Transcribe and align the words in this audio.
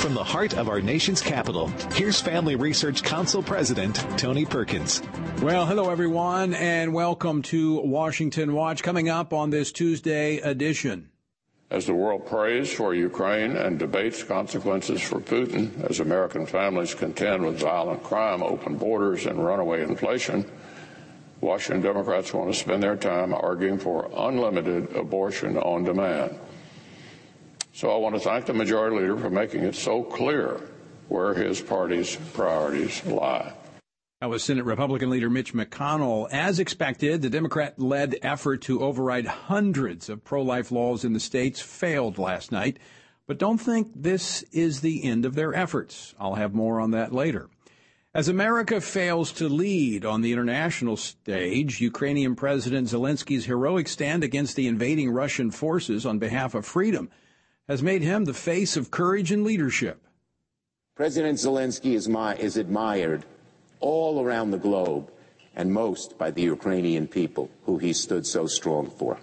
From 0.00 0.14
the 0.14 0.24
heart 0.24 0.56
of 0.56 0.70
our 0.70 0.80
nation's 0.80 1.20
capital, 1.20 1.68
here's 1.92 2.18
Family 2.18 2.56
Research 2.56 3.02
Council 3.02 3.42
President 3.42 3.96
Tony 4.16 4.46
Perkins. 4.46 5.02
Well, 5.42 5.66
hello 5.66 5.90
everyone, 5.90 6.54
and 6.54 6.94
welcome 6.94 7.42
to 7.42 7.82
Washington 7.82 8.54
Watch. 8.54 8.82
Coming 8.82 9.10
up 9.10 9.34
on 9.34 9.50
this 9.50 9.70
Tuesday 9.70 10.38
edition. 10.38 11.10
As 11.70 11.84
the 11.84 11.92
world 11.92 12.26
prays 12.26 12.72
for 12.72 12.94
Ukraine 12.94 13.54
and 13.56 13.78
debates 13.78 14.24
consequences 14.24 15.02
for 15.02 15.20
Putin, 15.20 15.84
as 15.90 16.00
American 16.00 16.46
families 16.46 16.94
contend 16.94 17.44
with 17.44 17.60
violent 17.60 18.02
crime, 18.02 18.42
open 18.42 18.78
borders, 18.78 19.26
and 19.26 19.44
runaway 19.44 19.82
inflation, 19.82 20.50
Washington 21.42 21.82
Democrats 21.82 22.32
want 22.32 22.50
to 22.50 22.58
spend 22.58 22.82
their 22.82 22.96
time 22.96 23.34
arguing 23.34 23.78
for 23.78 24.10
unlimited 24.16 24.96
abortion 24.96 25.58
on 25.58 25.84
demand. 25.84 26.38
So 27.72 27.90
I 27.90 27.96
want 27.98 28.16
to 28.16 28.20
thank 28.20 28.46
the 28.46 28.54
majority 28.54 28.96
leader 28.96 29.16
for 29.16 29.30
making 29.30 29.62
it 29.62 29.74
so 29.74 30.02
clear 30.02 30.60
where 31.08 31.34
his 31.34 31.60
party's 31.60 32.16
priorities 32.34 33.04
lie. 33.06 33.52
That 34.20 34.28
was 34.28 34.44
Senate 34.44 34.64
Republican 34.64 35.08
leader 35.08 35.30
Mitch 35.30 35.54
McConnell. 35.54 36.28
As 36.30 36.58
expected, 36.58 37.22
the 37.22 37.30
Democrat 37.30 37.78
led 37.78 38.18
effort 38.22 38.60
to 38.62 38.82
override 38.82 39.26
hundreds 39.26 40.08
of 40.08 40.24
pro 40.24 40.42
life 40.42 40.70
laws 40.70 41.04
in 41.04 41.14
the 41.14 41.20
states 41.20 41.60
failed 41.60 42.18
last 42.18 42.52
night. 42.52 42.78
But 43.26 43.38
don't 43.38 43.58
think 43.58 43.92
this 43.94 44.42
is 44.52 44.80
the 44.80 45.04
end 45.04 45.24
of 45.24 45.36
their 45.36 45.54
efforts. 45.54 46.14
I'll 46.18 46.34
have 46.34 46.52
more 46.52 46.80
on 46.80 46.90
that 46.90 47.14
later. 47.14 47.48
As 48.12 48.28
America 48.28 48.80
fails 48.80 49.30
to 49.34 49.48
lead 49.48 50.04
on 50.04 50.20
the 50.20 50.32
international 50.32 50.96
stage, 50.96 51.80
Ukrainian 51.80 52.34
President 52.34 52.88
Zelensky's 52.88 53.46
heroic 53.46 53.86
stand 53.86 54.24
against 54.24 54.56
the 54.56 54.66
invading 54.66 55.12
Russian 55.12 55.52
forces 55.52 56.04
on 56.04 56.18
behalf 56.18 56.54
of 56.56 56.66
freedom 56.66 57.08
has 57.70 57.84
made 57.84 58.02
him 58.02 58.24
the 58.24 58.34
face 58.34 58.76
of 58.76 58.90
courage 58.90 59.30
and 59.30 59.44
leadership. 59.44 60.02
President 60.96 61.38
Zelensky 61.38 61.94
is, 61.94 62.08
my, 62.08 62.34
is 62.34 62.56
admired 62.56 63.24
all 63.78 64.20
around 64.20 64.50
the 64.50 64.58
globe 64.58 65.08
and 65.54 65.72
most 65.72 66.18
by 66.18 66.32
the 66.32 66.42
Ukrainian 66.42 67.06
people, 67.06 67.48
who 67.66 67.78
he 67.78 67.92
stood 67.92 68.26
so 68.26 68.48
strong 68.48 68.90
for. 68.90 69.18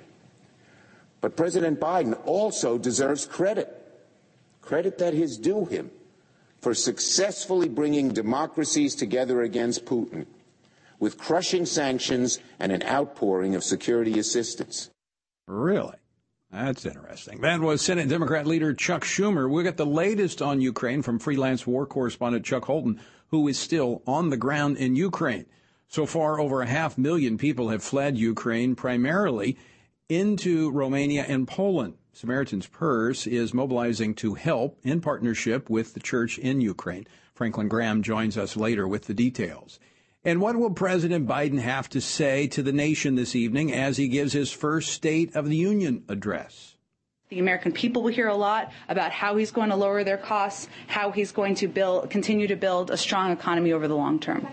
But 1.20 1.36
President 1.36 1.78
Biden 1.78 2.17
also 2.23 2.78
deserves 2.78 3.26
credit, 3.26 3.67
credit 4.61 4.98
that 5.00 5.14
is 5.14 5.38
due 5.38 5.66
him 5.66 5.92
for 6.61 6.73
successfully 6.73 7.67
bringing 7.67 8.14
democracies 8.14 8.95
together 8.95 9.42
against 9.42 9.84
Putin 9.84 10.26
with 11.02 11.17
crushing 11.17 11.66
sanctions 11.66 12.39
and 12.61 12.72
an 12.72 12.84
outpouring 12.84 13.56
of 13.56 13.64
security 13.66 14.17
assistance. 14.17 14.89
Really? 15.48 15.98
That's 16.58 16.88
interesting. 16.88 17.41
That 17.41 17.59
was 17.59 17.83
Senate 17.83 18.09
Democrat 18.09 18.47
leader 18.47 18.73
Chuck 18.73 19.03
Schumer. 19.03 19.47
We'll 19.47 19.63
get 19.63 19.77
the 19.77 19.86
latest 19.86 20.41
on 20.41 20.59
Ukraine 20.59 21.03
from 21.03 21.19
freelance 21.19 21.67
war 21.67 21.86
correspondent 21.86 22.45
Chuck 22.45 22.66
Holton, 22.66 22.99
who 23.27 23.47
is 23.47 23.59
still 23.59 24.02
on 24.08 24.31
the 24.31 24.38
ground 24.38 24.77
in 24.77 24.95
Ukraine. 24.95 25.45
So 25.88 26.08
far, 26.08 26.39
over 26.39 26.64
a 26.64 26.67
half 26.67 26.97
million 26.97 27.38
people 27.38 27.69
have 27.69 27.83
fled 27.83 28.17
Ukraine, 28.17 28.73
primarily 28.75 29.55
into 30.09 30.72
Romania 30.72 31.25
and 31.27 31.47
Poland. 31.47 31.94
Samaritan's 32.11 32.66
Purse 32.66 33.27
is 33.27 33.53
mobilizing 33.53 34.16
to 34.16 34.33
help 34.33 34.80
in 34.81 34.99
partnership 34.99 35.69
with 35.69 35.94
the 35.94 35.99
church 35.99 36.39
in 36.39 36.59
Ukraine. 36.59 37.05
Franklin 37.36 37.67
Graham 37.67 38.02
joins 38.02 38.36
us 38.36 38.58
later 38.58 38.88
with 38.88 39.05
the 39.05 39.14
details. 39.14 39.80
And 40.28 40.42
what 40.42 40.58
will 40.58 40.72
President 40.72 41.25
Biden 41.25 41.58
have 41.61 41.88
to 41.88 42.02
say 42.02 42.47
to 42.47 42.61
the 42.61 42.73
nation 42.73 43.16
this 43.16 43.33
evening 43.33 43.72
as 43.72 43.95
he 43.95 44.09
gives 44.09 44.33
his 44.33 44.52
first 44.52 44.92
State 44.92 45.33
of 45.38 45.47
the 45.47 45.56
Union 45.56 46.03
address? 46.09 46.75
The 47.30 47.39
American 47.39 47.72
people 47.72 48.03
will 48.03 48.11
hear 48.11 48.28
a 48.28 48.36
lot 48.36 48.73
about 48.89 49.14
how 49.14 49.38
he's 49.38 49.52
going 49.52 49.70
to 49.70 49.78
lower 49.78 50.03
their 50.03 50.17
costs, 50.17 50.67
how 50.88 51.11
he's 51.11 51.31
going 51.31 51.55
to 51.55 51.70
build, 51.70 52.09
continue 52.09 52.45
to 52.48 52.58
build 52.58 52.92
a 52.92 52.98
strong 52.98 53.31
economy 53.31 53.72
over 53.72 53.88
the 53.88 53.95
long 53.95 54.20
term. 54.20 54.45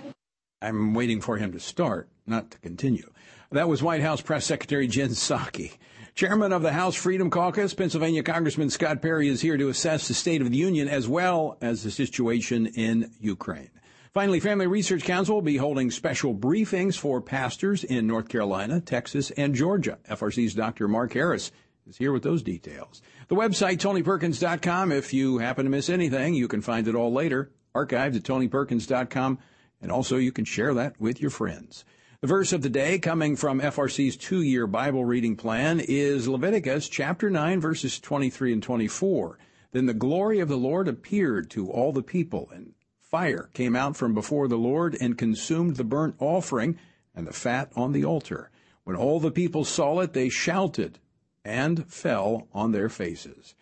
I'm 0.62 0.95
waiting 0.95 1.21
for 1.21 1.39
him 1.39 1.51
to 1.51 1.59
start, 1.59 2.09
not 2.25 2.53
to 2.53 2.59
continue. 2.59 3.11
That 3.51 3.69
was 3.69 3.83
White 3.83 4.01
House 4.01 4.21
Press 4.21 4.47
Secretary 4.47 4.87
Jen 4.87 5.09
Psaki. 5.09 5.73
Chairman 6.15 6.53
of 6.53 6.62
the 6.62 6.73
House 6.73 6.95
Freedom 6.95 7.31
Caucus, 7.31 7.75
Pennsylvania 7.75 8.23
Congressman 8.23 8.71
Scott 8.71 9.03
Perry 9.03 9.27
is 9.27 9.41
here 9.41 9.56
to 9.56 9.71
assess 9.71 10.06
the 10.06 10.15
State 10.15 10.41
of 10.41 10.53
the 10.53 10.56
Union 10.56 10.89
as 10.89 11.09
well 11.09 11.59
as 11.61 11.83
the 11.83 11.91
situation 11.91 12.67
in 12.67 13.11
Ukraine. 13.19 13.71
Finally, 14.15 14.39
Family 14.39 14.69
Research 14.69 15.03
Council 15.03 15.35
will 15.35 15.43
be 15.43 15.57
holding 15.57 15.91
special 15.91 16.33
briefings 16.33 16.97
for 16.97 17.21
pastors 17.21 17.83
in 17.83 18.07
North 18.07 18.29
Carolina, 18.29 18.81
Texas, 18.81 19.33
and 19.33 19.57
Georgia. 19.57 19.99
FRC's 20.09 20.55
Dr. 20.55 20.87
Mark 20.87 21.13
Harris 21.15 21.51
is 21.89 21.97
here 21.97 22.13
with 22.13 22.23
those 22.23 22.41
details. 22.41 23.03
The 23.27 23.35
website, 23.35 23.79
TonyPerkins.com. 23.79 24.93
If 24.93 25.13
you 25.13 25.39
happen 25.39 25.65
to 25.65 25.71
miss 25.71 25.91
anything, 25.91 26.35
you 26.35 26.47
can 26.47 26.63
find 26.63 26.87
it 26.87 26.95
all 26.95 27.13
later, 27.13 27.51
archived 27.75 28.15
at 28.15 28.23
TonyPerkins.com, 28.23 29.41
and 29.83 29.91
also 29.91 30.17
you 30.17 30.31
can 30.31 30.45
share 30.45 30.75
that 30.75 31.01
with 31.01 31.21
your 31.21 31.31
friends. 31.31 31.85
The 32.21 32.29
verse 32.29 32.53
of 32.53 32.63
the 32.63 32.71
day 32.71 33.01
coming 33.01 33.35
from 33.35 33.61
FRC's 33.61 34.17
two-year 34.17 34.69
Bible 34.69 35.05
reading 35.05 35.35
plan 35.35 35.81
is 35.81 36.29
Leviticus 36.29 36.89
chapter 36.89 37.31
9 37.31 37.61
verses 37.61 37.99
23 37.99 38.53
and 38.53 38.63
24. 38.63 39.41
Then 39.73 39.87
the 39.87 39.93
glory 39.93 40.39
of 40.39 40.49
the 40.49 40.57
Lord 40.57 40.87
appeared 40.87 41.51
to 41.51 41.69
all 41.69 41.93
the 41.93 42.05
people 42.05 42.49
and 42.55 42.75
fire 43.15 43.49
came 43.53 43.77
out 43.77 43.97
from 43.97 44.13
before 44.13 44.49
the 44.49 44.59
Lord 44.59 44.97
and 45.01 45.17
consumed 45.17 45.77
the 45.77 45.85
burnt 45.85 46.17
offering 46.19 46.77
and 47.15 47.29
the 47.29 47.33
fat 47.33 47.71
on 47.77 47.93
the 47.93 48.05
altar. 48.05 48.51
When 48.83 48.97
all 48.97 49.21
the 49.21 49.31
people 49.31 49.65
saw 49.65 50.01
it, 50.01 50.15
they 50.15 50.29
shouted 50.29 50.99
and 51.45 51.87
fell 51.87 52.49
on 52.53 52.73
their 52.73 52.89
faces. 52.89 53.55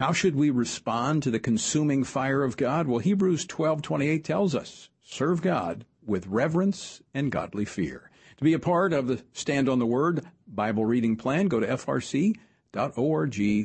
How 0.00 0.10
should 0.10 0.34
we 0.34 0.50
respond 0.50 1.22
to 1.22 1.30
the 1.30 1.38
consuming 1.38 2.02
fire 2.02 2.42
of 2.42 2.56
God? 2.56 2.88
Well, 2.88 2.98
Hebrews 2.98 3.46
12:28 3.46 4.24
tells 4.24 4.56
us, 4.56 4.88
serve 5.04 5.40
God 5.40 5.84
with 6.04 6.26
reverence 6.26 7.00
and 7.14 7.30
godly 7.30 7.64
fear. 7.64 8.10
To 8.38 8.44
be 8.44 8.54
a 8.54 8.58
part 8.58 8.92
of 8.92 9.06
the 9.06 9.22
Stand 9.32 9.68
on 9.68 9.78
the 9.78 9.86
Word 9.86 10.26
Bible 10.48 10.84
reading 10.84 11.14
plan, 11.14 11.46
go 11.46 11.60
to 11.60 11.66
frc.org 11.68 12.40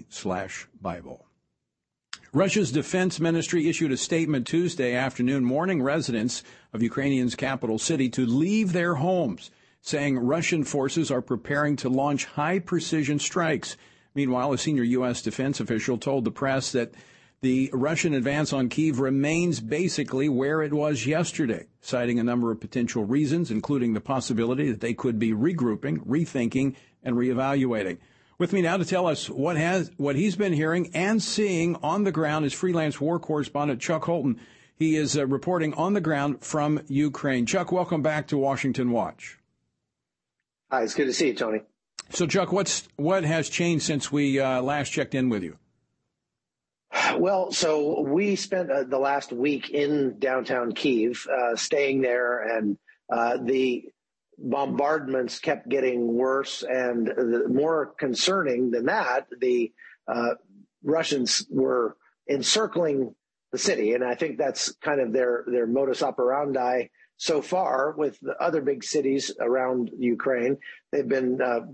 slash 0.07 0.67
Bible. 0.79 1.25
Russia's 2.33 2.71
defense 2.71 3.19
ministry 3.19 3.67
issued 3.67 3.91
a 3.91 3.97
statement 3.97 4.47
Tuesday 4.47 4.95
afternoon 4.95 5.49
warning 5.49 5.83
residents 5.83 6.43
of 6.71 6.81
Ukrainian's 6.81 7.35
capital 7.35 7.77
city 7.77 8.07
to 8.11 8.25
leave 8.25 8.71
their 8.71 8.95
homes, 8.95 9.51
saying 9.81 10.17
Russian 10.17 10.63
forces 10.63 11.11
are 11.11 11.21
preparing 11.21 11.75
to 11.75 11.89
launch 11.89 12.23
high 12.23 12.59
precision 12.59 13.19
strikes. 13.19 13.75
Meanwhile, 14.15 14.53
a 14.53 14.57
senior 14.57 14.83
U.S. 14.83 15.21
defense 15.21 15.59
official 15.59 15.97
told 15.97 16.23
the 16.23 16.31
press 16.31 16.71
that 16.71 16.93
the 17.41 17.69
Russian 17.73 18.13
advance 18.13 18.53
on 18.53 18.69
Kiev 18.69 19.01
remains 19.01 19.59
basically 19.59 20.29
where 20.29 20.61
it 20.61 20.71
was 20.71 21.05
yesterday, 21.05 21.67
citing 21.81 22.17
a 22.17 22.23
number 22.23 22.49
of 22.49 22.61
potential 22.61 23.03
reasons, 23.03 23.51
including 23.51 23.93
the 23.93 23.99
possibility 23.99 24.71
that 24.71 24.79
they 24.79 24.93
could 24.93 25.19
be 25.19 25.33
regrouping, 25.33 25.97
rethinking, 26.07 26.75
and 27.03 27.17
reevaluating. 27.17 27.97
With 28.41 28.53
me 28.53 28.63
now 28.63 28.77
to 28.77 28.85
tell 28.85 29.05
us 29.05 29.29
what 29.29 29.55
has 29.55 29.91
what 29.97 30.15
he's 30.15 30.35
been 30.35 30.51
hearing 30.51 30.89
and 30.95 31.21
seeing 31.21 31.75
on 31.83 32.05
the 32.05 32.11
ground 32.11 32.43
is 32.43 32.53
freelance 32.53 32.99
war 32.99 33.19
correspondent 33.19 33.79
Chuck 33.79 34.05
Holton. 34.05 34.39
He 34.75 34.95
is 34.95 35.15
uh, 35.15 35.27
reporting 35.27 35.75
on 35.75 35.93
the 35.93 36.01
ground 36.01 36.43
from 36.43 36.81
Ukraine. 36.87 37.45
Chuck, 37.45 37.71
welcome 37.71 38.01
back 38.01 38.29
to 38.29 38.39
Washington 38.39 38.89
Watch. 38.89 39.37
Hi, 40.71 40.81
it's 40.81 40.95
good 40.95 41.05
to 41.05 41.13
see 41.13 41.27
you, 41.27 41.35
Tony. 41.35 41.59
So, 42.09 42.25
Chuck, 42.25 42.51
what's 42.51 42.87
what 42.95 43.23
has 43.25 43.47
changed 43.47 43.85
since 43.85 44.11
we 44.11 44.39
uh, 44.39 44.59
last 44.63 44.89
checked 44.89 45.13
in 45.13 45.29
with 45.29 45.43
you? 45.43 45.59
Well, 47.19 47.51
so 47.51 48.01
we 48.01 48.35
spent 48.35 48.71
uh, 48.71 48.85
the 48.85 48.97
last 48.97 49.31
week 49.31 49.69
in 49.69 50.17
downtown 50.17 50.71
Kiev, 50.71 51.27
uh, 51.31 51.55
staying 51.55 52.01
there, 52.01 52.57
and 52.57 52.79
uh, 53.07 53.37
the 53.37 53.91
bombardments 54.37 55.39
kept 55.39 55.69
getting 55.69 56.13
worse. 56.13 56.63
And 56.63 57.09
more 57.49 57.93
concerning 57.99 58.71
than 58.71 58.85
that, 58.85 59.27
the 59.39 59.71
uh, 60.07 60.35
Russians 60.83 61.45
were 61.49 61.95
encircling 62.29 63.15
the 63.51 63.57
city, 63.57 63.93
and 63.93 64.03
I 64.03 64.15
think 64.15 64.37
that's 64.37 64.73
kind 64.75 65.01
of 65.01 65.11
their 65.11 65.43
their 65.47 65.67
modus 65.67 66.01
operandi 66.01 66.85
so 67.21 67.39
far 67.39 67.93
with 67.95 68.19
the 68.21 68.35
other 68.41 68.61
big 68.61 68.83
cities 68.83 69.31
around 69.39 69.91
Ukraine. 69.95 70.57
They've 70.91 71.07
been 71.07 71.39
uh, 71.39 71.67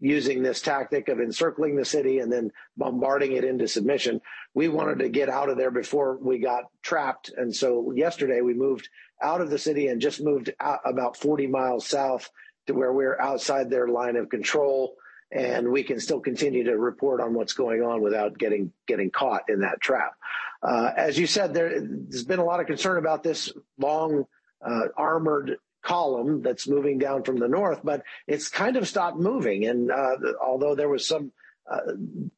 using 0.00 0.42
this 0.42 0.60
tactic 0.60 1.08
of 1.08 1.20
encircling 1.20 1.76
the 1.76 1.84
city 1.84 2.18
and 2.18 2.32
then 2.32 2.50
bombarding 2.76 3.36
it 3.36 3.44
into 3.44 3.68
submission. 3.68 4.20
We 4.54 4.66
wanted 4.66 4.98
to 4.98 5.08
get 5.08 5.28
out 5.28 5.50
of 5.50 5.56
there 5.56 5.70
before 5.70 6.18
we 6.20 6.40
got 6.40 6.64
trapped. 6.82 7.30
And 7.36 7.54
so 7.54 7.92
yesterday 7.92 8.40
we 8.40 8.54
moved 8.54 8.88
out 9.22 9.40
of 9.40 9.50
the 9.50 9.58
city 9.58 9.86
and 9.86 10.00
just 10.00 10.20
moved 10.20 10.52
about 10.58 11.16
40 11.16 11.46
miles 11.46 11.86
south 11.86 12.28
to 12.66 12.74
where 12.74 12.92
we're 12.92 13.20
outside 13.20 13.70
their 13.70 13.86
line 13.86 14.16
of 14.16 14.30
control 14.30 14.96
and 15.30 15.70
we 15.70 15.84
can 15.84 16.00
still 16.00 16.20
continue 16.20 16.64
to 16.64 16.76
report 16.76 17.20
on 17.20 17.34
what's 17.34 17.52
going 17.52 17.82
on 17.82 18.00
without 18.02 18.36
getting 18.36 18.72
getting 18.88 19.12
caught 19.12 19.42
in 19.48 19.60
that 19.60 19.80
trap. 19.80 20.14
Uh, 20.60 20.90
as 20.96 21.16
you 21.16 21.28
said, 21.28 21.54
there, 21.54 21.68
has 22.10 22.24
been 22.24 22.40
a 22.40 22.44
lot 22.44 22.58
of 22.58 22.66
concern 22.66 22.98
about 22.98 23.22
this 23.22 23.52
long 23.78 24.24
uh, 24.64 24.88
armored 24.96 25.56
column 25.82 26.42
that's 26.42 26.68
moving 26.68 26.98
down 26.98 27.22
from 27.22 27.36
the 27.38 27.48
north, 27.48 27.80
but 27.84 28.02
it's 28.26 28.48
kind 28.48 28.76
of 28.76 28.88
stopped 28.88 29.16
moving. 29.16 29.66
And 29.66 29.90
uh, 29.90 30.16
although 30.44 30.74
there 30.74 30.88
was 30.88 31.06
some 31.06 31.32
uh, 31.70 31.80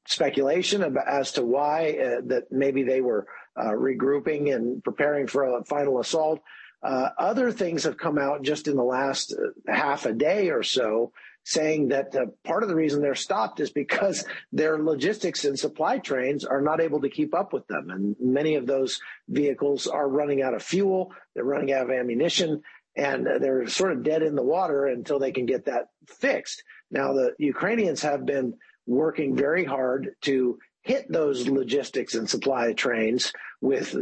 speculation 0.06 0.96
as 1.06 1.32
to 1.32 1.42
why 1.44 1.90
uh, 1.90 2.20
that 2.26 2.44
maybe 2.50 2.82
they 2.82 3.00
were 3.00 3.26
uh, 3.56 3.70
regrouping 3.70 4.54
and 4.54 4.82
preparing 4.82 5.26
for 5.26 5.44
a 5.58 5.64
final 5.64 6.00
assault. 6.00 6.40
Uh, 6.82 7.08
other 7.18 7.50
things 7.50 7.82
have 7.84 7.96
come 7.96 8.18
out 8.18 8.42
just 8.42 8.68
in 8.68 8.76
the 8.76 8.84
last 8.84 9.34
uh, 9.34 9.72
half 9.72 10.06
a 10.06 10.12
day 10.12 10.50
or 10.50 10.62
so 10.62 11.12
saying 11.48 11.88
that 11.88 12.14
uh, 12.14 12.26
part 12.44 12.62
of 12.62 12.68
the 12.68 12.74
reason 12.74 13.00
they're 13.00 13.14
stopped 13.14 13.58
is 13.58 13.70
because 13.70 14.26
their 14.52 14.78
logistics 14.78 15.46
and 15.46 15.58
supply 15.58 15.96
trains 15.96 16.44
are 16.44 16.60
not 16.60 16.78
able 16.78 17.00
to 17.00 17.08
keep 17.08 17.34
up 17.34 17.54
with 17.54 17.66
them. 17.68 17.88
And 17.88 18.14
many 18.20 18.56
of 18.56 18.66
those 18.66 19.00
vehicles 19.30 19.86
are 19.86 20.06
running 20.06 20.42
out 20.42 20.52
of 20.52 20.62
fuel, 20.62 21.10
they're 21.34 21.44
running 21.44 21.72
out 21.72 21.84
of 21.84 21.90
ammunition, 21.90 22.60
and 22.94 23.26
they're 23.26 23.66
sort 23.66 23.92
of 23.92 24.02
dead 24.02 24.22
in 24.22 24.34
the 24.34 24.42
water 24.42 24.84
until 24.84 25.18
they 25.18 25.32
can 25.32 25.46
get 25.46 25.64
that 25.64 25.88
fixed. 26.06 26.62
Now, 26.90 27.14
the 27.14 27.34
Ukrainians 27.38 28.02
have 28.02 28.26
been 28.26 28.52
working 28.86 29.34
very 29.34 29.64
hard 29.64 30.10
to 30.22 30.58
hit 30.88 31.12
those 31.12 31.46
logistics 31.46 32.14
and 32.14 32.28
supply 32.30 32.72
trains 32.72 33.30
with 33.60 33.94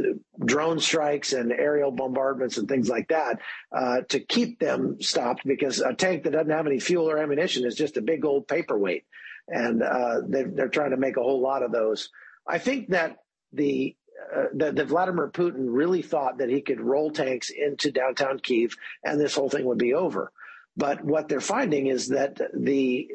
drone 0.44 0.79
strikes 0.79 1.33
and 1.33 1.50
aerial 1.50 1.91
bombardments 1.91 2.59
and 2.59 2.69
things 2.69 2.88
like 2.88 3.09
that 3.09 3.41
uh, 3.73 4.03
to 4.09 4.21
keep 4.21 4.61
them 4.61 4.97
stopped 5.03 5.43
because 5.44 5.81
a 5.81 5.93
tank 5.94 6.23
that 6.23 6.31
doesn't 6.31 6.50
have 6.50 6.69
any 6.69 6.79
fuel 6.79 7.11
or 7.11 7.19
ammunition 7.19 7.67
is 7.67 7.75
just 7.75 7.97
a 7.97 8.00
big 8.00 8.25
old 8.25 8.47
paperweight. 8.47 9.05
And 9.49 9.83
uh, 9.83 10.21
they, 10.29 10.43
are 10.43 10.69
trying 10.69 10.93
to 10.93 10.97
make 10.97 11.17
a 11.17 11.23
whole 11.23 11.41
lot 11.41 11.65
of 11.65 11.73
those. 11.73 12.09
I 12.47 12.59
think 12.59 12.91
that 12.91 13.17
the 13.53 13.97
uh, 14.35 14.44
that, 14.55 14.77
that 14.77 14.87
Vladimir 14.87 15.29
Putin 15.29 15.67
really 15.67 16.03
thought 16.03 16.39
that 16.39 16.49
he 16.49 16.61
could 16.61 16.81
roll 16.81 17.11
tanks 17.11 17.50
into 17.50 17.91
downtown 17.91 18.39
Kiev 18.39 18.77
and 19.05 19.21
this 19.21 19.35
whole 19.35 19.50
thing 19.50 19.65
would 19.65 19.79
be 19.79 19.94
over. 19.94 20.31
But 20.77 21.05
what 21.05 21.29
they're 21.29 21.41
finding 21.41 21.89
is 21.89 22.09
that 22.09 22.41
the 22.55 23.09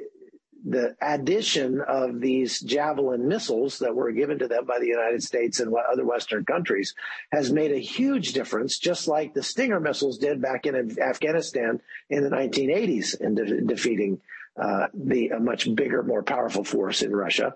the 0.63 0.95
addition 1.01 1.81
of 1.81 2.19
these 2.19 2.59
javelin 2.59 3.27
missiles 3.27 3.79
that 3.79 3.95
were 3.95 4.11
given 4.11 4.39
to 4.39 4.47
them 4.47 4.65
by 4.65 4.79
the 4.79 4.87
United 4.87 5.23
States 5.23 5.59
and 5.59 5.73
other 5.91 6.05
Western 6.05 6.45
countries 6.45 6.93
has 7.31 7.51
made 7.51 7.71
a 7.71 7.79
huge 7.79 8.33
difference, 8.33 8.77
just 8.77 9.07
like 9.07 9.33
the 9.33 9.43
Stinger 9.43 9.79
missiles 9.79 10.17
did 10.17 10.41
back 10.41 10.65
in 10.65 10.99
Afghanistan 10.99 11.81
in 12.09 12.23
the 12.23 12.29
1980s 12.29 13.19
in 13.19 13.35
de- 13.35 13.61
defeating 13.61 14.21
uh, 14.61 14.87
the 14.93 15.29
a 15.29 15.39
much 15.39 15.73
bigger, 15.73 16.03
more 16.03 16.23
powerful 16.23 16.63
force 16.63 17.01
in 17.01 17.15
Russia. 17.15 17.53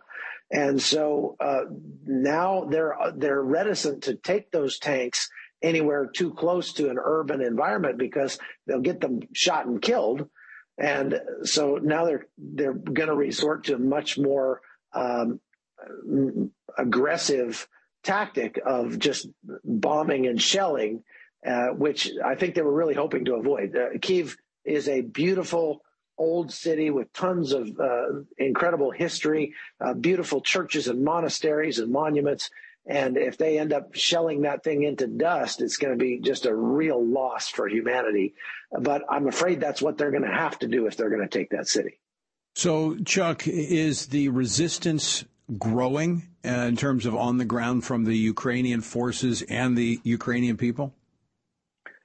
And 0.51 0.81
so 0.81 1.35
uh, 1.39 1.65
now 2.05 2.65
they're 2.65 2.95
they're 3.15 3.41
reticent 3.41 4.03
to 4.03 4.15
take 4.15 4.51
those 4.51 4.79
tanks 4.79 5.29
anywhere 5.61 6.07
too 6.07 6.33
close 6.33 6.73
to 6.73 6.89
an 6.89 6.97
urban 7.03 7.41
environment 7.41 7.97
because 7.97 8.39
they'll 8.65 8.81
get 8.81 9.01
them 9.01 9.21
shot 9.33 9.65
and 9.65 9.81
killed 9.81 10.29
and 10.77 11.19
so 11.43 11.79
now 11.81 12.05
they're 12.05 12.27
they're 12.37 12.73
going 12.73 13.09
to 13.09 13.15
resort 13.15 13.65
to 13.65 13.75
a 13.75 13.79
much 13.79 14.17
more 14.17 14.61
um, 14.93 15.39
aggressive 16.77 17.67
tactic 18.03 18.59
of 18.65 18.99
just 18.99 19.27
bombing 19.63 20.27
and 20.27 20.41
shelling, 20.41 21.03
uh, 21.45 21.67
which 21.67 22.11
I 22.23 22.35
think 22.35 22.55
they 22.55 22.61
were 22.61 22.73
really 22.73 22.93
hoping 22.93 23.25
to 23.25 23.35
avoid. 23.35 23.75
Uh, 23.75 23.97
Kiev 24.01 24.37
is 24.63 24.87
a 24.87 25.01
beautiful 25.01 25.81
old 26.17 26.51
city 26.51 26.89
with 26.89 27.11
tons 27.13 27.51
of 27.51 27.69
uh, 27.79 28.03
incredible 28.37 28.91
history, 28.91 29.53
uh, 29.83 29.93
beautiful 29.93 30.41
churches 30.41 30.87
and 30.87 31.03
monasteries 31.03 31.79
and 31.79 31.91
monuments. 31.91 32.49
And 32.87 33.17
if 33.17 33.37
they 33.37 33.57
end 33.57 33.73
up 33.73 33.95
shelling 33.95 34.41
that 34.41 34.63
thing 34.63 34.83
into 34.83 35.07
dust, 35.07 35.61
it's 35.61 35.77
going 35.77 35.97
to 35.97 36.03
be 36.03 36.19
just 36.19 36.45
a 36.45 36.53
real 36.53 37.03
loss 37.03 37.49
for 37.49 37.67
humanity. 37.67 38.35
But 38.71 39.03
I'm 39.09 39.27
afraid 39.27 39.59
that's 39.59 39.81
what 39.81 39.97
they're 39.97 40.11
going 40.11 40.23
to 40.23 40.29
have 40.29 40.59
to 40.59 40.67
do 40.67 40.85
if 40.85 40.95
they're 40.95 41.09
going 41.09 41.27
to 41.27 41.37
take 41.37 41.49
that 41.49 41.67
city. 41.67 41.99
So, 42.53 42.95
Chuck, 42.97 43.47
is 43.47 44.07
the 44.07 44.29
resistance 44.29 45.25
growing 45.57 46.29
uh, 46.45 46.49
in 46.49 46.77
terms 46.77 47.05
of 47.05 47.15
on 47.15 47.37
the 47.37 47.45
ground 47.45 47.83
from 47.83 48.05
the 48.05 48.17
Ukrainian 48.17 48.81
forces 48.81 49.41
and 49.41 49.77
the 49.77 49.99
Ukrainian 50.03 50.57
people? 50.57 50.93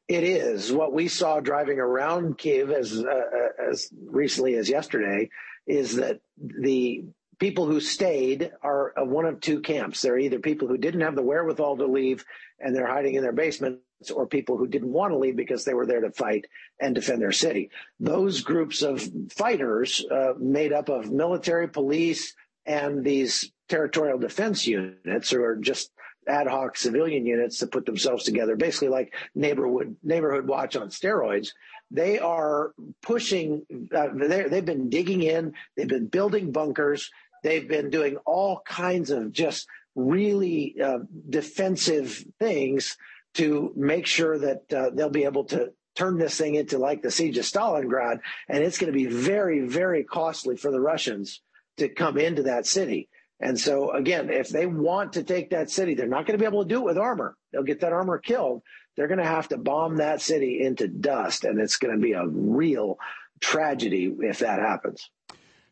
It 0.08 0.24
is. 0.24 0.72
What 0.72 0.92
we 0.92 1.06
saw 1.06 1.38
driving 1.40 1.78
around 1.78 2.36
Kiev 2.36 2.70
as 2.70 2.98
uh, 2.98 3.08
uh 3.08 3.70
as 3.70 3.88
recently 4.06 4.56
as 4.56 4.68
yesterday 4.68 5.30
is 5.68 5.96
that 5.96 6.20
the 6.36 7.04
people 7.40 7.66
who 7.66 7.80
stayed 7.80 8.52
are 8.62 8.92
one 8.98 9.24
of 9.24 9.40
two 9.40 9.60
camps. 9.60 10.02
They're 10.02 10.18
either 10.18 10.38
people 10.38 10.68
who 10.68 10.78
didn't 10.78 11.00
have 11.00 11.16
the 11.16 11.22
wherewithal 11.22 11.78
to 11.78 11.86
leave 11.86 12.24
and 12.60 12.76
they're 12.76 12.86
hiding 12.86 13.14
in 13.14 13.22
their 13.22 13.32
basements, 13.32 13.80
or 14.14 14.26
people 14.26 14.56
who 14.56 14.66
didn't 14.66 14.92
want 14.92 15.12
to 15.12 15.18
leave 15.18 15.36
because 15.36 15.64
they 15.64 15.74
were 15.74 15.86
there 15.86 16.02
to 16.02 16.10
fight 16.10 16.46
and 16.78 16.94
defend 16.94 17.20
their 17.20 17.32
city. 17.32 17.70
Those 17.98 18.42
groups 18.42 18.82
of 18.82 19.02
fighters, 19.30 20.04
uh, 20.10 20.34
made 20.38 20.72
up 20.72 20.88
of 20.88 21.10
military, 21.10 21.68
police, 21.68 22.34
and 22.66 23.04
these 23.04 23.50
territorial 23.68 24.18
defense 24.18 24.66
units, 24.66 25.32
or 25.32 25.56
just 25.56 25.90
ad 26.28 26.46
hoc 26.46 26.76
civilian 26.76 27.26
units 27.26 27.58
that 27.58 27.72
put 27.72 27.86
themselves 27.86 28.24
together, 28.24 28.56
basically 28.56 28.88
like 28.88 29.14
neighborhood 29.34 29.96
neighborhood 30.02 30.46
watch 30.46 30.76
on 30.76 30.88
steroids 30.88 31.52
they 31.90 32.18
are 32.18 32.72
pushing 33.02 33.62
uh, 33.94 34.08
they've 34.14 34.64
been 34.64 34.88
digging 34.88 35.22
in 35.22 35.52
they've 35.76 35.88
been 35.88 36.06
building 36.06 36.52
bunkers 36.52 37.10
They've 37.42 37.66
been 37.66 37.90
doing 37.90 38.16
all 38.26 38.62
kinds 38.66 39.10
of 39.10 39.32
just 39.32 39.66
really 39.94 40.76
uh, 40.82 41.00
defensive 41.28 42.24
things 42.38 42.96
to 43.34 43.72
make 43.76 44.06
sure 44.06 44.38
that 44.38 44.72
uh, 44.72 44.90
they'll 44.92 45.10
be 45.10 45.24
able 45.24 45.44
to 45.44 45.72
turn 45.94 46.18
this 46.18 46.36
thing 46.36 46.54
into 46.54 46.78
like 46.78 47.02
the 47.02 47.10
siege 47.10 47.38
of 47.38 47.44
Stalingrad. 47.44 48.20
And 48.48 48.64
it's 48.64 48.78
going 48.78 48.92
to 48.92 48.98
be 48.98 49.06
very, 49.06 49.60
very 49.60 50.04
costly 50.04 50.56
for 50.56 50.70
the 50.70 50.80
Russians 50.80 51.40
to 51.78 51.88
come 51.88 52.18
into 52.18 52.44
that 52.44 52.66
city. 52.66 53.08
And 53.40 53.58
so, 53.58 53.92
again, 53.92 54.28
if 54.30 54.50
they 54.50 54.66
want 54.66 55.14
to 55.14 55.22
take 55.22 55.50
that 55.50 55.70
city, 55.70 55.94
they're 55.94 56.06
not 56.06 56.26
going 56.26 56.38
to 56.38 56.42
be 56.42 56.48
able 56.48 56.62
to 56.62 56.68
do 56.68 56.80
it 56.80 56.84
with 56.84 56.98
armor. 56.98 57.36
They'll 57.52 57.62
get 57.62 57.80
that 57.80 57.92
armor 57.92 58.18
killed. 58.18 58.62
They're 58.96 59.08
going 59.08 59.18
to 59.18 59.24
have 59.24 59.48
to 59.48 59.56
bomb 59.56 59.96
that 59.96 60.20
city 60.20 60.60
into 60.62 60.88
dust. 60.88 61.44
And 61.44 61.58
it's 61.58 61.78
going 61.78 61.94
to 61.94 62.00
be 62.00 62.12
a 62.12 62.26
real 62.26 62.98
tragedy 63.40 64.14
if 64.20 64.40
that 64.40 64.60
happens. 64.60 65.08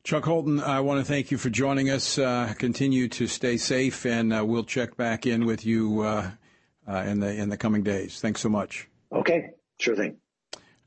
Chuck 0.08 0.24
Holton, 0.24 0.58
I 0.58 0.80
want 0.80 1.00
to 1.00 1.04
thank 1.04 1.30
you 1.30 1.36
for 1.36 1.50
joining 1.50 1.90
us. 1.90 2.16
Uh, 2.16 2.54
continue 2.56 3.08
to 3.08 3.26
stay 3.26 3.58
safe, 3.58 4.06
and 4.06 4.32
uh, 4.32 4.42
we'll 4.42 4.64
check 4.64 4.96
back 4.96 5.26
in 5.26 5.44
with 5.44 5.66
you 5.66 6.00
uh, 6.00 6.30
uh, 6.88 6.96
in 7.06 7.20
the 7.20 7.30
in 7.30 7.50
the 7.50 7.58
coming 7.58 7.82
days. 7.82 8.18
Thanks 8.18 8.40
so 8.40 8.48
much. 8.48 8.88
Okay, 9.12 9.50
sure 9.78 9.94
thing. 9.94 10.16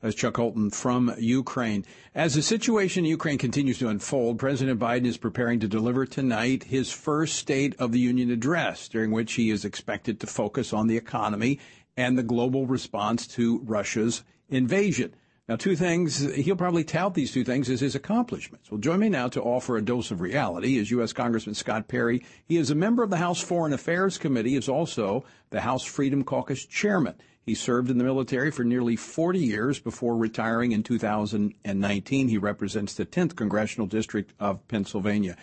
That's 0.01 0.15
Chuck 0.15 0.38
Holton 0.38 0.71
from 0.71 1.13
Ukraine. 1.19 1.85
As 2.15 2.33
the 2.33 2.41
situation 2.41 3.06
in 3.06 3.12
Ukraine 3.12 3.38
continues 3.38 3.77
to 3.77 3.89
unfold, 3.89 4.39
President 4.39 4.79
Biden 4.79 5.06
is 5.06 5.18
preparing 5.18 5.59
to 5.59 5.68
deliver 5.68 6.07
tonight 6.07 6.63
his 6.63 6.91
first 6.91 7.35
State 7.35 7.75
of 7.78 7.92
the 7.92 7.99
Union 7.99 8.31
address, 8.31 8.87
during 8.87 9.11
which 9.11 9.33
he 9.33 9.51
is 9.51 9.63
expected 9.63 10.19
to 10.19 10.25
focus 10.25 10.73
on 10.73 10.87
the 10.87 10.97
economy 10.97 11.59
and 11.95 12.18
the 12.18 12.23
global 12.23 12.66
response 12.66 13.28
to 13.28 13.59
Russia's 13.66 14.23
invasion. 14.49 15.13
Now, 15.51 15.57
two 15.57 15.75
things, 15.75 16.21
he'll 16.33 16.55
probably 16.55 16.85
tout 16.85 17.13
these 17.13 17.33
two 17.33 17.43
things 17.43 17.69
as 17.69 17.81
his 17.81 17.93
accomplishments. 17.93 18.71
Well, 18.71 18.79
join 18.79 18.99
me 18.99 19.09
now 19.09 19.27
to 19.27 19.41
offer 19.41 19.75
a 19.75 19.81
dose 19.81 20.09
of 20.09 20.21
reality 20.21 20.77
is 20.77 20.89
U.S. 20.91 21.11
Congressman 21.11 21.55
Scott 21.55 21.89
Perry. 21.89 22.23
He 22.45 22.55
is 22.55 22.71
a 22.71 22.75
member 22.75 23.03
of 23.03 23.09
the 23.09 23.17
House 23.17 23.41
Foreign 23.41 23.73
Affairs 23.73 24.17
Committee, 24.17 24.55
is 24.55 24.69
also 24.69 25.25
the 25.49 25.59
House 25.59 25.83
Freedom 25.83 26.23
Caucus 26.23 26.65
chairman. 26.65 27.15
He 27.41 27.53
served 27.53 27.89
in 27.89 27.97
the 27.97 28.05
military 28.05 28.49
for 28.49 28.63
nearly 28.63 28.95
40 28.95 29.39
years 29.39 29.77
before 29.77 30.15
retiring 30.15 30.71
in 30.71 30.83
2019. 30.83 32.29
He 32.29 32.37
represents 32.37 32.93
the 32.93 33.05
10th 33.05 33.35
Congressional 33.35 33.87
District 33.87 34.31
of 34.39 34.65
Pennsylvania. 34.69 35.35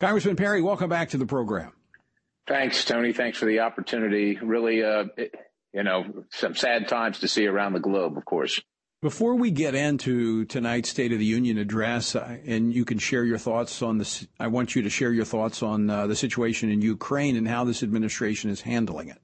Congressman 0.00 0.34
Perry, 0.34 0.62
welcome 0.62 0.90
back 0.90 1.10
to 1.10 1.16
the 1.16 1.26
program. 1.26 1.70
Thanks, 2.48 2.84
Tony. 2.84 3.12
Thanks 3.12 3.38
for 3.38 3.46
the 3.46 3.60
opportunity. 3.60 4.36
Really, 4.36 4.82
uh, 4.82 5.04
you 5.72 5.84
know, 5.84 6.24
some 6.30 6.56
sad 6.56 6.88
times 6.88 7.20
to 7.20 7.28
see 7.28 7.46
around 7.46 7.74
the 7.74 7.78
globe, 7.78 8.18
of 8.18 8.24
course. 8.24 8.60
Before 9.04 9.34
we 9.34 9.50
get 9.50 9.74
into 9.74 10.46
tonight's 10.46 10.88
State 10.88 11.12
of 11.12 11.18
the 11.18 11.26
Union 11.26 11.58
address, 11.58 12.16
and 12.16 12.72
you 12.72 12.86
can 12.86 12.96
share 12.96 13.22
your 13.22 13.36
thoughts 13.36 13.82
on 13.82 13.98
this, 13.98 14.26
I 14.40 14.46
want 14.46 14.74
you 14.74 14.80
to 14.80 14.88
share 14.88 15.12
your 15.12 15.26
thoughts 15.26 15.62
on 15.62 15.90
uh, 15.90 16.06
the 16.06 16.16
situation 16.16 16.70
in 16.70 16.80
Ukraine 16.80 17.36
and 17.36 17.46
how 17.46 17.64
this 17.64 17.82
administration 17.82 18.48
is 18.48 18.62
handling 18.62 19.10
it. 19.10 19.18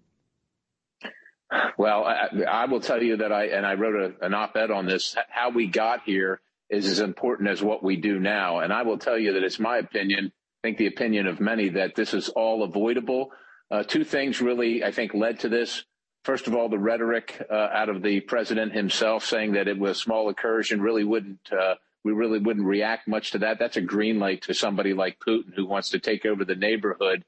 Well, 1.78 2.04
I, 2.04 2.28
I 2.46 2.66
will 2.66 2.80
tell 2.80 3.02
you 3.02 3.16
that 3.16 3.32
I, 3.32 3.46
and 3.46 3.64
I 3.64 3.72
wrote 3.72 3.96
a, 4.20 4.26
an 4.26 4.34
op 4.34 4.54
ed 4.54 4.70
on 4.70 4.84
this, 4.84 5.16
how 5.30 5.48
we 5.48 5.66
got 5.66 6.02
here 6.04 6.42
is 6.68 6.84
as 6.84 7.00
important 7.00 7.48
as 7.48 7.62
what 7.62 7.82
we 7.82 7.96
do 7.96 8.20
now. 8.20 8.58
And 8.58 8.74
I 8.74 8.82
will 8.82 8.98
tell 8.98 9.16
you 9.16 9.32
that 9.32 9.42
it's 9.42 9.58
my 9.58 9.78
opinion, 9.78 10.30
I 10.62 10.68
think 10.68 10.76
the 10.76 10.88
opinion 10.88 11.26
of 11.26 11.40
many, 11.40 11.70
that 11.70 11.94
this 11.94 12.12
is 12.12 12.28
all 12.28 12.64
avoidable. 12.64 13.30
Uh, 13.70 13.82
two 13.82 14.04
things 14.04 14.42
really, 14.42 14.84
I 14.84 14.90
think, 14.90 15.14
led 15.14 15.40
to 15.40 15.48
this. 15.48 15.84
First 16.24 16.46
of 16.46 16.54
all, 16.54 16.68
the 16.68 16.78
rhetoric 16.78 17.40
uh, 17.50 17.54
out 17.54 17.88
of 17.88 18.02
the 18.02 18.20
president 18.20 18.72
himself 18.72 19.24
saying 19.24 19.52
that 19.52 19.68
it 19.68 19.78
was 19.78 19.92
a 19.92 20.00
small 20.00 20.28
incursion 20.28 20.82
really 20.82 21.04
wouldn't, 21.04 21.50
uh, 21.50 21.76
we 22.04 22.12
really 22.12 22.38
wouldn't 22.38 22.66
react 22.66 23.08
much 23.08 23.30
to 23.30 23.38
that. 23.38 23.58
That's 23.58 23.78
a 23.78 23.82
green 23.82 24.18
light 24.18 24.42
to 24.42 24.54
somebody 24.54 24.92
like 24.92 25.18
Putin 25.18 25.54
who 25.56 25.64
wants 25.64 25.90
to 25.90 25.98
take 25.98 26.26
over 26.26 26.44
the 26.44 26.56
neighborhood. 26.56 27.24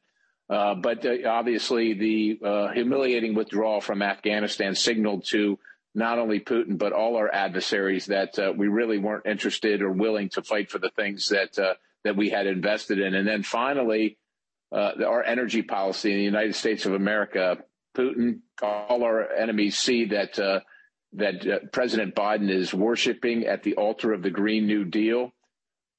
Uh, 0.51 0.75
but 0.75 1.07
uh, 1.07 1.27
obviously, 1.27 1.95
the 1.95 2.41
uh, 2.47 2.69
humiliating 2.73 3.35
withdrawal 3.35 3.81
from 3.81 4.03
Afghanistan 4.03 4.75
signaled 4.75 5.25
to 5.25 5.59
not 5.95 6.19
only 6.19 6.41
Putin 6.41 6.77
but 6.77 6.93
all 6.93 7.17
our 7.17 7.33
adversaries 7.33 8.07
that 8.07 8.39
uh, 8.39 8.53
we 8.55 8.69
really 8.69 8.99
weren't 8.99 9.25
interested 9.25 9.81
or 9.81 9.91
willing 9.91 10.29
to 10.31 10.43
fight 10.43 10.71
for 10.71 10.79
the 10.79 10.91
things 10.91 11.29
that 11.31 11.59
that 12.05 12.17
we 12.17 12.29
had 12.29 12.47
invested 12.47 12.99
in. 12.99 13.15
And 13.15 13.27
then 13.27 13.43
finally, 13.43 14.19
our 14.73 15.23
energy 15.23 15.63
policy 15.63 16.11
in 16.11 16.19
the 16.19 16.25
United 16.25 16.55
States 16.55 16.85
of 16.85 16.93
America. 16.93 17.59
Putin, 17.95 18.41
all 18.62 19.04
our 19.04 19.31
enemies 19.33 19.78
see 19.78 20.07
that 20.07 20.38
uh, 20.38 20.61
that 21.14 21.47
uh, 21.47 21.59
President 21.73 22.14
Biden 22.14 22.50
is 22.50 22.73
worshiping 22.73 23.45
at 23.45 23.62
the 23.62 23.75
altar 23.75 24.12
of 24.12 24.23
the 24.23 24.31
Green 24.31 24.66
New 24.66 24.85
Deal. 24.85 25.33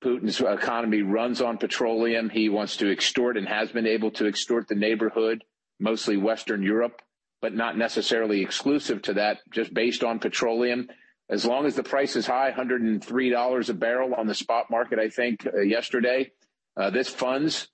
Putin's 0.04 0.42
economy 0.42 1.02
runs 1.02 1.42
on 1.42 1.58
petroleum. 1.58 2.30
He 2.30 2.50
wants 2.50 2.78
to 2.78 2.92
extort 2.92 3.38
and 3.38 3.48
has 3.48 3.72
been 3.72 3.88
able 3.88 4.12
to 4.12 4.28
extort 4.28 4.68
the 4.68 4.76
neighborhood, 4.76 5.44
mostly 5.80 6.18
Western 6.18 6.62
Europe, 6.62 7.02
but 7.42 7.54
not 7.54 7.78
necessarily 7.78 8.42
exclusive 8.42 9.02
to 9.04 9.14
that, 9.14 9.40
just 9.52 9.74
based 9.74 10.04
on 10.04 10.20
petroleum. 10.20 10.90
As 11.30 11.46
long 11.46 11.66
as 11.66 11.76
the 11.76 11.84
price 11.84 12.16
is 12.16 12.28
high, 12.28 12.52
$103 12.52 13.70
a 13.70 13.74
barrel 13.74 14.14
on 14.14 14.28
the 14.28 14.36
spot 14.36 14.66
market, 14.70 15.00
I 15.00 15.10
think, 15.10 15.48
uh, 15.48 15.62
yesterday, 15.62 16.32
uh, 16.76 16.90
this 16.90 17.08
funds 17.08 17.70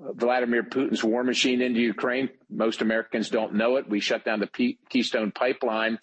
Vladimir 0.00 0.62
Putin's 0.62 1.04
war 1.04 1.22
machine 1.22 1.60
into 1.60 1.80
Ukraine. 1.80 2.30
Most 2.48 2.80
Americans 2.80 3.28
don't 3.28 3.54
know 3.54 3.76
it. 3.76 3.88
We 3.88 4.00
shut 4.00 4.24
down 4.24 4.40
the 4.40 4.46
P- 4.46 4.78
Keystone 4.88 5.30
pipeline 5.30 5.98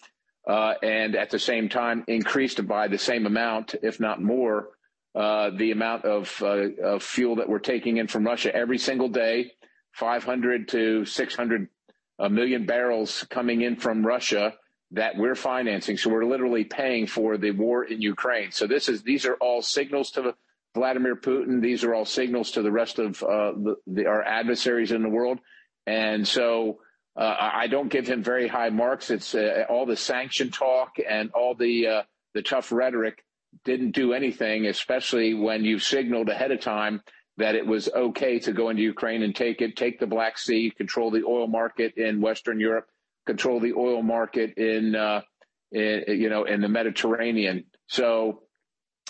uh, 0.46 0.74
and 0.82 1.16
at 1.16 1.30
the 1.30 1.38
same 1.38 1.68
time 1.68 2.04
increased 2.06 2.66
by 2.66 2.88
the 2.88 2.98
same 2.98 3.26
amount, 3.26 3.74
if 3.82 4.00
not 4.00 4.22
more, 4.22 4.70
uh, 5.14 5.50
the 5.50 5.72
amount 5.72 6.04
of, 6.04 6.42
uh, 6.42 6.70
of, 6.82 7.02
fuel 7.02 7.36
that 7.36 7.48
we're 7.48 7.58
taking 7.58 7.96
in 7.96 8.06
from 8.06 8.24
Russia 8.24 8.54
every 8.54 8.78
single 8.78 9.08
day, 9.08 9.52
500 9.92 10.68
to 10.68 11.04
600 11.04 11.68
uh, 12.20 12.28
million 12.28 12.66
barrels 12.66 13.26
coming 13.28 13.62
in 13.62 13.76
from 13.76 14.06
Russia 14.06 14.54
that 14.92 15.16
we're 15.16 15.34
financing. 15.34 15.96
So 15.96 16.10
we're 16.10 16.24
literally 16.24 16.64
paying 16.64 17.06
for 17.06 17.36
the 17.36 17.50
war 17.50 17.84
in 17.84 18.00
Ukraine. 18.00 18.52
So 18.52 18.66
this 18.66 18.88
is 18.88 19.02
these 19.02 19.26
are 19.26 19.34
all 19.34 19.60
signals 19.60 20.10
to 20.12 20.34
Vladimir 20.74 21.16
Putin. 21.16 21.60
These 21.60 21.84
are 21.84 21.94
all 21.94 22.04
signals 22.04 22.52
to 22.52 22.62
the 22.62 22.72
rest 22.72 22.98
of 22.98 23.22
uh, 23.22 23.52
the, 23.52 23.76
the, 23.86 24.06
our 24.06 24.22
adversaries 24.22 24.92
in 24.92 25.02
the 25.02 25.08
world. 25.08 25.38
And 25.86 26.26
so 26.26 26.80
uh, 27.16 27.34
I 27.38 27.66
don't 27.66 27.88
give 27.88 28.06
him 28.06 28.22
very 28.22 28.46
high 28.46 28.70
marks. 28.70 29.10
It's 29.10 29.34
uh, 29.34 29.64
all 29.68 29.86
the 29.86 29.96
sanction 29.96 30.50
talk 30.50 30.96
and 31.08 31.30
all 31.32 31.54
the 31.54 31.86
uh, 31.86 32.02
the 32.34 32.42
tough 32.42 32.70
rhetoric 32.70 33.24
didn't 33.64 33.92
do 33.92 34.12
anything, 34.12 34.66
especially 34.66 35.34
when 35.34 35.64
you 35.64 35.78
signaled 35.78 36.28
ahead 36.28 36.52
of 36.52 36.60
time 36.60 37.02
that 37.38 37.54
it 37.54 37.66
was 37.66 37.88
okay 37.88 38.38
to 38.40 38.52
go 38.52 38.68
into 38.68 38.82
Ukraine 38.82 39.22
and 39.22 39.34
take 39.34 39.62
it, 39.62 39.76
take 39.76 39.98
the 39.98 40.06
Black 40.06 40.38
Sea, 40.38 40.72
control 40.76 41.10
the 41.10 41.24
oil 41.24 41.46
market 41.46 41.96
in 41.96 42.20
Western 42.20 42.60
Europe, 42.60 42.88
control 43.26 43.60
the 43.60 43.72
oil 43.74 44.02
market 44.02 44.58
in, 44.58 44.94
uh, 44.94 45.22
in 45.72 46.04
you 46.08 46.28
know 46.28 46.44
in 46.44 46.60
the 46.60 46.68
Mediterranean. 46.68 47.64
So 47.86 48.42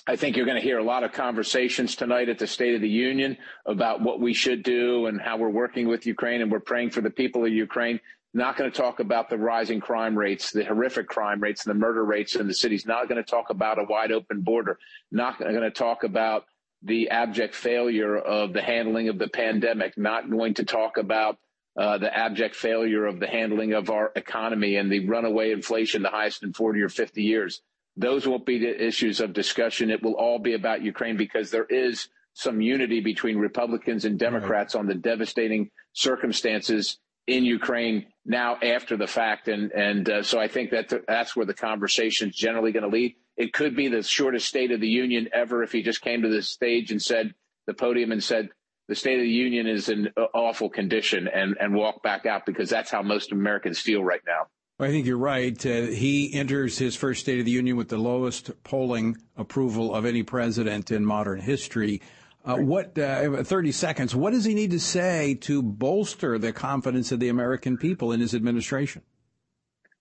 I 0.08 0.16
think 0.16 0.38
you're 0.38 0.46
going 0.46 0.56
to 0.56 0.64
hear 0.64 0.78
a 0.78 0.82
lot 0.82 1.04
of 1.04 1.12
conversations 1.12 1.94
tonight 1.94 2.30
at 2.30 2.38
the 2.38 2.46
State 2.46 2.74
of 2.74 2.80
the 2.80 2.88
Union 2.88 3.36
about 3.66 4.00
what 4.00 4.20
we 4.20 4.32
should 4.32 4.62
do 4.62 5.04
and 5.04 5.20
how 5.20 5.36
we're 5.36 5.50
working 5.50 5.86
with 5.86 6.06
Ukraine 6.06 6.40
and 6.40 6.50
we're 6.50 6.60
praying 6.60 6.92
for 6.92 7.02
the 7.02 7.10
people 7.10 7.44
of 7.44 7.52
Ukraine. 7.52 8.00
Not 8.32 8.56
going 8.56 8.70
to 8.70 8.76
talk 8.76 9.00
about 9.00 9.28
the 9.28 9.36
rising 9.36 9.80
crime 9.80 10.16
rates, 10.16 10.50
the 10.50 10.64
horrific 10.64 11.08
crime 11.08 11.42
rates, 11.42 11.66
and 11.66 11.74
the 11.74 11.78
murder 11.78 12.02
rates 12.06 12.36
in 12.36 12.46
the 12.46 12.54
cities. 12.54 12.86
Not 12.86 13.06
going 13.06 13.22
to 13.22 13.30
talk 13.30 13.50
about 13.50 13.78
a 13.78 13.84
wide 13.84 14.10
open 14.10 14.40
border. 14.40 14.78
Not 15.12 15.38
going 15.38 15.60
to 15.60 15.70
talk 15.70 16.04
about 16.04 16.46
the 16.82 17.10
abject 17.10 17.54
failure 17.54 18.16
of 18.16 18.54
the 18.54 18.62
handling 18.62 19.10
of 19.10 19.18
the 19.18 19.28
pandemic. 19.28 19.98
Not 19.98 20.30
going 20.30 20.54
to 20.54 20.64
talk 20.64 20.96
about 20.96 21.36
uh, 21.78 21.98
the 21.98 22.16
abject 22.16 22.56
failure 22.56 23.04
of 23.04 23.20
the 23.20 23.26
handling 23.26 23.74
of 23.74 23.90
our 23.90 24.10
economy 24.16 24.76
and 24.76 24.90
the 24.90 25.06
runaway 25.06 25.52
inflation, 25.52 26.02
the 26.02 26.08
highest 26.08 26.42
in 26.42 26.54
40 26.54 26.80
or 26.80 26.88
50 26.88 27.22
years 27.22 27.60
those 27.98 28.26
won't 28.26 28.46
be 28.46 28.58
the 28.58 28.86
issues 28.86 29.20
of 29.20 29.32
discussion. 29.32 29.90
It 29.90 30.02
will 30.02 30.14
all 30.14 30.38
be 30.38 30.54
about 30.54 30.82
Ukraine 30.82 31.16
because 31.16 31.50
there 31.50 31.64
is 31.64 32.08
some 32.32 32.60
unity 32.60 33.00
between 33.00 33.36
Republicans 33.36 34.04
and 34.04 34.18
Democrats 34.18 34.74
right. 34.74 34.80
on 34.80 34.86
the 34.86 34.94
devastating 34.94 35.70
circumstances 35.92 36.98
in 37.26 37.44
Ukraine 37.44 38.06
now 38.24 38.56
after 38.62 38.96
the 38.96 39.08
fact. 39.08 39.48
And, 39.48 39.72
and 39.72 40.08
uh, 40.08 40.22
so 40.22 40.38
I 40.38 40.46
think 40.46 40.70
that 40.70 40.90
th- 40.90 41.02
that's 41.08 41.34
where 41.34 41.44
the 41.44 41.54
conversation 41.54 42.28
is 42.28 42.36
generally 42.36 42.70
going 42.70 42.84
to 42.84 42.88
lead. 42.88 43.16
It 43.36 43.52
could 43.52 43.74
be 43.74 43.88
the 43.88 44.04
shortest 44.04 44.46
State 44.46 44.70
of 44.70 44.80
the 44.80 44.88
Union 44.88 45.28
ever 45.34 45.64
if 45.64 45.72
he 45.72 45.82
just 45.82 46.00
came 46.00 46.22
to 46.22 46.28
the 46.28 46.42
stage 46.42 46.92
and 46.92 47.02
said, 47.02 47.34
the 47.66 47.74
podium 47.74 48.12
and 48.12 48.22
said, 48.22 48.48
the 48.86 48.94
State 48.94 49.18
of 49.18 49.24
the 49.24 49.28
Union 49.28 49.66
is 49.66 49.88
in 49.88 50.08
awful 50.32 50.70
condition 50.70 51.28
and, 51.28 51.56
and 51.60 51.74
walk 51.74 52.02
back 52.04 52.24
out 52.26 52.46
because 52.46 52.70
that's 52.70 52.90
how 52.90 53.02
most 53.02 53.32
Americans 53.32 53.80
feel 53.80 54.02
right 54.02 54.22
now. 54.26 54.46
Well, 54.78 54.88
I 54.88 54.92
think 54.92 55.06
you're 55.06 55.18
right. 55.18 55.66
Uh, 55.66 55.86
he 55.86 56.32
enters 56.32 56.78
his 56.78 56.94
first 56.94 57.20
State 57.20 57.40
of 57.40 57.44
the 57.44 57.50
Union 57.50 57.76
with 57.76 57.88
the 57.88 57.98
lowest 57.98 58.62
polling 58.62 59.16
approval 59.36 59.92
of 59.92 60.04
any 60.04 60.22
president 60.22 60.92
in 60.92 61.04
modern 61.04 61.40
history. 61.40 62.00
Uh, 62.44 62.58
what 62.58 62.96
uh, 62.96 63.42
30 63.42 63.72
seconds? 63.72 64.14
What 64.14 64.32
does 64.32 64.44
he 64.44 64.54
need 64.54 64.70
to 64.70 64.78
say 64.78 65.34
to 65.40 65.62
bolster 65.62 66.38
the 66.38 66.52
confidence 66.52 67.10
of 67.10 67.18
the 67.18 67.28
American 67.28 67.76
people 67.76 68.12
in 68.12 68.20
his 68.20 68.36
administration? 68.36 69.02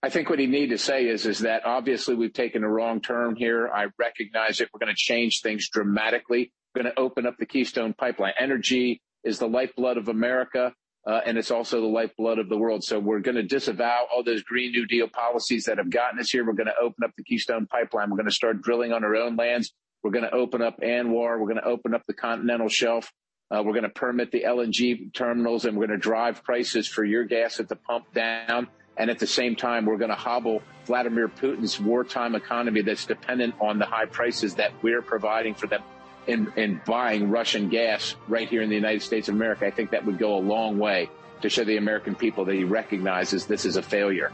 I 0.00 0.10
think 0.10 0.30
what 0.30 0.38
he 0.38 0.46
need 0.46 0.68
to 0.68 0.78
say 0.78 1.06
is 1.06 1.26
is 1.26 1.40
that 1.40 1.66
obviously 1.66 2.14
we've 2.14 2.32
taken 2.32 2.62
a 2.62 2.68
wrong 2.68 3.00
turn 3.00 3.34
here. 3.34 3.68
I 3.68 3.86
recognize 3.98 4.60
it. 4.60 4.68
We're 4.72 4.78
going 4.78 4.94
to 4.94 4.96
change 4.96 5.40
things 5.42 5.68
dramatically. 5.68 6.52
We're 6.72 6.84
going 6.84 6.94
to 6.94 7.00
open 7.00 7.26
up 7.26 7.36
the 7.36 7.46
Keystone 7.46 7.94
Pipeline. 7.94 8.34
Energy 8.38 9.02
is 9.24 9.40
the 9.40 9.48
lifeblood 9.48 9.96
of 9.96 10.06
America 10.06 10.72
uh, 11.06 11.20
and 11.24 11.38
it's 11.38 11.50
also 11.50 11.80
the 11.80 11.86
lifeblood 11.86 12.38
of 12.38 12.48
the 12.48 12.56
world. 12.56 12.84
So 12.84 12.98
we're 12.98 13.20
going 13.20 13.36
to 13.36 13.42
disavow 13.42 14.06
all 14.12 14.22
those 14.22 14.42
Green 14.42 14.72
New 14.72 14.86
Deal 14.86 15.08
policies 15.08 15.64
that 15.64 15.78
have 15.78 15.90
gotten 15.90 16.18
us 16.18 16.30
here. 16.30 16.44
We're 16.44 16.52
going 16.52 16.66
to 16.66 16.78
open 16.80 17.04
up 17.04 17.12
the 17.16 17.24
Keystone 17.24 17.66
Pipeline. 17.66 18.10
We're 18.10 18.16
going 18.16 18.28
to 18.28 18.34
start 18.34 18.62
drilling 18.62 18.92
on 18.92 19.04
our 19.04 19.16
own 19.16 19.36
lands. 19.36 19.72
We're 20.02 20.10
going 20.10 20.24
to 20.24 20.34
open 20.34 20.62
up 20.62 20.80
ANWR. 20.80 21.40
We're 21.40 21.46
going 21.46 21.56
to 21.56 21.64
open 21.64 21.94
up 21.94 22.02
the 22.06 22.14
continental 22.14 22.68
shelf. 22.68 23.12
Uh, 23.50 23.62
we're 23.64 23.72
going 23.72 23.84
to 23.84 23.88
permit 23.88 24.30
the 24.30 24.42
LNG 24.42 25.12
terminals 25.14 25.64
and 25.64 25.76
we're 25.76 25.86
going 25.86 25.98
to 25.98 26.02
drive 26.02 26.44
prices 26.44 26.86
for 26.86 27.04
your 27.04 27.24
gas 27.24 27.58
at 27.60 27.68
the 27.68 27.76
pump 27.76 28.12
down. 28.12 28.68
And 28.98 29.10
at 29.10 29.18
the 29.18 29.26
same 29.26 29.56
time, 29.56 29.86
we're 29.86 29.96
going 29.96 30.10
to 30.10 30.16
hobble 30.16 30.60
Vladimir 30.84 31.28
Putin's 31.28 31.80
wartime 31.80 32.34
economy 32.34 32.82
that's 32.82 33.06
dependent 33.06 33.54
on 33.60 33.78
the 33.78 33.86
high 33.86 34.06
prices 34.06 34.56
that 34.56 34.72
we're 34.82 35.02
providing 35.02 35.54
for 35.54 35.68
them 35.68 35.82
in, 36.28 36.52
in 36.56 36.80
buying 36.86 37.30
Russian 37.30 37.68
gas 37.68 38.14
right 38.28 38.48
here 38.48 38.62
in 38.62 38.68
the 38.68 38.74
United 38.74 39.02
States 39.02 39.28
of 39.28 39.34
America, 39.34 39.66
I 39.66 39.70
think 39.70 39.90
that 39.90 40.04
would 40.04 40.18
go 40.18 40.36
a 40.36 40.38
long 40.38 40.78
way 40.78 41.10
to 41.40 41.48
show 41.48 41.64
the 41.64 41.78
American 41.78 42.14
people 42.14 42.44
that 42.44 42.54
he 42.54 42.64
recognizes 42.64 43.46
this 43.46 43.64
is 43.64 43.76
a 43.76 43.82
failure. 43.82 44.30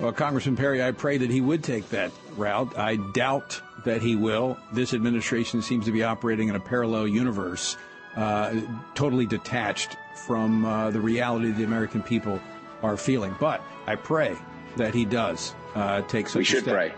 Well, 0.00 0.12
Congressman 0.12 0.56
Perry, 0.56 0.82
I 0.82 0.92
pray 0.92 1.18
that 1.18 1.30
he 1.30 1.40
would 1.40 1.62
take 1.62 1.88
that 1.90 2.10
route. 2.36 2.76
I 2.76 2.96
doubt 2.96 3.60
that 3.84 4.02
he 4.02 4.16
will. 4.16 4.58
This 4.72 4.94
administration 4.94 5.62
seems 5.62 5.84
to 5.86 5.92
be 5.92 6.02
operating 6.02 6.48
in 6.48 6.56
a 6.56 6.60
parallel 6.60 7.06
universe, 7.06 7.76
uh, 8.16 8.60
totally 8.94 9.26
detached 9.26 9.96
from 10.26 10.64
uh, 10.64 10.90
the 10.90 11.00
reality 11.00 11.50
the 11.52 11.64
American 11.64 12.02
people 12.02 12.40
are 12.82 12.96
feeling. 12.96 13.34
But 13.38 13.62
I 13.86 13.96
pray 13.96 14.36
that 14.76 14.94
he 14.94 15.04
does 15.04 15.54
uh, 15.74 16.02
take 16.02 16.28
such 16.28 16.36
we 16.36 16.44
should 16.44 16.62
step. 16.62 16.74
pray. 16.74 16.92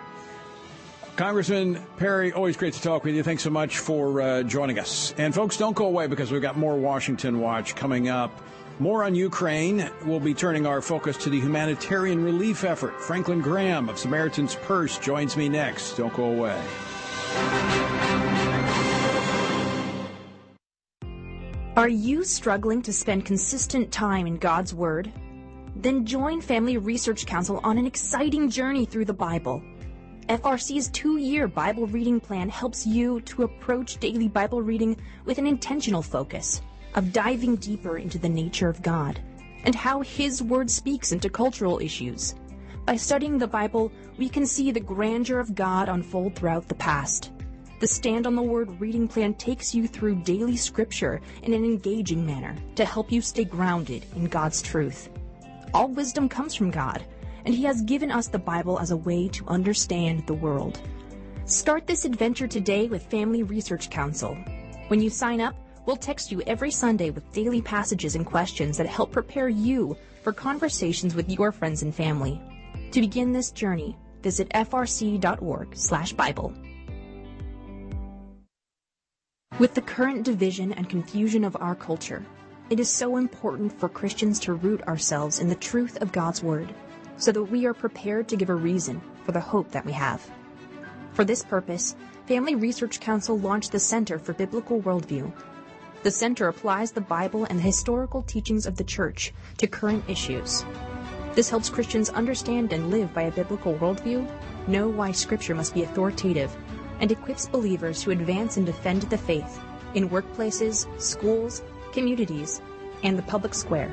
Congressman 1.18 1.84
Perry, 1.96 2.30
always 2.30 2.56
great 2.56 2.74
to 2.74 2.80
talk 2.80 3.02
with 3.02 3.12
you. 3.12 3.24
Thanks 3.24 3.42
so 3.42 3.50
much 3.50 3.78
for 3.78 4.20
uh, 4.20 4.44
joining 4.44 4.78
us. 4.78 5.12
And 5.18 5.34
folks, 5.34 5.56
don't 5.56 5.74
go 5.74 5.86
away 5.86 6.06
because 6.06 6.30
we've 6.30 6.40
got 6.40 6.56
more 6.56 6.76
Washington 6.76 7.40
Watch 7.40 7.74
coming 7.74 8.08
up. 8.08 8.40
More 8.78 9.02
on 9.02 9.16
Ukraine. 9.16 9.90
We'll 10.04 10.20
be 10.20 10.32
turning 10.32 10.64
our 10.64 10.80
focus 10.80 11.16
to 11.16 11.28
the 11.28 11.40
humanitarian 11.40 12.22
relief 12.22 12.62
effort. 12.62 13.00
Franklin 13.00 13.40
Graham 13.40 13.88
of 13.88 13.98
Samaritan's 13.98 14.54
Purse 14.54 14.96
joins 14.96 15.36
me 15.36 15.48
next. 15.48 15.96
Don't 15.96 16.14
go 16.14 16.26
away. 16.26 16.62
Are 21.76 21.88
you 21.88 22.22
struggling 22.22 22.80
to 22.82 22.92
spend 22.92 23.24
consistent 23.24 23.90
time 23.90 24.28
in 24.28 24.36
God's 24.36 24.72
Word? 24.72 25.12
Then 25.74 26.06
join 26.06 26.40
Family 26.40 26.78
Research 26.78 27.26
Council 27.26 27.58
on 27.64 27.76
an 27.76 27.86
exciting 27.86 28.50
journey 28.50 28.84
through 28.84 29.06
the 29.06 29.12
Bible. 29.12 29.60
FRC's 30.28 30.88
two-year 30.88 31.48
Bible 31.48 31.86
reading 31.86 32.20
plan 32.20 32.50
helps 32.50 32.86
you 32.86 33.22
to 33.22 33.44
approach 33.44 33.96
daily 33.96 34.28
Bible 34.28 34.60
reading 34.60 34.94
with 35.24 35.38
an 35.38 35.46
intentional 35.46 36.02
focus 36.02 36.60
of 36.96 37.14
diving 37.14 37.56
deeper 37.56 37.96
into 37.96 38.18
the 38.18 38.28
nature 38.28 38.68
of 38.68 38.82
God 38.82 39.18
and 39.64 39.74
how 39.74 40.02
His 40.02 40.42
Word 40.42 40.70
speaks 40.70 41.12
into 41.12 41.30
cultural 41.30 41.78
issues. 41.78 42.34
By 42.84 42.96
studying 42.96 43.38
the 43.38 43.46
Bible, 43.46 43.90
we 44.18 44.28
can 44.28 44.44
see 44.44 44.70
the 44.70 44.80
grandeur 44.80 45.40
of 45.40 45.54
God 45.54 45.88
unfold 45.88 46.34
throughout 46.34 46.68
the 46.68 46.74
past. 46.74 47.32
The 47.80 47.86
Stand 47.86 48.26
on 48.26 48.36
the 48.36 48.42
Word 48.42 48.78
reading 48.78 49.08
plan 49.08 49.32
takes 49.32 49.74
you 49.74 49.86
through 49.86 50.24
daily 50.24 50.58
scripture 50.58 51.22
in 51.42 51.54
an 51.54 51.64
engaging 51.64 52.26
manner 52.26 52.54
to 52.74 52.84
help 52.84 53.10
you 53.10 53.22
stay 53.22 53.44
grounded 53.44 54.04
in 54.14 54.26
God's 54.26 54.60
truth. 54.60 55.08
All 55.72 55.88
wisdom 55.88 56.28
comes 56.28 56.54
from 56.54 56.70
God, 56.70 57.02
and 57.48 57.56
He 57.56 57.64
has 57.64 57.80
given 57.80 58.10
us 58.10 58.28
the 58.28 58.38
Bible 58.38 58.78
as 58.78 58.90
a 58.90 58.96
way 58.98 59.26
to 59.28 59.48
understand 59.48 60.26
the 60.26 60.34
world. 60.34 60.82
Start 61.46 61.86
this 61.86 62.04
adventure 62.04 62.46
today 62.46 62.88
with 62.88 63.06
Family 63.06 63.42
Research 63.42 63.88
Council. 63.88 64.34
When 64.88 65.00
you 65.00 65.08
sign 65.08 65.40
up, 65.40 65.56
we'll 65.86 65.96
text 65.96 66.30
you 66.30 66.42
every 66.42 66.70
Sunday 66.70 67.08
with 67.08 67.32
daily 67.32 67.62
passages 67.62 68.16
and 68.16 68.26
questions 68.26 68.76
that 68.76 68.86
help 68.86 69.12
prepare 69.12 69.48
you 69.48 69.96
for 70.22 70.30
conversations 70.30 71.14
with 71.14 71.30
your 71.30 71.50
friends 71.50 71.82
and 71.82 71.94
family. 71.94 72.38
To 72.90 73.00
begin 73.00 73.32
this 73.32 73.50
journey, 73.50 73.96
visit 74.22 74.50
frc.org/bible. 74.50 76.52
With 79.58 79.72
the 79.72 79.80
current 79.80 80.24
division 80.24 80.74
and 80.74 80.90
confusion 80.90 81.44
of 81.44 81.56
our 81.58 81.74
culture, 81.74 82.26
it 82.68 82.78
is 82.78 82.90
so 82.90 83.16
important 83.16 83.72
for 83.72 83.88
Christians 83.88 84.38
to 84.40 84.52
root 84.52 84.82
ourselves 84.82 85.38
in 85.38 85.48
the 85.48 85.54
truth 85.54 85.96
of 86.02 86.12
God's 86.12 86.42
Word 86.42 86.74
so 87.18 87.32
that 87.32 87.42
we 87.44 87.66
are 87.66 87.74
prepared 87.74 88.28
to 88.28 88.36
give 88.36 88.48
a 88.48 88.54
reason 88.54 89.02
for 89.24 89.32
the 89.32 89.40
hope 89.40 89.70
that 89.72 89.84
we 89.84 89.92
have. 89.92 90.28
For 91.12 91.24
this 91.24 91.44
purpose, 91.44 91.96
Family 92.26 92.54
Research 92.54 93.00
Council 93.00 93.38
launched 93.38 93.72
the 93.72 93.80
Center 93.80 94.18
for 94.18 94.32
Biblical 94.32 94.80
Worldview. 94.80 95.32
The 96.04 96.10
center 96.10 96.46
applies 96.46 96.92
the 96.92 97.00
Bible 97.00 97.44
and 97.44 97.58
the 97.58 97.64
historical 97.64 98.22
teachings 98.22 98.66
of 98.66 98.76
the 98.76 98.84
Church 98.84 99.34
to 99.56 99.66
current 99.66 100.04
issues. 100.08 100.64
This 101.34 101.50
helps 101.50 101.70
Christians 101.70 102.08
understand 102.10 102.72
and 102.72 102.90
live 102.90 103.12
by 103.12 103.22
a 103.22 103.32
biblical 103.32 103.74
worldview, 103.74 104.28
know 104.68 104.88
why 104.88 105.12
Scripture 105.12 105.54
must 105.54 105.74
be 105.74 105.82
authoritative, 105.82 106.56
and 107.00 107.10
equips 107.10 107.48
believers 107.48 108.02
to 108.02 108.12
advance 108.12 108.56
and 108.56 108.66
defend 108.66 109.02
the 109.02 109.18
faith 109.18 109.60
in 109.94 110.08
workplaces, 110.08 110.86
schools, 111.00 111.62
communities, 111.92 112.60
and 113.02 113.18
the 113.18 113.22
public 113.22 113.54
square. 113.54 113.92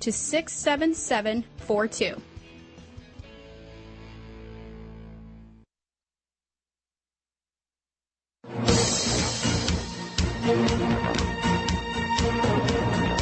to 0.00 0.12
67742. 0.12 2.20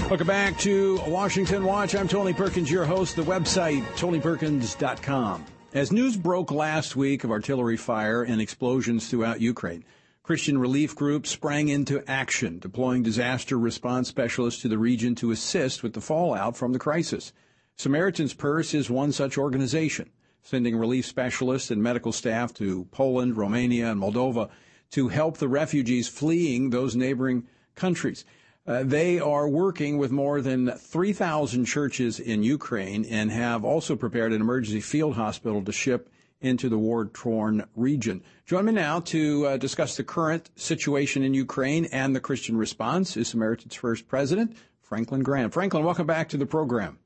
Welcome 0.09 0.27
back 0.27 0.57
to 0.61 0.99
Washington 1.07 1.65
Watch. 1.65 1.95
I'm 1.95 2.09
Tony 2.09 2.33
Perkins, 2.33 2.71
your 2.71 2.87
host. 2.87 3.15
The 3.15 3.23
website, 3.23 3.83
tonyperkins.com. 3.99 5.45
As 5.75 5.93
news 5.93 6.17
broke 6.17 6.51
last 6.51 6.97
week 6.97 7.25
of 7.25 7.31
artillery 7.31 7.77
fire 7.77 8.23
and 8.23 8.41
explosions 8.41 9.11
throughout 9.11 9.43
Ukraine, 9.43 9.85
Christian 10.29 10.59
relief 10.59 10.95
groups 10.95 11.31
sprang 11.31 11.71
into 11.71 12.05
action, 12.07 12.59
deploying 12.59 13.03
disaster 13.03 13.59
response 13.59 14.09
specialists 14.09 14.61
to 14.61 14.69
the 14.69 14.77
region 14.77 15.15
to 15.15 15.31
assist 15.31 15.83
with 15.83 15.95
the 15.95 16.03
fallout 16.03 16.55
from 16.55 16.75
the 16.75 16.79
crisis. 16.79 17.33
Samaritan's 17.79 18.35
Purse 18.35 18.75
is 18.75 18.91
one 18.91 19.11
such 19.11 19.39
organization, 19.39 20.11
sending 20.43 20.77
relief 20.77 21.07
specialists 21.07 21.71
and 21.71 21.83
medical 21.83 22.13
staff 22.13 22.53
to 22.53 22.85
Poland, 22.91 23.39
Romania, 23.39 23.91
and 23.91 24.03
Moldova 24.03 24.51
to 24.91 25.09
help 25.09 25.39
the 25.39 25.49
refugees 25.49 26.09
fleeing 26.09 26.69
those 26.69 26.95
neighboring 26.95 27.49
countries. 27.75 28.27
Uh, 28.67 28.83
they 28.83 29.19
are 29.19 29.49
working 29.49 29.97
with 29.97 30.13
more 30.13 30.43
than 30.43 30.73
3,000 30.73 31.65
churches 31.65 32.21
in 32.21 32.43
Ukraine 32.43 33.07
and 33.07 33.31
have 33.31 33.65
also 33.65 33.97
prepared 33.97 34.35
an 34.35 34.43
emergency 34.43 34.83
field 34.83 35.15
hospital 35.15 35.63
to 35.63 35.73
ship 35.73 36.11
into 36.41 36.69
the 36.69 36.79
war 36.79 37.07
torn 37.07 37.65
region. 37.75 38.23
Join 38.47 38.65
me 38.65 38.73
now 38.73 39.01
to 39.01 39.47
uh, 39.47 39.57
discuss 39.57 39.97
the 39.97 40.05
current 40.05 40.51
situation 40.55 41.23
in 41.23 41.35
Ukraine 41.35 41.87
and 41.87 42.15
the 42.15 42.21
Christian 42.21 42.57
response 42.57 43.17
is 43.17 43.29
Samaritan's 43.29 43.77
Purse 43.77 44.03
president, 44.03 44.57
Franklin 44.81 45.23
Graham. 45.23 45.51
Franklin, 45.51 45.85
welcome 45.85 46.07
back 46.07 46.29
to 46.31 46.37
the 46.37 46.47
program. 46.47 46.99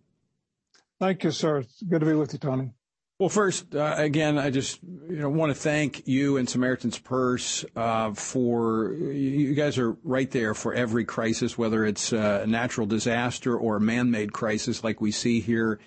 Thank 1.01 1.25
you, 1.25 1.31
sir. 1.31 1.59
It's 1.59 1.83
good 1.83 2.01
to 2.01 2.07
be 2.07 2.15
with 2.15 2.33
you, 2.33 2.39
Tony. 2.39 2.71
Well, 3.19 3.29
first, 3.29 3.75
uh, 3.75 3.95
again, 3.99 4.37
I 4.37 4.51
just 4.51 4.81
you 4.83 5.17
know 5.17 5.31
want 5.31 5.51
to 5.51 5.55
thank 5.55 6.09
you 6.09 6.39
and 6.39 6.49
Samaritan's 6.49 6.99
Purse 6.99 7.65
uh, 7.77 8.13
for 8.15 8.95
you 8.95 9.55
guys 9.55 9.79
are 9.79 9.93
right 10.03 10.31
there 10.31 10.55
for 10.55 10.75
every 10.75 11.05
crisis, 11.05 11.57
whether 11.57 11.85
it's 11.85 12.13
a 12.13 12.47
natural 12.47 12.87
disaster 12.87 13.57
or 13.57 13.77
a 13.77 13.81
man-made 13.81 14.33
crisis 14.33 14.83
like 14.83 15.01
we 15.01 15.13
see 15.13 15.41
here 15.41 15.79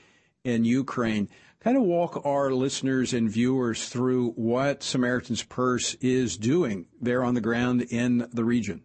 in 0.45 0.63
Ukraine. 0.63 1.27
Kind 1.65 1.77
of 1.77 1.83
walk 1.83 2.23
our 2.27 2.51
listeners 2.51 3.11
and 3.11 3.27
viewers 3.27 3.89
through 3.89 4.33
what 4.33 4.83
Samaritan's 4.83 5.41
Purse 5.41 5.95
is 5.95 6.37
doing 6.37 6.85
there 7.01 7.23
on 7.23 7.33
the 7.33 7.41
ground 7.41 7.81
in 7.89 8.27
the 8.31 8.45
region. 8.45 8.83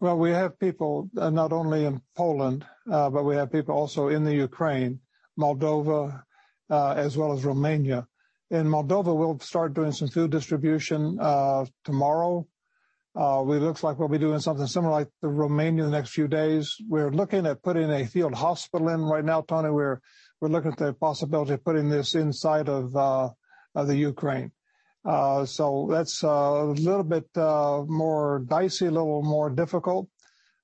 Well, 0.00 0.16
we 0.16 0.30
have 0.30 0.58
people 0.58 1.10
uh, 1.18 1.28
not 1.28 1.52
only 1.52 1.84
in 1.84 2.00
Poland, 2.16 2.64
uh, 2.90 3.10
but 3.10 3.24
we 3.24 3.36
have 3.36 3.52
people 3.52 3.74
also 3.74 4.08
in 4.08 4.24
the 4.24 4.34
Ukraine, 4.34 5.00
Moldova, 5.38 6.22
uh, 6.70 6.92
as 6.92 7.18
well 7.18 7.34
as 7.34 7.44
Romania. 7.44 8.08
In 8.50 8.66
Moldova, 8.66 9.14
we'll 9.14 9.38
start 9.40 9.74
doing 9.74 9.92
some 9.92 10.08
food 10.08 10.30
distribution 10.30 11.18
uh, 11.20 11.66
tomorrow. 11.84 12.46
Uh, 13.16 13.42
we 13.46 13.58
looks 13.58 13.84
like 13.84 13.98
we'll 13.98 14.08
be 14.08 14.18
doing 14.18 14.40
something 14.40 14.66
similar 14.66 14.92
like 14.92 15.08
the 15.22 15.28
Romania 15.28 15.84
in 15.84 15.90
the 15.90 15.96
next 15.96 16.10
few 16.10 16.26
days. 16.26 16.76
We're 16.88 17.12
looking 17.12 17.46
at 17.46 17.62
putting 17.62 17.90
a 17.90 18.06
field 18.06 18.34
hospital 18.34 18.88
in 18.88 19.02
right 19.02 19.24
now, 19.24 19.42
Tony. 19.42 19.70
We're 19.70 20.00
we're 20.40 20.48
looking 20.48 20.72
at 20.72 20.78
the 20.78 20.92
possibility 20.92 21.52
of 21.52 21.64
putting 21.64 21.88
this 21.88 22.16
inside 22.16 22.68
of 22.68 22.96
uh, 22.96 23.30
of 23.74 23.86
the 23.86 23.96
Ukraine. 23.96 24.50
Uh, 25.04 25.44
so 25.44 25.86
that's 25.90 26.22
a 26.22 26.62
little 26.64 27.04
bit 27.04 27.28
uh, 27.36 27.82
more 27.86 28.44
dicey, 28.48 28.86
a 28.86 28.90
little 28.90 29.22
more 29.22 29.50
difficult, 29.50 30.08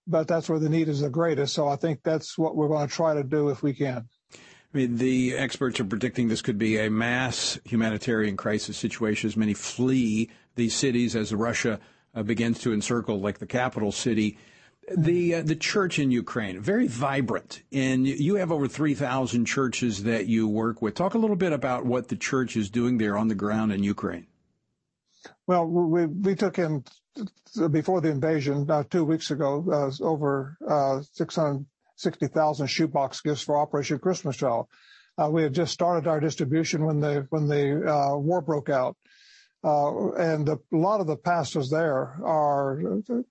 but 0.06 0.26
that's 0.26 0.48
where 0.48 0.58
the 0.58 0.68
need 0.68 0.88
is 0.88 1.00
the 1.00 1.10
greatest. 1.10 1.54
So 1.54 1.68
I 1.68 1.76
think 1.76 2.00
that's 2.02 2.36
what 2.36 2.56
we're 2.56 2.68
going 2.68 2.88
to 2.88 2.92
try 2.92 3.14
to 3.14 3.22
do 3.22 3.50
if 3.50 3.62
we 3.62 3.74
can. 3.74 4.08
I 4.32 4.78
mean, 4.78 4.96
the 4.96 5.36
experts 5.36 5.78
are 5.80 5.84
predicting 5.84 6.28
this 6.28 6.42
could 6.42 6.58
be 6.58 6.78
a 6.78 6.90
mass 6.90 7.58
humanitarian 7.64 8.36
crisis 8.36 8.76
situation 8.76 9.28
as 9.28 9.36
many 9.36 9.52
flee 9.52 10.30
these 10.54 10.74
cities 10.74 11.14
as 11.16 11.34
Russia 11.34 11.80
uh, 12.14 12.22
begins 12.22 12.58
to 12.60 12.72
encircle, 12.72 13.20
like 13.20 13.38
the 13.38 13.46
capital 13.46 13.92
city. 13.92 14.38
The 14.96 15.36
uh, 15.36 15.42
the 15.42 15.54
church 15.54 15.98
in 15.98 16.10
Ukraine 16.10 16.58
very 16.60 16.88
vibrant, 16.88 17.62
and 17.70 18.06
you 18.06 18.36
have 18.36 18.50
over 18.50 18.66
three 18.66 18.94
thousand 18.94 19.44
churches 19.44 20.02
that 20.04 20.26
you 20.26 20.48
work 20.48 20.82
with. 20.82 20.94
Talk 20.94 21.14
a 21.14 21.18
little 21.18 21.36
bit 21.36 21.52
about 21.52 21.84
what 21.86 22.08
the 22.08 22.16
church 22.16 22.56
is 22.56 22.70
doing 22.70 22.98
there 22.98 23.16
on 23.16 23.28
the 23.28 23.34
ground 23.34 23.72
in 23.72 23.84
Ukraine. 23.84 24.26
Well, 25.46 25.66
we 25.66 26.06
we 26.06 26.34
took 26.34 26.58
in 26.58 26.82
before 27.70 28.00
the 28.00 28.10
invasion 28.10 28.68
uh, 28.68 28.82
two 28.90 29.04
weeks 29.04 29.30
ago 29.30 29.64
uh, 29.70 30.04
over 30.04 30.56
uh, 30.66 31.02
600 31.12 31.66
60,000 32.00 32.66
shoebox 32.66 33.20
gifts 33.20 33.42
for 33.42 33.58
Operation 33.58 33.98
Christmas 33.98 34.36
Child. 34.36 34.66
Uh, 35.20 35.28
we 35.30 35.42
had 35.42 35.52
just 35.52 35.72
started 35.72 36.08
our 36.08 36.18
distribution 36.18 36.86
when 36.86 37.00
the 37.00 37.26
when 37.28 37.46
the 37.46 37.86
uh, 37.86 38.16
war 38.16 38.40
broke 38.40 38.70
out, 38.70 38.96
and 39.62 40.48
a 40.48 40.58
lot 40.72 41.00
of 41.00 41.06
the 41.06 41.16
pastors 41.16 41.70
there 41.70 42.18
are 42.24 42.80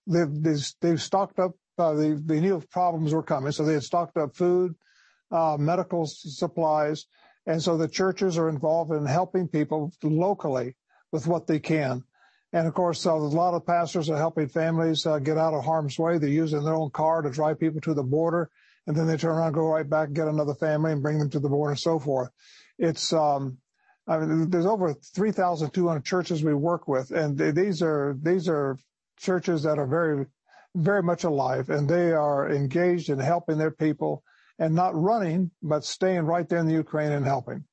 they've 0.07 0.73
they've 0.81 1.01
stocked 1.01 1.39
up. 1.39 1.51
Uh, 1.77 1.93
they, 1.93 2.11
they 2.11 2.41
knew 2.41 2.61
problems 2.71 3.13
were 3.13 3.23
coming, 3.23 3.53
so 3.53 3.63
they 3.63 3.73
had 3.73 3.83
stocked 3.83 4.17
up 4.17 4.35
food, 4.35 4.75
uh, 5.31 5.55
medical 5.57 6.05
supplies, 6.05 7.05
and 7.45 7.63
so 7.63 7.77
the 7.77 7.87
churches 7.87 8.37
are 8.37 8.49
involved 8.49 8.91
in 8.91 9.05
helping 9.05 9.47
people 9.47 9.93
locally 10.03 10.75
with 11.13 11.25
what 11.25 11.47
they 11.47 11.59
can. 11.59 12.03
And 12.51 12.67
of 12.67 12.73
course, 12.73 13.05
uh, 13.05 13.13
a 13.13 13.15
lot 13.15 13.53
of 13.53 13.65
pastors 13.65 14.09
are 14.09 14.17
helping 14.17 14.49
families 14.49 15.05
uh, 15.05 15.19
get 15.19 15.37
out 15.37 15.53
of 15.53 15.63
harm's 15.63 15.97
way. 15.97 16.17
They're 16.17 16.29
using 16.29 16.65
their 16.65 16.75
own 16.75 16.89
car 16.89 17.21
to 17.21 17.29
drive 17.29 17.59
people 17.59 17.79
to 17.81 17.93
the 17.93 18.03
border 18.03 18.49
and 18.89 18.97
then 18.97 19.05
they 19.05 19.17
turn 19.17 19.35
around, 19.35 19.53
go 19.53 19.67
right 19.67 19.87
back, 19.87 20.13
get 20.13 20.27
another 20.27 20.55
family, 20.55 20.91
and 20.91 21.03
bring 21.03 21.19
them 21.19 21.29
to 21.29 21.39
the 21.39 21.47
border, 21.47 21.69
and 21.69 21.79
so 21.79 21.99
forth. 21.99 22.31
It's 22.79 23.13
um, 23.13 23.59
I 24.09 24.17
mean, 24.17 24.49
there's 24.49 24.65
over 24.65 24.93
3,200 24.93 26.03
churches 26.03 26.43
we 26.43 26.55
work 26.55 26.87
with, 26.87 27.11
and 27.11 27.37
these 27.37 27.83
are 27.83 28.17
these 28.21 28.49
are 28.49 28.75
churches 29.19 29.63
that 29.63 29.77
are 29.77 29.85
very, 29.85 30.25
very 30.75 31.03
much 31.03 31.25
alive, 31.25 31.69
and 31.69 31.87
they 31.87 32.11
are 32.11 32.51
engaged 32.51 33.09
in 33.09 33.19
helping 33.19 33.59
their 33.59 33.71
people 33.71 34.23
and 34.57 34.73
not 34.73 34.99
running, 34.99 35.51
but 35.61 35.85
staying 35.85 36.21
right 36.21 36.49
there 36.49 36.57
in 36.57 36.65
the 36.65 36.73
Ukraine 36.73 37.11
and 37.11 37.23
helping. 37.23 37.63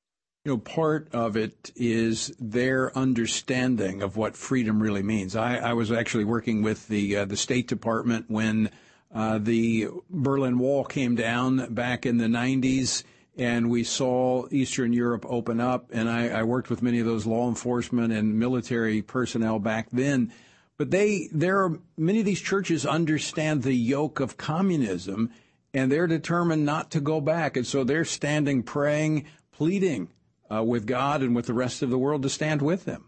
You 0.45 0.53
know, 0.53 0.57
part 0.59 1.09
of 1.11 1.35
it 1.35 1.71
is 1.75 2.31
their 2.39 2.95
understanding 2.95 4.03
of 4.03 4.15
what 4.15 4.37
freedom 4.37 4.81
really 4.81 5.03
means. 5.03 5.35
I, 5.35 5.57
I 5.57 5.73
was 5.73 5.91
actually 5.91 6.23
working 6.23 6.61
with 6.61 6.87
the 6.87 7.17
uh, 7.17 7.25
the 7.25 7.35
State 7.35 7.67
Department 7.67 8.25
when 8.29 8.69
uh, 9.13 9.39
the 9.39 9.87
Berlin 10.09 10.59
Wall 10.59 10.85
came 10.85 11.15
down 11.15 11.73
back 11.73 12.05
in 12.05 12.17
the 12.17 12.27
90s, 12.27 13.03
and 13.37 13.69
we 13.69 13.83
saw 13.83 14.47
Eastern 14.51 14.93
Europe 14.93 15.25
open 15.27 15.59
up. 15.61 15.89
And 15.91 16.09
I, 16.09 16.29
I 16.29 16.43
worked 16.43 16.69
with 16.69 16.81
many 16.81 16.99
of 16.99 17.05
those 17.05 17.25
law 17.25 17.47
enforcement 17.47 18.11
and 18.11 18.37
military 18.39 19.01
personnel 19.01 19.59
back 19.59 19.89
then. 19.91 20.33
But 20.77 20.91
they, 20.91 21.29
there 21.31 21.63
are 21.63 21.79
many 21.97 22.19
of 22.19 22.25
these 22.25 22.41
churches 22.41 22.85
understand 22.85 23.63
the 23.63 23.73
yoke 23.73 24.19
of 24.19 24.37
communism, 24.37 25.31
and 25.73 25.91
they're 25.91 26.07
determined 26.07 26.65
not 26.65 26.91
to 26.91 26.99
go 26.99 27.21
back. 27.21 27.57
And 27.57 27.65
so 27.65 27.83
they're 27.83 28.05
standing, 28.05 28.63
praying, 28.63 29.25
pleading 29.51 30.09
uh, 30.51 30.63
with 30.63 30.85
God 30.85 31.21
and 31.21 31.35
with 31.35 31.45
the 31.45 31.53
rest 31.53 31.81
of 31.81 31.89
the 31.89 31.97
world 31.97 32.23
to 32.23 32.29
stand 32.29 32.61
with 32.61 32.85
them? 32.85 33.05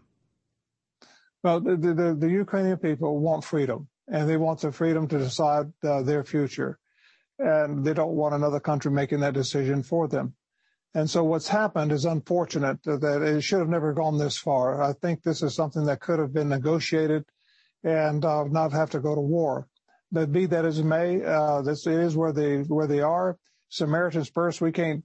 Well, 1.42 1.60
the, 1.60 1.76
the, 1.76 2.16
the 2.18 2.28
Ukrainian 2.28 2.76
people 2.76 3.18
want 3.18 3.44
freedom, 3.44 3.88
and 4.08 4.28
they 4.28 4.36
want 4.36 4.60
the 4.60 4.72
freedom 4.72 5.08
to 5.08 5.18
decide 5.18 5.72
uh, 5.82 6.02
their 6.02 6.22
future. 6.22 6.78
And 7.42 7.84
they 7.84 7.94
don't 7.94 8.14
want 8.14 8.34
another 8.34 8.60
country 8.60 8.90
making 8.90 9.20
that 9.20 9.34
decision 9.34 9.82
for 9.82 10.06
them. 10.06 10.34
And 10.94 11.08
so 11.08 11.22
what's 11.24 11.48
happened 11.48 11.92
is 11.92 12.04
unfortunate 12.04 12.82
that 12.84 13.22
it 13.22 13.42
should 13.42 13.60
have 13.60 13.68
never 13.68 13.92
gone 13.92 14.18
this 14.18 14.36
far. 14.36 14.82
I 14.82 14.92
think 14.92 15.22
this 15.22 15.42
is 15.42 15.54
something 15.54 15.86
that 15.86 16.00
could 16.00 16.18
have 16.18 16.32
been 16.32 16.48
negotiated 16.48 17.24
and 17.84 18.24
uh, 18.24 18.44
not 18.44 18.72
have 18.72 18.90
to 18.90 19.00
go 19.00 19.14
to 19.14 19.20
war. 19.20 19.68
But 20.12 20.32
be 20.32 20.46
that 20.46 20.64
as 20.64 20.80
it 20.80 20.84
may, 20.84 21.22
uh, 21.24 21.62
this 21.62 21.86
is 21.86 22.16
where 22.16 22.32
they 22.32 22.58
where 22.62 22.88
they 22.88 23.00
are. 23.00 23.38
Samaritan's 23.68 24.30
Purse, 24.30 24.60
we 24.60 24.72
can't 24.72 25.04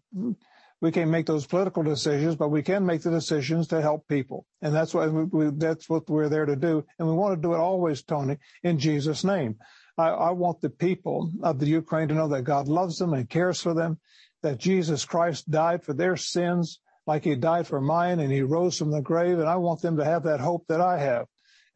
we 0.81 0.91
can't 0.91 1.11
make 1.11 1.27
those 1.27 1.45
political 1.45 1.83
decisions, 1.83 2.35
but 2.35 2.49
we 2.49 2.63
can 2.63 2.85
make 2.85 3.01
the 3.01 3.11
decisions 3.11 3.67
to 3.67 3.81
help 3.81 4.07
people. 4.07 4.45
And 4.61 4.73
that's 4.73 4.93
what 4.93 5.11
we, 5.13 5.51
that's 5.51 5.87
what 5.87 6.09
we're 6.09 6.29
there 6.29 6.45
to 6.45 6.55
do. 6.55 6.83
And 6.97 7.07
we 7.07 7.13
want 7.13 7.35
to 7.35 7.41
do 7.41 7.53
it 7.53 7.59
always, 7.59 8.01
Tony, 8.01 8.37
in 8.63 8.79
Jesus' 8.79 9.23
name. 9.23 9.57
I, 9.97 10.10
I 10.10 10.31
want 10.31 10.62
the 10.62 10.69
people 10.69 11.31
of 11.41 11.60
the 11.60 11.67
Ukraine 11.67 12.08
to 12.10 12.13
know 12.13 12.27
that 12.29 12.43
God 12.43 12.67
loves 12.67 12.97
them 12.97 13.13
and 13.13 13.29
cares 13.29 13.62
for 13.62 13.73
them, 13.73 13.99
that 14.41 14.58
Jesus 14.58 15.05
Christ 15.05 15.49
died 15.49 15.84
for 15.84 15.93
their 15.93 16.17
sins 16.17 16.79
like 17.08 17.23
he 17.23 17.36
died 17.36 17.67
for 17.67 17.79
mine 17.79 18.19
and 18.19 18.31
he 18.31 18.41
rose 18.41 18.77
from 18.77 18.91
the 18.91 19.01
grave. 19.01 19.39
And 19.39 19.47
I 19.47 19.55
want 19.58 19.81
them 19.81 19.97
to 19.97 20.05
have 20.05 20.23
that 20.23 20.39
hope 20.39 20.65
that 20.67 20.81
I 20.81 20.97
have 20.99 21.27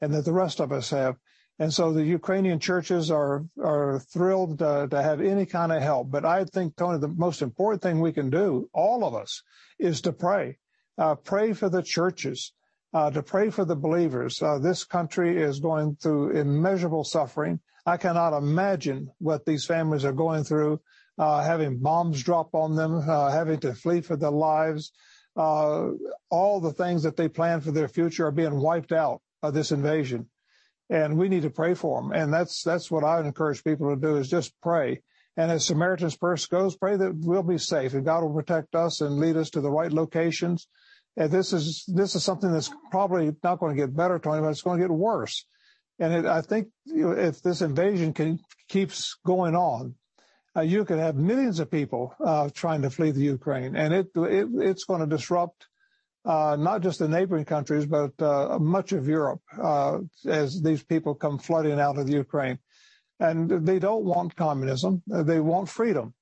and 0.02 0.14
that 0.14 0.26
the 0.26 0.34
rest 0.34 0.60
of 0.60 0.72
us 0.72 0.90
have. 0.90 1.16
And 1.60 1.74
so 1.74 1.92
the 1.92 2.06
Ukrainian 2.06 2.60
churches 2.60 3.12
are 3.12 3.44
are 3.62 4.00
thrilled 4.00 4.60
to, 4.60 4.88
to, 4.90 5.02
have 5.02 5.20
any 5.20 5.46
kind 5.46 5.74
of 5.74 5.82
help. 5.82 6.10
But 6.10 6.24
I 6.24 6.46
think, 6.46 6.78
Tony, 6.78 7.00
the 7.00 7.10
most 7.10 7.42
important 7.42 7.82
thing 7.82 8.00
we 8.00 8.14
can 8.14 8.30
do, 8.30 8.70
all 8.74 9.04
of 9.04 9.14
us, 9.14 9.44
is 9.78 10.00
to 10.02 10.14
pray. 10.14 10.58
Uh, 10.98 11.16
pray 11.16 11.52
for 11.52 11.68
the 11.70 11.84
churches, 11.84 12.54
uh, 12.94 13.12
to 13.12 13.22
pray 13.22 13.50
for 13.50 13.66
the 13.66 13.76
believers. 13.76 14.42
Uh, 14.42 14.58
this 14.60 14.86
country 14.86 15.42
is 15.42 15.60
going 15.60 15.98
through 15.98 16.32
immeasurable 16.32 17.04
suffering. 17.04 17.60
I 17.86 17.98
cannot 17.98 18.38
imagine 18.38 19.10
what 19.20 19.46
these 19.46 19.66
families 19.66 20.06
are 20.06 20.14
going 20.14 20.44
through, 20.44 20.82
uh, 21.18 21.44
having 21.44 21.80
bombs 21.80 22.22
drop 22.24 22.54
on 22.54 22.76
them, 22.76 23.04
uh, 23.08 23.32
having 23.32 23.60
to 23.62 23.74
flee 23.74 24.02
for 24.02 24.16
their 24.16 24.32
lives. 24.32 24.92
Uh, 25.36 25.92
all 26.30 26.60
the 26.60 26.74
things 26.74 27.04
that 27.04 27.16
they 27.16 27.30
plan 27.30 27.62
for 27.62 27.72
their 27.72 27.88
future 27.88 28.28
are 28.28 28.32
being 28.32 28.60
wiped 28.60 28.92
out 28.92 29.22
by 29.42 29.52
this 29.52 29.72
invasion 29.72 30.28
and 30.90 31.18
we 31.18 31.30
need 31.30 31.44
to 31.44 31.50
pray 31.50 31.74
for 31.74 32.02
them. 32.02 32.12
And 32.12 32.34
that's 32.34 32.64
that's 32.64 32.90
what 32.90 33.04
I 33.04 33.20
encourage 33.20 33.64
people 33.64 33.94
to 33.94 34.02
do 34.02 34.18
is 34.18 34.30
just 34.30 34.60
pray. 34.62 35.02
And 35.38 35.52
as 35.52 35.66
Samaritan's 35.66 36.18
Purse 36.18 36.46
goes, 36.48 36.76
pray 36.76 36.98
that 36.98 37.16
we'll 37.16 37.44
be 37.44 37.58
safe 37.58 37.94
and 37.94 38.04
God 38.04 38.24
will 38.24 38.34
protect 38.34 38.76
us 38.76 39.02
and 39.02 39.20
lead 39.20 39.38
us 39.38 39.52
to 39.52 39.62
the 39.62 39.72
right 39.72 39.92
locations. 39.92 40.68
And 41.16 41.32
this 41.32 41.54
is 41.54 41.86
this 41.88 42.16
is 42.16 42.24
something 42.24 42.52
that's 42.52 42.72
probably 42.92 43.32
not 43.44 43.60
going 43.60 43.76
to 43.76 43.82
get 43.82 43.96
better, 43.96 44.20
Tony, 44.20 44.42
but 44.42 44.50
it's 44.50 44.62
going 44.62 44.80
to 44.80 44.88
get 44.88 44.92
worse. 44.92 45.46
And 46.00 46.14
it, 46.14 46.26
I 46.26 46.42
think 46.42 46.70
if 46.86 47.42
this 47.42 47.62
invasion 47.62 48.14
can, 48.14 48.40
keeps 48.70 49.18
going 49.26 49.56
on, 49.56 49.96
uh, 50.56 50.62
you 50.62 50.86
could 50.86 51.00
have 51.00 51.16
millions 51.16 51.60
of 51.60 51.70
people 51.70 52.16
uh, 52.26 52.50
trying 52.54 52.82
to 52.82 52.90
flee 52.90 53.12
the 53.12 53.22
Ukraine, 53.22 53.76
and 53.76 53.94
it, 53.94 54.08
it 54.16 54.48
it's 54.56 54.84
going 54.84 55.02
to 55.02 55.06
disrupt 55.06 55.68
uh, 56.26 56.56
not 56.60 56.82
just 56.82 57.00
the 57.00 57.08
neighboring 57.08 57.46
countries, 57.46 57.86
but 57.86 58.12
uh, 58.22 58.58
much 58.60 58.92
of 58.92 59.08
Europe 59.08 59.42
uh, 59.62 60.00
as 60.26 60.62
these 60.62 60.84
people 60.84 61.16
come 61.16 61.38
flooding 61.38 61.80
out 61.80 61.98
of 61.98 62.08
the 62.08 62.14
Ukraine. 62.14 62.60
And 63.20 63.50
they 63.66 63.80
don't 63.80 64.06
want 64.06 64.36
communism. 64.36 65.02
They 65.08 65.40
want 65.40 65.70
freedom. 65.70 66.14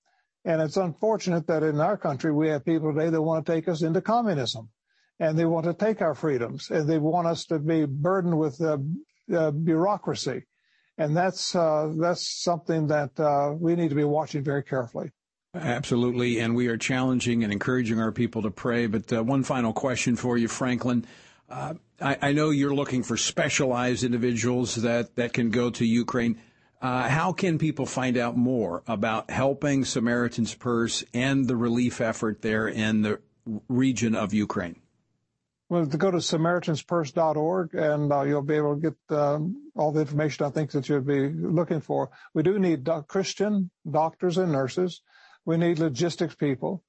And 0.45 0.61
it's 0.61 0.77
unfortunate 0.77 1.45
that 1.47 1.63
in 1.63 1.79
our 1.79 1.97
country, 1.97 2.31
we 2.31 2.49
have 2.49 2.65
people 2.65 2.93
today 2.93 3.09
that 3.09 3.21
want 3.21 3.45
to 3.45 3.51
take 3.51 3.67
us 3.67 3.81
into 3.81 4.01
communism 4.01 4.69
and 5.19 5.37
they 5.37 5.45
want 5.45 5.65
to 5.65 5.73
take 5.73 6.01
our 6.01 6.15
freedoms 6.15 6.69
and 6.69 6.87
they 6.87 6.99
want 6.99 7.27
us 7.27 7.45
to 7.45 7.59
be 7.59 7.85
burdened 7.85 8.37
with 8.37 8.61
uh, 9.31 9.35
uh, 9.35 9.51
bureaucracy. 9.51 10.43
And 10.97 11.15
that's, 11.15 11.55
uh, 11.55 11.93
that's 11.97 12.43
something 12.43 12.87
that 12.87 13.57
we 13.59 13.75
need 13.75 13.89
to 13.89 13.95
be 13.95 14.03
watching 14.03 14.43
very 14.43 14.63
carefully. 14.63 15.11
Absolutely, 15.55 16.39
and 16.39 16.55
we 16.55 16.67
are 16.67 16.77
challenging 16.77 17.43
and 17.43 17.51
encouraging 17.51 17.99
our 17.99 18.11
people 18.11 18.41
to 18.43 18.51
pray. 18.51 18.87
But 18.87 19.11
uh, 19.11 19.23
one 19.23 19.43
final 19.43 19.73
question 19.73 20.15
for 20.15 20.37
you, 20.37 20.47
Franklin. 20.47 21.05
Uh, 21.49 21.75
I, 22.01 22.17
I, 22.21 22.31
know 22.33 22.49
you're 22.49 22.75
looking 22.75 23.03
for 23.03 23.15
specialized 23.15 24.03
individuals 24.03 24.75
that, 24.75 25.15
that 25.15 25.33
can 25.33 25.49
go 25.49 25.69
to 25.69 25.85
Ukraine. 25.85 26.41
Uh, 26.81 27.07
how 27.07 27.31
can 27.31 27.57
people 27.57 27.85
find 27.85 28.17
out 28.17 28.35
more 28.35 28.83
about 28.85 29.31
helping 29.31 29.85
Samaritan's 29.85 30.53
Purse 30.53 31.03
and 31.13 31.47
the 31.47 31.55
relief 31.55 32.01
effort 32.01 32.41
there 32.41 32.67
in 32.67 33.01
the 33.01 33.21
region 33.69 34.13
of 34.13 34.33
Ukraine? 34.33 34.81
Well, 35.69 35.85
to 35.85 35.97
go 35.97 36.11
to 36.11 36.17
SamaritansPurse.org 36.17 37.73
and 37.75 38.11
uh, 38.13 38.21
you'll 38.21 38.41
be 38.41 38.55
able 38.55 38.75
to 38.75 38.81
get 38.81 39.17
um, 39.17 39.69
all 39.75 39.91
the 39.91 39.99
information 39.99 40.45
I 40.45 40.49
think 40.49 40.71
that 40.71 40.87
you'd 40.87 41.05
be 41.05 41.27
looking 41.29 41.81
for. 41.81 42.09
We 42.33 42.43
do 42.43 42.57
need 42.57 42.85
do- 42.85 43.03
Christian 43.05 43.69
doctors 43.89 44.37
and 44.37 44.51
nurses. 44.51 45.01
We 45.45 45.57
need 45.57 45.79
logistics 45.79 46.35
people. 46.35 46.83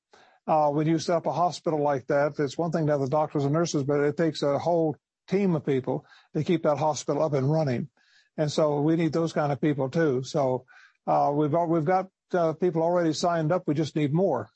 Uh, 0.47 0.71
when 0.71 0.87
you 0.87 0.99
set 0.99 1.17
up 1.17 1.27
a 1.27 1.33
hospital 1.33 1.83
like 1.83 2.07
that, 2.07 2.35
it's 2.39 2.57
one 2.57 2.71
thing 2.71 2.87
to 2.87 2.93
have 2.93 3.01
the 3.01 3.09
doctors 3.09 3.45
and 3.45 3.53
nurses, 3.53 3.83
but 3.83 4.01
it 4.01 4.17
takes 4.17 4.43
a 4.43 4.59
whole 4.59 4.97
team 5.27 5.57
of 5.57 5.67
people 5.67 6.07
to 6.35 6.45
keep 6.45 6.63
that 6.63 6.79
hospital 6.79 7.23
up 7.23 7.35
and 7.35 7.51
running. 7.51 7.89
And 8.37 8.51
so 8.51 8.81
we 8.81 8.95
need 8.95 9.13
those 9.13 9.33
kind 9.33 9.51
of 9.51 9.61
people 9.61 9.91
too. 9.91 10.23
So 10.23 10.65
uh, 11.07 11.33
we've 11.35 11.53
we've 11.53 11.85
got 11.85 12.09
uh, 12.33 12.53
people 12.53 12.83
already 12.83 13.13
signed 13.13 13.51
up. 13.51 13.65
We 13.67 13.75
just 13.75 13.97
need 13.97 14.15
more. 14.15 14.49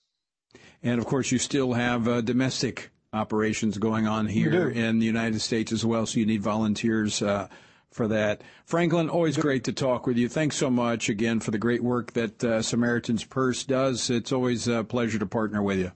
And 0.83 1.01
of 1.01 1.07
course, 1.07 1.33
you 1.33 1.39
still 1.39 1.73
have 1.73 2.07
uh, 2.07 2.21
domestic 2.21 2.91
operations 3.12 3.77
going 3.79 4.07
on 4.07 4.27
here 4.27 4.68
in 4.68 4.98
the 4.98 5.07
United 5.07 5.40
States 5.40 5.72
as 5.72 5.85
well. 5.85 6.07
So 6.07 6.18
you 6.18 6.27
need 6.27 6.42
volunteers 6.42 7.20
uh, 7.20 7.48
for 7.90 8.09
that. 8.09 8.42
Franklin, 8.64 9.11
always 9.11 9.37
great 9.37 9.64
to 9.64 9.72
talk 9.72 10.07
with 10.07 10.16
you. 10.16 10.29
Thanks 10.29 10.57
so 10.57 10.70
much 10.70 11.09
again 11.09 11.40
for 11.40 11.51
the 11.51 11.59
great 11.59 11.83
work 11.83 12.12
that 12.14 12.42
uh, 12.42 12.62
Samaritan's 12.62 13.25
Purse 13.25 13.64
does. 13.64 14.09
It's 14.09 14.33
always 14.33 14.66
a 14.66 14.83
pleasure 14.83 15.18
to 15.18 15.27
partner 15.27 15.62
with 15.62 15.79
you. 15.79 15.92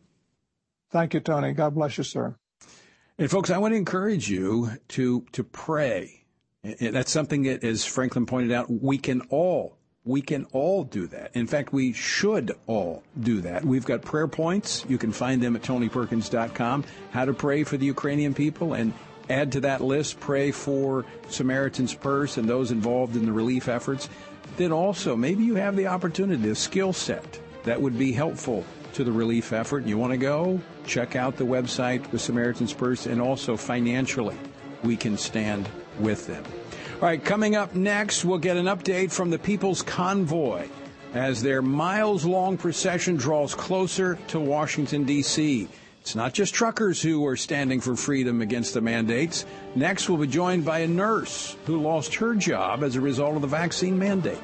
Thank 0.91 1.15
you, 1.15 1.21
Tony. 1.21 1.53
God 1.53 1.75
bless 1.75 1.99
you, 1.99 2.05
sir. 2.05 2.37
And 3.19 3.31
folks, 3.31 3.51
I 3.51 3.59
want 3.59 3.73
to 3.73 3.79
encourage 3.79 4.29
you 4.29 4.73
to 4.89 5.25
to 5.33 5.43
pray. 5.43 6.25
That's 6.63 7.11
something 7.11 7.45
that, 7.45 7.65
as 7.65 7.85
Franklin 7.85 8.27
pointed 8.27 8.53
out, 8.53 8.67
we 8.69 8.99
can 8.99 9.23
all 9.31 9.79
we 10.07 10.23
can 10.23 10.47
all 10.53 10.85
do 10.85 11.09
that. 11.09 11.33
In 11.35 11.47
fact, 11.47 11.73
we 11.73 11.93
should 11.93 12.53
all 12.67 13.03
do 13.21 13.41
that. 13.43 13.65
We've 13.65 13.85
got 13.85 14.03
prayer 14.03 14.29
points. 14.29 14.85
You 14.89 14.99
can 14.99 15.13
find 15.13 15.43
them 15.43 15.57
at 15.57 15.63
tonyperkins.com. 15.63 16.85
How 17.11 17.25
to 17.25 17.35
pray 17.35 17.65
for 17.65 17.77
the 17.77 17.87
Ukrainian 17.87 18.33
people 18.33 18.73
and 18.73 18.93
add 19.29 19.51
to 19.53 19.61
that 19.61 19.81
list, 19.81 20.21
pray 20.21 20.53
for 20.53 21.05
Samaritan's 21.29 21.93
Purse 21.93 22.37
and 22.37 22.49
those 22.49 22.71
involved 22.71 23.17
in 23.17 23.27
the 23.27 23.33
relief 23.33 23.69
efforts. 23.69 24.09
Then 24.57 24.71
also, 24.71 25.17
maybe 25.17 25.43
you 25.43 25.57
have 25.57 25.75
the 25.75 25.89
opportunity, 25.89 26.49
a 26.49 26.55
skill 26.55 26.93
set 26.93 27.41
that 27.65 27.83
would 27.83 27.99
be 27.99 28.13
helpful 28.13 28.65
to 28.95 29.03
the 29.03 29.13
relief 29.13 29.53
effort. 29.53 29.85
You 29.85 29.99
want 29.99 30.13
to 30.13 30.17
go? 30.17 30.61
Check 30.87 31.17
out 31.17 31.37
the 31.37 31.45
website 31.45 32.11
with 32.13 32.21
Samaritan's 32.21 32.73
Purse 32.73 33.07
and 33.07 33.21
also 33.21 33.57
financially, 33.57 34.37
we 34.85 34.97
can 34.97 35.19
stand 35.19 35.69
with 35.99 36.29
them. 36.29 36.45
All 36.97 37.03
right, 37.03 37.23
coming 37.23 37.57
up 37.57 37.75
next, 37.75 38.25
we'll 38.25 38.39
get 38.39 38.57
an 38.57 38.65
update 38.65 39.13
from 39.13 39.29
the 39.29 39.39
People's 39.39 39.83
Convoy 39.83 40.67
as 41.13 41.43
their 41.43 41.61
miles 41.61 42.25
long 42.25 42.57
procession 42.57 43.17
draws 43.17 43.55
closer 43.55 44.19
to 44.29 44.41
Washington, 44.41 45.05
D.C. 45.05 45.69
It's 46.01 46.15
not 46.15 46.33
just 46.33 46.55
truckers 46.55 47.03
who 47.03 47.27
are 47.27 47.37
standing 47.37 47.83
for 47.83 47.97
freedom 47.97 48.41
against 48.41 48.73
the 48.73 48.81
mandates. 48.81 49.45
Next, 49.75 50.09
we'll 50.09 50.17
be 50.17 50.27
joined 50.27 50.65
by 50.65 50.79
a 50.79 50.89
nurse 50.89 51.55
who 51.67 51.83
lost 51.83 52.15
her 52.15 52.35
job 52.35 52.83
as 52.83 52.97
a 52.97 53.01
result 53.03 53.37
of 53.37 53.43
the 53.43 53.47
vaccine 53.47 53.99
mandate. 53.99 54.39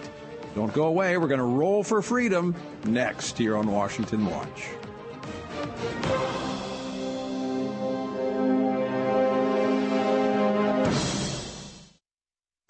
Don't 0.54 0.74
go 0.74 0.88
away. 0.88 1.16
We're 1.16 1.28
going 1.28 1.38
to 1.38 1.44
roll 1.44 1.82
for 1.82 2.02
freedom 2.02 2.54
next 2.84 3.38
here 3.38 3.56
on 3.56 3.72
Washington 3.72 4.26
Watch. 4.26 4.68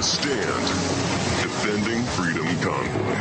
A 0.00 0.02
stand, 0.02 0.66
defending 1.42 2.02
Freedom 2.04 2.46
Convoy. 2.62 3.16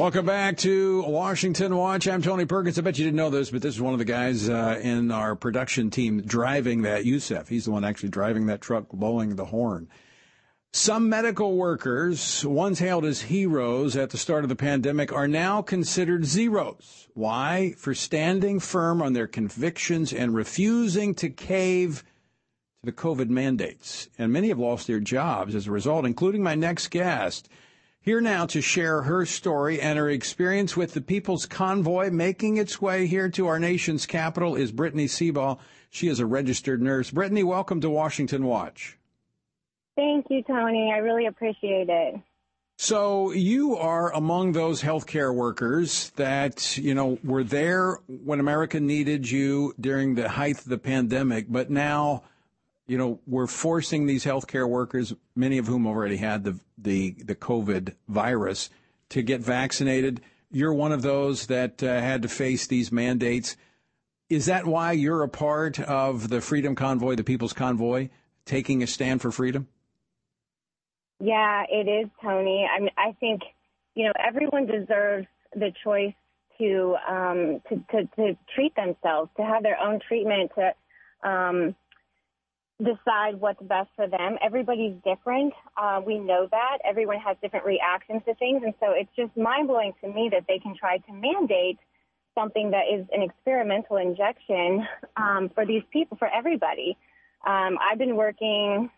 Welcome 0.00 0.26
back 0.26 0.58
to 0.58 1.02
Washington 1.02 1.74
Watch. 1.74 2.06
I'm 2.06 2.22
Tony 2.22 2.44
Perkins. 2.44 2.78
I 2.78 2.82
bet 2.82 2.98
you 2.98 3.04
didn't 3.04 3.16
know 3.16 3.30
this, 3.30 3.50
but 3.50 3.60
this 3.60 3.74
is 3.74 3.80
one 3.80 3.94
of 3.94 3.98
the 3.98 4.04
guys 4.04 4.48
uh, 4.48 4.78
in 4.80 5.10
our 5.10 5.34
production 5.34 5.90
team 5.90 6.20
driving 6.20 6.82
that 6.82 7.04
Yusef. 7.04 7.48
He's 7.48 7.64
the 7.64 7.72
one 7.72 7.84
actually 7.84 8.10
driving 8.10 8.46
that 8.46 8.60
truck, 8.60 8.90
blowing 8.90 9.34
the 9.34 9.46
horn. 9.46 9.88
Some 10.72 11.08
medical 11.08 11.56
workers, 11.56 12.46
once 12.46 12.78
hailed 12.78 13.06
as 13.06 13.22
heroes 13.22 13.96
at 13.96 14.10
the 14.10 14.18
start 14.18 14.44
of 14.44 14.50
the 14.50 14.54
pandemic, 14.54 15.12
are 15.12 15.26
now 15.26 15.62
considered 15.62 16.26
zeros. 16.26 17.08
Why? 17.14 17.74
For 17.76 17.92
standing 17.92 18.60
firm 18.60 19.02
on 19.02 19.14
their 19.14 19.26
convictions 19.26 20.12
and 20.12 20.32
refusing 20.32 21.16
to 21.16 21.28
cave 21.28 22.04
to 22.80 22.86
the 22.86 22.92
COVID 22.92 23.28
mandates. 23.28 24.08
And 24.18 24.32
many 24.32 24.48
have 24.48 24.58
lost 24.58 24.86
their 24.86 25.00
jobs 25.00 25.54
as 25.54 25.66
a 25.66 25.72
result, 25.72 26.04
including 26.04 26.42
my 26.42 26.54
next 26.54 26.88
guest. 26.88 27.48
Here 28.00 28.20
now 28.20 28.46
to 28.46 28.60
share 28.60 29.02
her 29.02 29.26
story 29.26 29.80
and 29.80 29.98
her 29.98 30.08
experience 30.08 30.76
with 30.76 30.94
the 30.94 31.00
People's 31.00 31.44
Convoy 31.44 32.10
making 32.10 32.56
its 32.56 32.80
way 32.80 33.06
here 33.06 33.28
to 33.30 33.48
our 33.48 33.58
nation's 33.58 34.06
capital 34.06 34.54
is 34.54 34.70
Brittany 34.70 35.06
Seaball. 35.06 35.58
She 35.90 36.08
is 36.08 36.20
a 36.20 36.26
registered 36.26 36.80
nurse. 36.80 37.10
Brittany, 37.10 37.42
welcome 37.42 37.80
to 37.80 37.90
Washington 37.90 38.44
Watch. 38.44 38.96
Thank 39.96 40.26
you, 40.30 40.42
Tony. 40.44 40.92
I 40.94 40.98
really 40.98 41.26
appreciate 41.26 41.88
it. 41.88 42.14
So 42.76 43.32
you 43.32 43.76
are 43.76 44.14
among 44.14 44.52
those 44.52 44.80
healthcare 44.80 45.34
workers 45.34 46.10
that, 46.10 46.78
you 46.78 46.94
know, 46.94 47.18
were 47.24 47.42
there 47.42 47.98
when 48.06 48.38
America 48.38 48.78
needed 48.78 49.28
you 49.28 49.74
during 49.80 50.14
the 50.14 50.28
height 50.28 50.58
of 50.58 50.66
the 50.66 50.78
pandemic, 50.78 51.46
but 51.48 51.70
now 51.70 52.22
you 52.88 52.96
know, 52.96 53.20
we're 53.26 53.46
forcing 53.46 54.06
these 54.06 54.24
healthcare 54.24 54.68
workers, 54.68 55.14
many 55.36 55.58
of 55.58 55.66
whom 55.66 55.86
already 55.86 56.16
had 56.16 56.42
the 56.42 56.58
the 56.78 57.10
the 57.24 57.34
COVID 57.34 57.94
virus, 58.08 58.70
to 59.10 59.22
get 59.22 59.42
vaccinated. 59.42 60.22
You're 60.50 60.72
one 60.72 60.92
of 60.92 61.02
those 61.02 61.46
that 61.46 61.82
uh, 61.82 62.00
had 62.00 62.22
to 62.22 62.28
face 62.28 62.66
these 62.66 62.90
mandates. 62.90 63.56
Is 64.30 64.46
that 64.46 64.66
why 64.66 64.92
you're 64.92 65.22
a 65.22 65.28
part 65.28 65.78
of 65.78 66.30
the 66.30 66.40
Freedom 66.40 66.74
Convoy, 66.74 67.14
the 67.14 67.24
People's 67.24 67.52
Convoy, 67.52 68.08
taking 68.46 68.82
a 68.82 68.86
stand 68.86 69.20
for 69.20 69.30
freedom? 69.30 69.68
Yeah, 71.20 71.64
it 71.70 71.88
is, 71.88 72.10
Tony. 72.22 72.66
I 72.66 72.80
mean, 72.80 72.90
I 72.96 73.12
think 73.20 73.42
you 73.94 74.06
know 74.06 74.12
everyone 74.18 74.64
deserves 74.64 75.26
the 75.54 75.72
choice 75.84 76.14
to 76.56 76.96
um, 77.06 77.60
to, 77.68 77.76
to 77.90 78.06
to 78.16 78.38
treat 78.54 78.74
themselves, 78.76 79.30
to 79.36 79.44
have 79.44 79.62
their 79.62 79.78
own 79.78 80.00
treatment, 80.08 80.52
to 80.54 81.28
um, 81.28 81.74
decide 82.78 83.40
what's 83.40 83.60
best 83.62 83.90
for 83.96 84.06
them. 84.06 84.38
Everybody's 84.40 84.94
different. 85.04 85.52
Uh, 85.76 86.00
we 86.04 86.18
know 86.18 86.46
that. 86.50 86.78
Everyone 86.84 87.18
has 87.18 87.36
different 87.42 87.66
reactions 87.66 88.22
to 88.26 88.34
things. 88.36 88.62
And 88.64 88.74
so 88.80 88.92
it's 88.92 89.10
just 89.16 89.36
mind 89.36 89.68
blowing 89.68 89.92
to 90.00 90.08
me 90.08 90.28
that 90.32 90.44
they 90.46 90.58
can 90.58 90.76
try 90.76 90.98
to 90.98 91.12
mandate 91.12 91.78
something 92.36 92.70
that 92.70 92.84
is 92.92 93.04
an 93.12 93.22
experimental 93.22 93.96
injection 93.96 94.86
um, 95.16 95.50
for 95.54 95.66
these 95.66 95.82
people, 95.92 96.16
for 96.16 96.28
everybody. 96.28 96.96
Um, 97.44 97.78
I've 97.80 97.98
been 97.98 98.16
working 98.16 98.90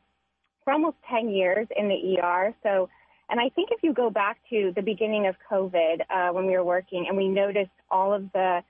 for 0.64 0.74
almost 0.74 0.96
10 1.10 1.30
years 1.30 1.66
in 1.74 1.88
the 1.88 2.20
ER. 2.20 2.54
So, 2.62 2.90
and 3.30 3.40
I 3.40 3.48
think 3.48 3.70
if 3.72 3.82
you 3.82 3.94
go 3.94 4.10
back 4.10 4.38
to 4.50 4.72
the 4.76 4.82
beginning 4.82 5.26
of 5.26 5.36
COVID 5.50 6.00
uh, 6.10 6.32
when 6.32 6.46
we 6.46 6.52
were 6.52 6.64
working 6.64 7.06
and 7.08 7.16
we 7.16 7.28
noticed 7.28 7.70
all 7.90 8.12
of 8.12 8.30
the 8.32 8.62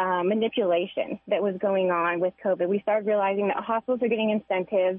uh, 0.00 0.22
manipulation 0.22 1.20
that 1.28 1.42
was 1.42 1.54
going 1.60 1.90
on 1.90 2.20
with 2.20 2.32
COVID. 2.42 2.66
We 2.68 2.80
started 2.80 3.06
realizing 3.06 3.48
that 3.48 3.58
hospitals 3.58 4.00
are 4.02 4.08
getting 4.08 4.30
incentives 4.30 4.98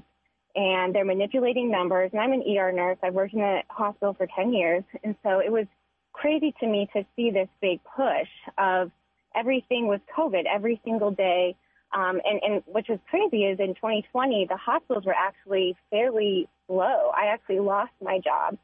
and 0.54 0.94
they're 0.94 1.04
manipulating 1.04 1.72
numbers. 1.72 2.10
And 2.12 2.20
I'm 2.20 2.32
an 2.32 2.44
ER 2.46 2.70
nurse. 2.70 2.98
I've 3.02 3.14
worked 3.14 3.34
in 3.34 3.40
a 3.40 3.62
hospital 3.68 4.14
for 4.14 4.28
10 4.36 4.52
years. 4.52 4.84
And 5.02 5.16
so 5.24 5.40
it 5.40 5.50
was 5.50 5.66
crazy 6.12 6.54
to 6.60 6.66
me 6.68 6.88
to 6.92 7.04
see 7.16 7.30
this 7.30 7.48
big 7.60 7.80
push 7.96 8.28
of 8.58 8.92
everything 9.34 9.88
with 9.88 10.02
COVID 10.16 10.44
every 10.46 10.80
single 10.84 11.10
day. 11.10 11.56
Um, 11.92 12.20
and, 12.24 12.40
and 12.42 12.62
which 12.66 12.86
was 12.88 13.00
crazy 13.10 13.44
is 13.44 13.58
in 13.58 13.74
2020, 13.74 14.46
the 14.48 14.56
hospitals 14.56 15.04
were 15.04 15.16
actually 15.18 15.76
fairly 15.90 16.48
low. 16.68 17.10
I 17.10 17.26
actually 17.26 17.58
lost 17.58 17.92
my 18.00 18.20
job 18.20 18.56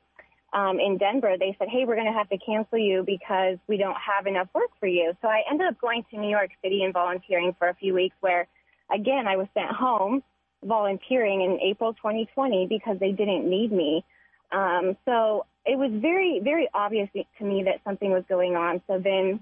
um, 0.53 0.81
in 0.81 0.97
Denver, 0.97 1.37
they 1.39 1.55
said, 1.59 1.69
hey, 1.69 1.85
we're 1.87 1.97
going 1.97 2.07
to 2.07 2.19
have 2.19 2.29
to 2.31 2.39
cancel 2.39 2.79
you 2.79 3.05
because 3.05 3.59
we 3.67 3.77
don't 3.77 3.97
have 3.97 4.27
enough 4.27 4.49
work 4.55 4.71
for 4.81 4.87
you. 4.87 5.13
So 5.21 5.29
I 5.29 5.43
ended 5.51 5.67
up 5.67 5.81
going 5.81 6.05
to 6.11 6.19
New 6.19 6.31
York 6.31 6.51
City 6.63 6.83
and 6.85 6.93
volunteering 6.93 7.55
for 7.59 7.69
a 7.69 7.75
few 7.75 7.95
weeks 7.95 8.17
where, 8.21 8.49
again, 8.93 9.27
I 9.29 9.37
was 9.37 9.47
sent 9.53 9.71
home 9.71 10.23
volunteering 10.65 11.43
in 11.43 11.61
April 11.61 11.93
2020 11.95 12.67
because 12.67 12.99
they 12.99 13.13
didn't 13.13 13.49
need 13.49 13.71
me. 13.71 14.05
Um, 14.51 14.97
so 15.05 15.45
it 15.67 15.77
was 15.79 15.91
very, 15.93 16.41
very 16.43 16.69
obvious 16.73 17.09
to 17.13 17.45
me 17.45 17.65
that 17.65 17.81
something 17.85 18.11
was 18.11 18.25
going 18.29 18.57
on. 18.57 18.81
So 18.87 18.99
then 18.99 19.41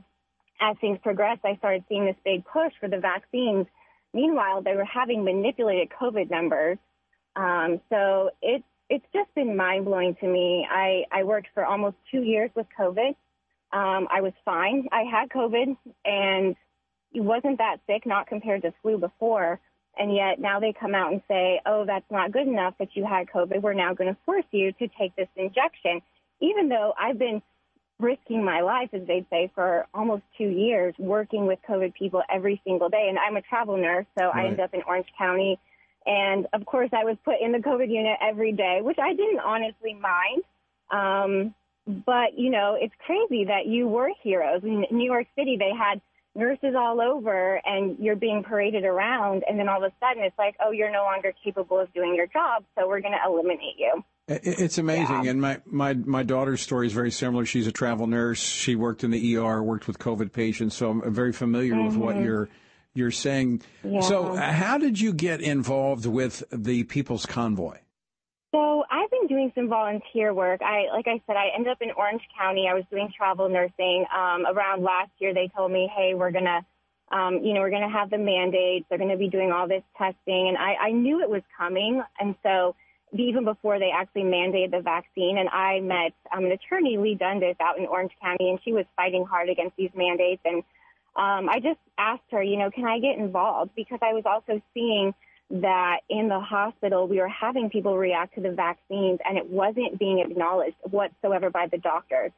as 0.61 0.77
things 0.81 0.99
progressed, 1.03 1.45
I 1.45 1.57
started 1.57 1.85
seeing 1.89 2.05
this 2.05 2.17
big 2.25 2.45
push 2.45 2.73
for 2.81 2.89
the 2.89 2.99
vaccines. 2.99 3.67
Meanwhile, 4.13 4.63
they 4.63 4.75
were 4.75 4.85
having 4.85 5.25
manipulated 5.25 5.89
COVID 5.91 6.31
numbers. 6.31 6.79
Um, 7.37 7.81
so 7.91 8.31
it 8.43 8.65
it's 8.89 9.05
just 9.13 9.35
been 9.35 9.57
mind 9.57 9.85
blowing 9.85 10.17
to 10.21 10.27
me. 10.27 10.67
I, 10.71 11.05
I 11.11 11.25
worked 11.25 11.49
for 11.55 11.65
almost 11.65 11.97
two 12.11 12.23
years 12.23 12.51
with 12.55 12.67
COVID. 12.79 13.15
Um, 13.73 14.07
I 14.11 14.21
was 14.21 14.33
fine. 14.45 14.89
I 14.93 15.03
had 15.03 15.29
COVID 15.29 15.77
and 16.05 16.57
it 17.13 17.21
wasn't 17.21 17.59
that 17.59 17.79
sick, 17.87 18.07
not 18.07 18.27
compared 18.27 18.63
to 18.63 18.73
flu 18.83 18.99
before. 18.99 19.61
And 19.99 20.15
yet 20.15 20.39
now 20.39 20.61
they 20.61 20.73
come 20.79 20.95
out 20.95 21.13
and 21.13 21.23
say, 21.27 21.61
oh, 21.65 21.85
that's 21.87 22.05
not 22.11 22.31
good 22.31 22.47
enough 22.47 22.75
that 22.79 22.91
you 22.95 23.05
had 23.05 23.29
COVID. 23.29 23.63
We're 23.63 23.73
now 23.73 23.95
going 23.95 24.13
to 24.13 24.21
force 24.27 24.45
you 24.51 24.73
to 24.73 24.89
take 24.89 25.17
this 25.17 25.29
injection. 25.37 26.03
Even 26.41 26.69
though 26.69 26.93
I've 26.99 27.19
been 27.19 27.41
risking 27.99 28.45
my 28.45 28.61
life, 28.61 28.91
as 28.93 29.07
they'd 29.07 29.27
say, 29.31 29.51
for 29.55 29.87
almost 29.95 30.23
two 30.37 30.49
years, 30.49 30.95
working 30.99 31.47
with 31.47 31.59
COVID 31.69 31.95
people 31.95 32.23
every 32.31 32.61
single 32.65 32.91
day. 32.91 33.07
And 33.09 33.19
I'm 33.19 33.37
a 33.37 33.43
travel 33.43 33.77
nurse, 33.79 34.07
so 34.19 34.27
right. 34.27 34.45
I 34.45 34.49
end 34.49 34.61
up 34.61 34.75
in 34.75 34.83
Orange 34.87 35.09
County. 35.17 35.59
And 36.07 36.47
of 36.53 36.65
course, 36.65 36.91
I 36.93 37.05
was 37.05 37.17
put 37.25 37.35
in 37.41 37.53
the 37.53 37.59
COVID 37.59 37.91
unit 37.91 38.17
every 38.23 38.53
day, 38.53 38.79
which 38.81 38.99
I 39.03 39.13
didn't 39.15 39.41
honestly 39.41 39.95
mind. 39.95 40.43
Um, 40.91 41.55
but, 42.05 42.37
you 42.37 42.51
know, 42.51 42.77
it's 42.81 42.95
crazy 43.05 43.45
that 43.45 43.67
you 43.67 43.89
were 43.89 44.11
heroes. 44.23 44.63
In 44.63 44.87
New 44.91 45.05
York 45.05 45.27
City, 45.37 45.57
they 45.59 45.73
had 45.77 46.01
nurses 46.37 46.75
all 46.77 47.01
over 47.01 47.61
and 47.65 47.97
you're 47.99 48.17
being 48.17 48.43
paraded 48.43 48.85
around. 48.85 49.43
And 49.49 49.59
then 49.59 49.69
all 49.69 49.83
of 49.83 49.91
a 49.91 49.95
sudden 50.01 50.23
it's 50.23 50.39
like, 50.39 50.57
oh, 50.65 50.71
you're 50.71 50.93
no 50.93 51.03
longer 51.03 51.33
capable 51.43 51.81
of 51.81 51.93
doing 51.95 52.15
your 52.15 52.27
job. 52.27 52.65
So 52.79 52.87
we're 52.87 53.01
going 53.01 53.15
to 53.15 53.31
eliminate 53.31 53.77
you. 53.79 54.05
It's 54.29 54.79
amazing. 54.79 55.25
Yeah. 55.25 55.31
And 55.31 55.41
my, 55.41 55.61
my, 55.65 55.95
my 55.95 56.23
daughter's 56.25 56.61
story 56.61 56.89
is 56.89 56.93
very 56.93 57.13
similar. 57.13 57.47
She's 57.47 57.69
a 57.69 57.73
travel 57.73 58.07
nurse. 58.07 58.41
She 58.41 58.75
worked 58.75 59.05
in 59.05 59.13
the 59.13 59.37
ER, 59.37 59.63
worked 59.63 59.87
with 59.87 59.99
COVID 59.99 60.33
patients. 60.33 60.77
So 60.77 60.91
I'm 60.91 61.15
very 61.15 61.33
familiar 61.33 61.75
mm-hmm. 61.75 61.87
with 61.87 61.97
what 61.97 62.17
mm-hmm. 62.17 62.25
you're, 62.25 62.49
you're 62.97 63.11
saying. 63.11 63.63
Yeah. 63.85 64.01
So 64.01 64.35
uh, 64.35 64.53
how 64.53 64.79
did 64.79 65.01
you 65.01 65.13
get 65.13 65.41
involved 65.41 66.07
with 66.07 66.43
the 66.51 66.85
People's 66.85 67.27
Convoy? 67.27 67.79
So 68.53 68.85
I've 68.91 69.11
been 69.11 69.27
doing 69.27 69.53
some 69.55 69.69
volunteer 69.69 70.33
work. 70.33 70.63
I, 70.63 70.87
like 70.93 71.07
I 71.07 71.21
said, 71.27 71.37
I 71.37 71.49
ended 71.55 71.73
up 71.73 71.79
in 71.83 71.91
Orange 71.97 72.23
County. 72.39 72.67
I 72.71 72.75
was 72.75 72.85
doing 72.91 73.13
travel 73.15 73.49
nursing. 73.49 74.07
Um, 74.17 74.47
around 74.47 74.83
last 74.83 75.11
year, 75.19 75.35
they 75.35 75.51
told 75.55 75.73
me, 75.73 75.91
hey, 75.95 76.15
we're 76.15 76.31
gonna, 76.31 76.65
um, 77.13 77.41
you 77.45 77.53
know, 77.53 77.61
we're 77.61 77.71
gonna 77.71 77.93
have 77.93 78.09
the 78.09 78.19
mandates. 78.19 78.87
They're 78.89 78.99
gonna 78.99 79.19
be 79.19 79.29
doing 79.29 79.53
all 79.53 79.69
this 79.69 79.83
testing, 79.99 80.49
and 80.49 80.57
I, 80.57 80.89
I 80.89 80.91
knew 80.93 81.21
it 81.21 81.29
was 81.29 81.43
coming. 81.59 82.03
And 82.19 82.35
so 82.43 82.75
even 83.13 83.45
before 83.45 83.79
they 83.79 83.91
actually 83.95 84.23
mandated 84.23 84.71
the 84.71 84.81
vaccine, 84.81 85.39
and 85.39 85.49
I 85.51 85.81
met 85.81 86.13
um, 86.35 86.45
an 86.45 86.53
attorney, 86.53 86.97
Leigh 86.97 87.15
Dundas, 87.15 87.57
out 87.61 87.79
in 87.79 87.87
Orange 87.87 88.13
County, 88.23 88.51
and 88.51 88.59
she 88.65 88.73
was 88.73 88.85
fighting 88.97 89.25
hard 89.25 89.49
against 89.49 89.77
these 89.77 89.91
mandates. 89.95 90.43
And 90.45 90.63
um, 91.17 91.49
I 91.49 91.61
just 91.61 91.81
asked 91.97 92.31
her, 92.31 92.43
you 92.43 92.59
know, 92.59 92.71
can 92.71 92.85
I 92.85 92.99
get 92.99 93.17
involved? 93.19 93.71
Because 93.75 93.99
I 94.03 94.13
was 94.13 94.25
also 94.27 94.61
seeing 94.75 95.15
that 95.51 96.01
in 96.11 96.29
the 96.29 96.41
hospital 96.41 97.07
we 97.07 97.19
were 97.19 97.29
having 97.29 97.71
people 97.71 97.97
react 97.97 98.35
to 98.35 98.41
the 98.41 98.51
vaccines 98.51 99.21
and 99.25 99.39
it 99.39 99.49
wasn't 99.49 99.99
being 99.99 100.19
acknowledged 100.19 100.77
whatsoever 100.83 101.51
by 101.51 101.69
the 101.69 101.79
doctors. 101.79 102.33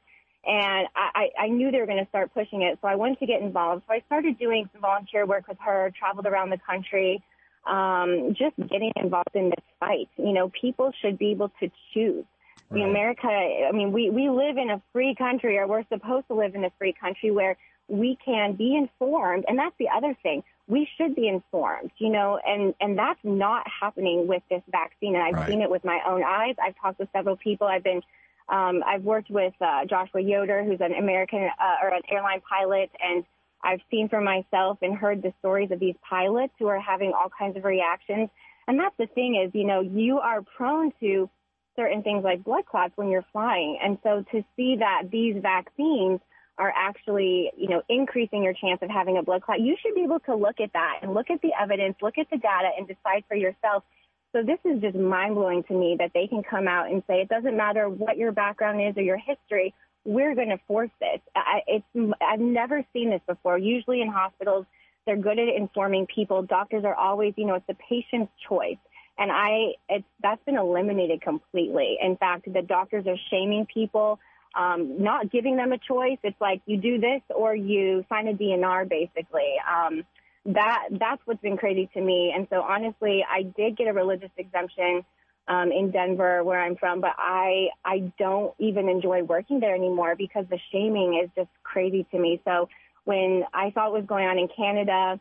And 0.46 0.88
I, 0.94 1.30
I 1.38 1.48
knew 1.48 1.70
they 1.70 1.80
were 1.80 1.86
going 1.86 2.02
to 2.02 2.08
start 2.08 2.32
pushing 2.32 2.62
it, 2.62 2.78
so 2.80 2.88
I 2.88 2.94
wanted 2.94 3.18
to 3.18 3.26
get 3.26 3.42
involved. 3.42 3.82
So 3.88 3.94
I 3.94 4.02
started 4.06 4.38
doing 4.38 4.68
some 4.72 4.80
volunteer 4.80 5.26
work 5.26 5.48
with 5.48 5.58
her, 5.60 5.92
traveled 5.98 6.26
around 6.26 6.50
the 6.50 6.58
country, 6.58 7.22
um, 7.66 8.34
just 8.38 8.56
getting 8.70 8.92
involved 8.96 9.34
in 9.34 9.46
this 9.46 9.64
fight. 9.80 10.08
You 10.16 10.32
know, 10.32 10.50
people 10.50 10.92
should 11.02 11.18
be 11.18 11.32
able 11.32 11.50
to 11.60 11.70
choose. 11.92 12.24
Right. 12.70 12.84
America, 12.84 13.28
I 13.28 13.72
mean, 13.72 13.92
we, 13.92 14.10
we 14.10 14.28
live 14.30 14.56
in 14.58 14.70
a 14.70 14.80
free 14.92 15.14
country, 15.14 15.58
or 15.58 15.66
we're 15.66 15.84
supposed 15.88 16.28
to 16.28 16.34
live 16.34 16.54
in 16.54 16.64
a 16.64 16.70
free 16.78 16.94
country 16.98 17.30
where 17.30 17.56
we 17.88 18.18
can 18.24 18.52
be 18.54 18.76
informed. 18.76 19.44
And 19.48 19.58
that's 19.58 19.74
the 19.78 19.88
other 19.94 20.16
thing 20.22 20.42
we 20.68 20.86
should 20.96 21.14
be 21.14 21.28
informed, 21.28 21.90
you 21.96 22.10
know, 22.10 22.38
and, 22.46 22.74
and 22.80 22.98
that's 22.98 23.18
not 23.24 23.66
happening 23.80 24.26
with 24.26 24.42
this 24.50 24.62
vaccine. 24.70 25.14
And 25.14 25.24
I've 25.24 25.34
right. 25.34 25.48
seen 25.48 25.62
it 25.62 25.70
with 25.70 25.82
my 25.84 26.00
own 26.06 26.22
eyes. 26.22 26.54
I've 26.62 26.74
talked 26.80 26.98
with 26.98 27.08
several 27.12 27.36
people. 27.36 27.66
I've 27.66 27.82
been, 27.82 28.02
um, 28.50 28.82
I've 28.86 29.02
worked 29.02 29.30
with 29.30 29.54
uh, 29.62 29.86
Joshua 29.86 30.20
Yoder, 30.20 30.64
who's 30.64 30.80
an 30.80 30.92
American 30.92 31.48
uh, 31.58 31.76
or 31.82 31.88
an 31.88 32.02
airline 32.10 32.42
pilot, 32.42 32.90
and 33.02 33.24
I've 33.64 33.80
seen 33.90 34.08
for 34.08 34.20
myself 34.20 34.78
and 34.82 34.94
heard 34.94 35.22
the 35.22 35.32
stories 35.40 35.70
of 35.70 35.80
these 35.80 35.96
pilots 36.08 36.52
who 36.58 36.66
are 36.68 36.78
having 36.78 37.12
all 37.12 37.30
kinds 37.36 37.56
of 37.56 37.64
reactions. 37.64 38.28
And 38.68 38.78
that's 38.78 38.94
the 38.98 39.06
thing 39.06 39.42
is, 39.42 39.50
you 39.54 39.66
know, 39.66 39.80
you 39.80 40.18
are 40.18 40.42
prone 40.42 40.92
to 41.00 41.30
certain 41.76 42.02
things 42.02 42.24
like 42.24 42.44
blood 42.44 42.66
clots 42.66 42.92
when 42.96 43.08
you're 43.08 43.24
flying. 43.32 43.78
And 43.82 43.98
so 44.02 44.22
to 44.32 44.44
see 44.54 44.76
that 44.76 45.04
these 45.10 45.36
vaccines 45.40 46.20
are 46.58 46.72
actually, 46.74 47.50
you 47.56 47.68
know, 47.68 47.82
increasing 47.88 48.42
your 48.42 48.52
chance 48.52 48.80
of 48.82 48.90
having 48.90 49.16
a 49.16 49.22
blood 49.22 49.42
clot, 49.42 49.60
you 49.60 49.76
should 49.80 49.94
be 49.94 50.02
able 50.02 50.18
to 50.20 50.34
look 50.34 50.60
at 50.60 50.72
that 50.72 50.98
and 51.02 51.14
look 51.14 51.30
at 51.30 51.40
the 51.40 51.50
evidence, 51.58 51.96
look 52.02 52.18
at 52.18 52.28
the 52.30 52.36
data 52.36 52.68
and 52.76 52.86
decide 52.88 53.24
for 53.28 53.36
yourself. 53.36 53.84
So 54.32 54.42
this 54.42 54.58
is 54.64 54.82
just 54.82 54.96
mind 54.96 55.36
blowing 55.36 55.62
to 55.64 55.72
me 55.72 55.96
that 55.98 56.10
they 56.14 56.26
can 56.26 56.42
come 56.42 56.68
out 56.68 56.90
and 56.90 57.02
say 57.06 57.20
it 57.20 57.28
doesn't 57.28 57.56
matter 57.56 57.88
what 57.88 58.18
your 58.18 58.32
background 58.32 58.82
is 58.82 58.96
or 58.96 59.02
your 59.02 59.16
history. 59.16 59.72
We're 60.04 60.34
going 60.34 60.50
to 60.50 60.58
force 60.66 60.90
this. 61.00 61.20
I, 61.34 61.60
it's, 61.66 62.14
I've 62.20 62.40
never 62.40 62.84
seen 62.92 63.10
this 63.10 63.22
before. 63.26 63.56
Usually 63.56 64.02
in 64.02 64.08
hospitals, 64.08 64.66
they're 65.06 65.16
good 65.16 65.38
at 65.38 65.48
informing 65.48 66.06
people. 66.06 66.42
Doctors 66.42 66.84
are 66.84 66.94
always, 66.94 67.34
you 67.36 67.46
know, 67.46 67.54
it's 67.54 67.66
the 67.66 67.76
patient's 67.88 68.32
choice. 68.48 68.76
And 69.16 69.32
I, 69.32 69.74
it's, 69.88 70.04
that's 70.22 70.42
been 70.44 70.58
eliminated 70.58 71.22
completely. 71.22 71.98
In 72.00 72.16
fact, 72.16 72.52
the 72.52 72.62
doctors 72.62 73.06
are 73.06 73.16
shaming 73.30 73.66
people 73.72 74.18
um, 74.58 75.02
not 75.02 75.30
giving 75.30 75.56
them 75.56 75.72
a 75.72 75.78
choice. 75.78 76.18
It's 76.24 76.40
like 76.40 76.60
you 76.66 76.78
do 76.78 76.98
this 76.98 77.22
or 77.34 77.54
you 77.54 78.04
sign 78.08 78.26
a 78.26 78.32
DNR, 78.32 78.88
basically. 78.88 79.54
Um, 79.70 80.04
that 80.46 80.88
that's 80.90 81.22
what's 81.26 81.40
been 81.40 81.56
crazy 81.56 81.88
to 81.94 82.00
me. 82.00 82.32
And 82.34 82.48
so 82.50 82.60
honestly, 82.62 83.24
I 83.28 83.42
did 83.42 83.76
get 83.76 83.86
a 83.86 83.92
religious 83.92 84.30
exemption 84.36 85.04
um, 85.46 85.70
in 85.72 85.90
Denver, 85.90 86.44
where 86.44 86.60
I'm 86.60 86.76
from, 86.76 87.00
but 87.00 87.14
I 87.16 87.68
I 87.84 88.12
don't 88.18 88.52
even 88.58 88.88
enjoy 88.88 89.22
working 89.22 89.60
there 89.60 89.74
anymore 89.74 90.14
because 90.16 90.44
the 90.50 90.58
shaming 90.72 91.20
is 91.22 91.30
just 91.36 91.50
crazy 91.62 92.06
to 92.10 92.18
me. 92.18 92.40
So 92.44 92.68
when 93.04 93.44
I 93.54 93.70
saw 93.72 93.84
what 93.84 94.00
was 94.00 94.06
going 94.06 94.26
on 94.26 94.38
in 94.38 94.48
Canada, 94.54 95.20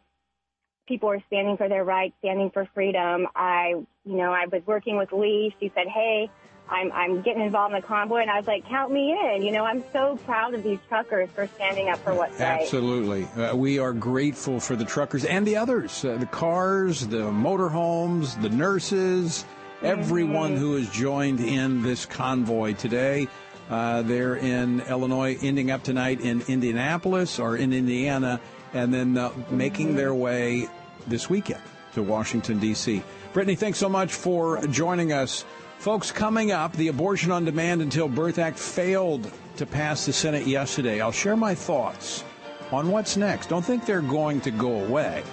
people 0.88 1.10
were 1.10 1.24
standing 1.28 1.58
for 1.58 1.70
their 1.70 1.84
rights, 1.84 2.16
standing 2.20 2.50
for 2.50 2.68
freedom. 2.74 3.28
I, 3.36 3.76
you 4.04 4.18
know, 4.18 4.32
I 4.32 4.46
was 4.52 4.62
working 4.66 4.98
with 4.98 5.12
Leigh. 5.14 5.56
She 5.60 5.72
said, 5.76 5.88
"Hey, 5.88 6.30
I'm, 6.70 6.92
I'm 6.92 7.22
getting 7.22 7.42
involved 7.42 7.74
in 7.74 7.82
the 7.82 7.88
convoy. 7.88 8.22
And 8.22 8.30
I 8.30 8.38
was 8.38 8.48
like, 8.48 8.66
count 8.68 8.92
me 8.92 9.12
in. 9.12 9.42
You 9.42 9.52
know, 9.52 9.64
I'm 9.64 9.84
so 9.92 10.18
proud 10.26 10.54
of 10.54 10.64
these 10.64 10.80
truckers 10.88 11.30
for 11.32 11.48
standing 11.56 11.90
up 11.90 12.00
for 12.00 12.14
what's 12.14 12.40
right. 12.40 12.62
Absolutely. 12.62 13.26
Uh, 13.42 13.56
we 13.56 13.80
are 13.80 13.94
grateful 13.94 14.60
for 14.60 14.76
the 14.76 14.86
truckers 14.86 15.26
and 15.26 15.46
the 15.46 15.56
others, 15.56 16.04
uh, 16.04 16.18
the 16.18 16.26
cars, 16.26 17.08
the 17.08 17.24
motorhomes, 17.32 18.42
the 18.42 18.50
nurses, 18.50 19.46
everyone 19.82 20.52
mm-hmm. 20.52 20.60
who 20.60 20.76
has 20.76 20.90
joined 20.90 21.40
in 21.40 21.84
this 21.84 22.06
convoy 22.06 22.74
today. 22.74 23.28
Uh, 23.70 24.02
they're 24.02 24.36
in 24.36 24.82
Illinois, 24.82 25.38
ending 25.42 25.72
up 25.72 25.84
tonight 25.84 26.22
in 26.22 26.42
Indianapolis 26.48 27.38
or 27.38 27.58
in 27.58 27.74
Indiana, 27.74 28.40
and 28.74 28.94
then 28.94 29.18
uh, 29.18 29.32
making 29.50 29.96
their 29.96 30.14
way 30.14 30.68
this 31.06 31.30
weekend 31.30 31.62
to 31.94 32.04
Washington, 32.04 32.60
D.C. 32.60 33.04
Brittany, 33.34 33.56
thanks 33.56 33.78
so 33.78 33.90
much 33.90 34.14
for 34.14 34.66
joining 34.68 35.12
us. 35.12 35.44
Folks, 35.78 36.12
coming 36.12 36.52
up, 36.52 36.74
the 36.74 36.88
Abortion 36.88 37.32
on 37.32 37.46
Demand 37.46 37.84
Until 37.84 38.08
Birth 38.08 38.40
Act 38.40 38.58
failed 38.58 39.32
to 39.58 39.66
pass 39.66 40.08
the 40.08 40.12
Senate 40.12 40.48
yesterday. 40.48 41.02
I'll 41.02 41.12
share 41.12 41.38
my 41.38 41.54
thoughts 41.54 42.24
on 42.72 42.90
what's 42.90 43.16
next. 43.16 43.48
Don't 43.48 43.64
think 43.64 43.86
they're 43.86 44.02
going 44.02 44.42
to 44.42 44.52
go 44.52 44.84
away. 44.86 45.24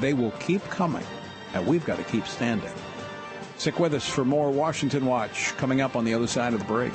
They 0.00 0.14
will 0.14 0.32
keep 0.32 0.64
coming, 0.64 1.04
and 1.52 1.66
we've 1.66 1.84
got 1.84 1.98
to 1.98 2.04
keep 2.04 2.26
standing. 2.26 2.72
Stick 3.58 3.78
with 3.78 3.92
us 3.92 4.08
for 4.08 4.24
more 4.24 4.50
Washington 4.50 5.04
Watch 5.04 5.54
coming 5.58 5.82
up 5.82 5.94
on 5.94 6.06
the 6.06 6.14
other 6.14 6.26
side 6.26 6.54
of 6.54 6.60
the 6.60 6.64
break. 6.64 6.94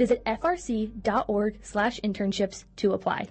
Visit 0.00 0.24
frc.org 0.24 1.58
slash 1.60 2.00
internships 2.00 2.64
to 2.76 2.94
apply. 2.94 3.28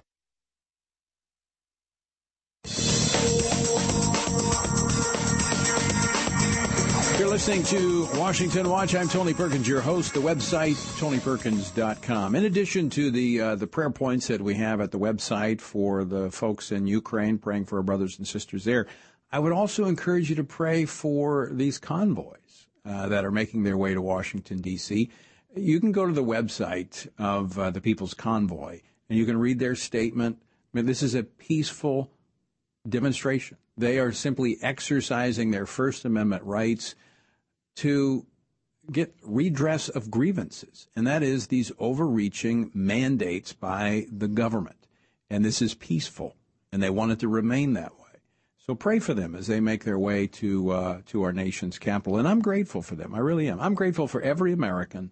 You're 7.18 7.28
listening 7.28 7.64
to 7.64 8.08
Washington 8.14 8.68
Watch. 8.68 8.94
I'm 8.94 9.08
Tony 9.08 9.34
Perkins, 9.34 9.66
your 9.66 9.80
host. 9.80 10.14
The 10.14 10.20
website, 10.20 10.76
tonyperkins.com. 11.00 12.36
In 12.36 12.44
addition 12.44 12.88
to 12.90 13.10
the 13.10 13.40
uh, 13.40 13.54
the 13.56 13.66
prayer 13.66 13.90
points 13.90 14.28
that 14.28 14.40
we 14.40 14.54
have 14.54 14.80
at 14.80 14.92
the 14.92 14.98
website 15.00 15.60
for 15.60 16.04
the 16.04 16.30
folks 16.30 16.70
in 16.70 16.86
Ukraine, 16.86 17.38
praying 17.38 17.64
for 17.64 17.78
our 17.78 17.82
brothers 17.82 18.16
and 18.16 18.28
sisters 18.28 18.62
there, 18.62 18.86
I 19.32 19.40
would 19.40 19.52
also 19.52 19.86
encourage 19.86 20.30
you 20.30 20.36
to 20.36 20.44
pray 20.44 20.84
for 20.84 21.48
these 21.50 21.80
convoys 21.80 22.68
uh, 22.86 23.08
that 23.08 23.24
are 23.24 23.32
making 23.32 23.64
their 23.64 23.76
way 23.76 23.92
to 23.92 24.00
Washington, 24.00 24.60
D.C. 24.60 25.10
You 25.56 25.80
can 25.80 25.92
go 25.92 26.06
to 26.06 26.12
the 26.12 26.22
website 26.22 27.08
of 27.18 27.58
uh, 27.58 27.70
the 27.70 27.80
People's 27.80 28.14
Convoy 28.14 28.80
and 29.08 29.18
you 29.18 29.26
can 29.26 29.36
read 29.36 29.58
their 29.58 29.74
statement. 29.74 30.38
I 30.40 30.76
mean, 30.76 30.86
this 30.86 31.02
is 31.02 31.14
a 31.14 31.24
peaceful 31.24 32.12
demonstration. 32.88 33.58
They 33.76 33.98
are 33.98 34.12
simply 34.12 34.58
exercising 34.62 35.50
their 35.50 35.66
First 35.66 36.04
Amendment 36.04 36.44
rights 36.44 36.94
to 37.76 38.26
get 38.90 39.14
redress 39.22 39.88
of 39.88 40.10
grievances, 40.10 40.88
and 40.96 41.06
that 41.06 41.22
is 41.22 41.46
these 41.46 41.72
overreaching 41.78 42.70
mandates 42.74 43.52
by 43.52 44.06
the 44.10 44.28
government. 44.28 44.86
And 45.28 45.44
this 45.44 45.62
is 45.62 45.74
peaceful, 45.74 46.36
and 46.72 46.82
they 46.82 46.90
want 46.90 47.12
it 47.12 47.20
to 47.20 47.28
remain 47.28 47.74
that 47.74 47.92
way. 47.92 48.20
So 48.58 48.74
pray 48.74 48.98
for 48.98 49.14
them 49.14 49.34
as 49.34 49.46
they 49.46 49.60
make 49.60 49.84
their 49.84 49.98
way 49.98 50.26
to 50.26 50.70
uh, 50.70 51.00
to 51.06 51.22
our 51.22 51.32
nation's 51.32 51.78
capital. 51.78 52.18
And 52.18 52.28
I'm 52.28 52.40
grateful 52.40 52.82
for 52.82 52.94
them. 52.94 53.14
I 53.14 53.18
really 53.18 53.48
am. 53.48 53.60
I'm 53.60 53.74
grateful 53.74 54.06
for 54.06 54.20
every 54.20 54.52
American 54.52 55.10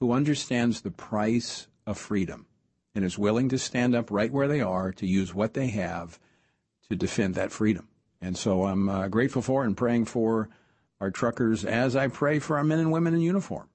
who 0.00 0.12
understands 0.12 0.80
the 0.80 0.90
price 0.90 1.66
of 1.86 1.98
freedom 1.98 2.46
and 2.94 3.04
is 3.04 3.18
willing 3.18 3.48
to 3.48 3.58
stand 3.58 3.94
up 3.94 4.10
right 4.10 4.32
where 4.32 4.48
they 4.48 4.60
are 4.60 4.92
to 4.92 5.06
use 5.06 5.34
what 5.34 5.54
they 5.54 5.68
have 5.68 6.18
to 6.88 6.96
defend 6.96 7.34
that 7.34 7.52
freedom. 7.52 7.88
And 8.20 8.36
so 8.36 8.64
I'm 8.64 8.88
uh, 8.88 9.08
grateful 9.08 9.42
for 9.42 9.64
and 9.64 9.76
praying 9.76 10.06
for 10.06 10.48
our 11.00 11.10
truckers 11.10 11.64
as 11.64 11.94
I 11.94 12.08
pray 12.08 12.38
for 12.38 12.56
our 12.56 12.64
men 12.64 12.80
and 12.80 12.90
women 12.90 13.14
in 13.14 13.20
uniform 13.20 13.68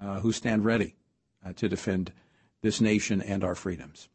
uh, 0.00 0.20
who 0.20 0.32
stand 0.32 0.64
ready 0.64 0.96
uh, 1.44 1.52
to 1.54 1.68
defend 1.68 2.12
this 2.62 2.80
nation 2.80 3.22
and 3.22 3.44
our 3.44 3.54
freedoms. 3.54 4.08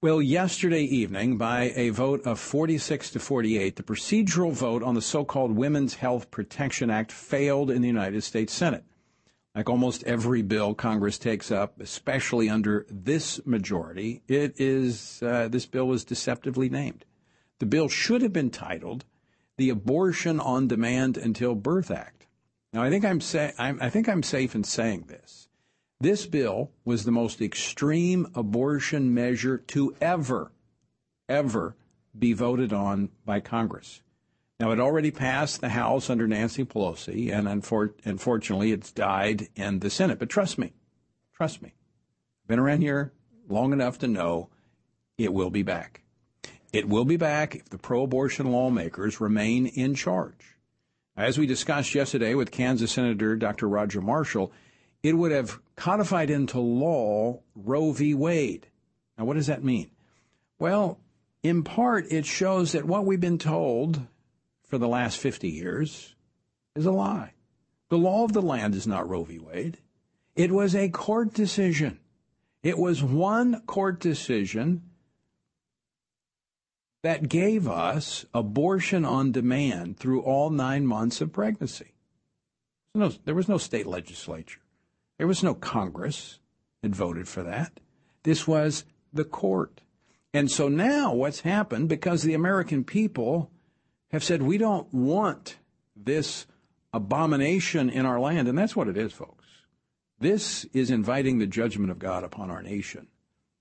Well, 0.00 0.20
yesterday 0.20 0.82
evening, 0.82 1.38
by 1.38 1.72
a 1.74 1.88
vote 1.88 2.26
of 2.26 2.38
46 2.38 3.12
to 3.12 3.18
48, 3.18 3.76
the 3.76 3.82
procedural 3.82 4.52
vote 4.52 4.82
on 4.82 4.94
the 4.94 5.00
so-called 5.00 5.52
Women's 5.52 5.94
Health 5.94 6.30
Protection 6.30 6.90
Act 6.90 7.10
failed 7.10 7.70
in 7.70 7.80
the 7.80 7.88
United 7.88 8.22
States 8.22 8.52
Senate. 8.52 8.84
Like 9.54 9.70
almost 9.70 10.02
every 10.04 10.42
bill 10.42 10.74
Congress 10.74 11.18
takes 11.18 11.50
up, 11.52 11.80
especially 11.80 12.48
under 12.48 12.86
this 12.90 13.44
majority, 13.46 14.22
it 14.26 14.58
is 14.60 15.22
uh, 15.22 15.48
this 15.48 15.66
bill 15.66 15.86
was 15.86 16.04
deceptively 16.04 16.68
named. 16.68 17.04
The 17.60 17.66
bill 17.66 17.88
should 17.88 18.22
have 18.22 18.32
been 18.32 18.50
titled 18.50 19.04
the 19.56 19.70
Abortion 19.70 20.40
on 20.40 20.66
Demand 20.66 21.16
Until 21.16 21.54
Birth 21.54 21.90
Act. 21.90 22.26
Now, 22.72 22.82
I 22.82 22.90
think 22.90 23.04
I'm, 23.04 23.20
say, 23.20 23.52
I'm, 23.56 23.78
I 23.80 23.88
think 23.88 24.08
I'm 24.08 24.24
safe 24.24 24.56
in 24.56 24.64
saying 24.64 25.04
this. 25.06 25.48
This 26.00 26.26
bill 26.26 26.72
was 26.84 27.04
the 27.04 27.12
most 27.12 27.40
extreme 27.40 28.26
abortion 28.34 29.14
measure 29.14 29.58
to 29.58 29.94
ever, 30.00 30.50
ever 31.28 31.76
be 32.18 32.32
voted 32.32 32.72
on 32.72 33.10
by 33.24 33.38
Congress. 33.38 34.02
Now, 34.64 34.70
it 34.70 34.80
already 34.80 35.10
passed 35.10 35.60
the 35.60 35.68
House 35.68 36.08
under 36.08 36.26
Nancy 36.26 36.64
Pelosi, 36.64 37.30
and 37.30 37.46
unfor- 37.46 37.92
unfortunately, 38.02 38.72
it's 38.72 38.90
died 38.90 39.48
in 39.54 39.80
the 39.80 39.90
Senate. 39.90 40.18
But 40.18 40.30
trust 40.30 40.56
me, 40.56 40.72
trust 41.34 41.60
me, 41.60 41.74
I've 41.74 42.48
been 42.48 42.58
around 42.58 42.80
here 42.80 43.12
long 43.46 43.74
enough 43.74 43.98
to 43.98 44.08
know 44.08 44.48
it 45.18 45.34
will 45.34 45.50
be 45.50 45.62
back. 45.62 46.00
It 46.72 46.88
will 46.88 47.04
be 47.04 47.18
back 47.18 47.56
if 47.56 47.68
the 47.68 47.76
pro 47.76 48.04
abortion 48.04 48.52
lawmakers 48.52 49.20
remain 49.20 49.66
in 49.66 49.94
charge. 49.94 50.56
As 51.14 51.36
we 51.36 51.46
discussed 51.46 51.94
yesterday 51.94 52.34
with 52.34 52.50
Kansas 52.50 52.90
Senator 52.90 53.36
Dr. 53.36 53.68
Roger 53.68 54.00
Marshall, 54.00 54.50
it 55.02 55.12
would 55.12 55.30
have 55.30 55.60
codified 55.76 56.30
into 56.30 56.58
law 56.58 57.42
Roe 57.54 57.92
v. 57.92 58.14
Wade. 58.14 58.68
Now, 59.18 59.26
what 59.26 59.34
does 59.34 59.48
that 59.48 59.62
mean? 59.62 59.90
Well, 60.58 61.00
in 61.42 61.64
part, 61.64 62.10
it 62.10 62.24
shows 62.24 62.72
that 62.72 62.86
what 62.86 63.04
we've 63.04 63.20
been 63.20 63.36
told 63.36 64.00
for 64.74 64.78
the 64.78 64.88
last 64.88 65.18
50 65.18 65.48
years 65.48 66.16
is 66.74 66.84
a 66.84 66.90
lie. 66.90 67.34
The 67.90 67.96
law 67.96 68.24
of 68.24 68.32
the 68.32 68.42
land 68.42 68.74
is 68.74 68.88
not 68.88 69.08
Roe 69.08 69.22
v. 69.22 69.38
Wade. 69.38 69.78
It 70.34 70.50
was 70.50 70.74
a 70.74 70.88
court 70.88 71.32
decision. 71.32 72.00
It 72.64 72.76
was 72.76 73.00
one 73.00 73.60
court 73.66 74.00
decision 74.00 74.82
that 77.04 77.28
gave 77.28 77.68
us 77.68 78.26
abortion 78.34 79.04
on 79.04 79.30
demand 79.30 79.96
through 79.96 80.22
all 80.22 80.50
nine 80.50 80.88
months 80.88 81.20
of 81.20 81.32
pregnancy. 81.32 81.94
No, 82.96 83.10
there 83.10 83.36
was 83.36 83.48
no 83.48 83.58
state 83.58 83.86
legislature. 83.86 84.62
There 85.18 85.28
was 85.28 85.44
no 85.44 85.54
Congress 85.54 86.40
that 86.82 86.90
voted 86.90 87.28
for 87.28 87.44
that. 87.44 87.78
This 88.24 88.48
was 88.48 88.84
the 89.12 89.24
court. 89.24 89.82
And 90.32 90.50
so 90.50 90.66
now 90.66 91.14
what's 91.14 91.42
happened, 91.42 91.88
because 91.88 92.24
the 92.24 92.34
American 92.34 92.82
people 92.82 93.52
have 94.14 94.22
said, 94.22 94.42
we 94.42 94.58
don't 94.58 94.92
want 94.94 95.56
this 95.96 96.46
abomination 96.92 97.90
in 97.90 98.06
our 98.06 98.20
land. 98.20 98.46
And 98.46 98.56
that's 98.56 98.76
what 98.76 98.86
it 98.86 98.96
is, 98.96 99.12
folks. 99.12 99.44
This 100.20 100.64
is 100.66 100.88
inviting 100.88 101.38
the 101.38 101.48
judgment 101.48 101.90
of 101.90 101.98
God 101.98 102.22
upon 102.22 102.48
our 102.48 102.62
nation 102.62 103.08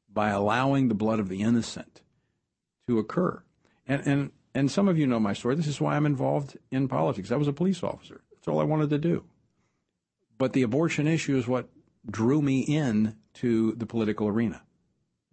by 0.08 0.30
allowing 0.30 0.88
the 0.88 0.94
blood 0.94 1.20
of 1.20 1.28
the 1.28 1.42
innocent 1.42 2.04
to 2.88 3.00
occur. 3.00 3.42
And, 3.88 4.06
and, 4.06 4.32
and 4.54 4.72
some 4.72 4.88
of 4.88 4.96
you 4.96 5.08
know 5.08 5.20
my 5.20 5.34
story. 5.34 5.56
This 5.56 5.66
is 5.66 5.82
why 5.82 5.96
I'm 5.96 6.06
involved 6.06 6.56
in 6.70 6.88
politics. 6.88 7.32
I 7.32 7.36
was 7.36 7.48
a 7.48 7.54
police 7.54 7.82
officer. 7.82 8.22
That's 8.32 8.48
all 8.48 8.62
I 8.62 8.66
wanted 8.66 8.92
to 8.92 9.00
do. 9.00 9.24
But 10.38 10.54
the 10.54 10.62
abortion 10.62 11.08
issue 11.08 11.36
is 11.36 11.48
what 11.48 11.70
drew 12.08 12.44
me 12.44 12.60
in 12.60 13.16
to 13.36 13.72
the 13.72 13.88
political 13.88 14.28
arena, 14.28 14.62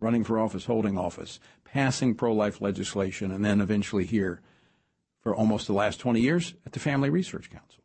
running 0.00 0.24
for 0.24 0.38
office, 0.38 0.64
holding 0.64 0.96
office, 0.96 1.40
passing 1.64 2.14
pro-life 2.14 2.62
legislation, 2.62 3.30
and 3.30 3.44
then 3.44 3.60
eventually 3.60 4.06
here 4.06 4.40
for 5.22 5.34
almost 5.34 5.66
the 5.66 5.72
last 5.72 6.00
20 6.00 6.20
years 6.20 6.54
at 6.66 6.72
the 6.72 6.78
Family 6.78 7.10
Research 7.10 7.50
Council. 7.50 7.82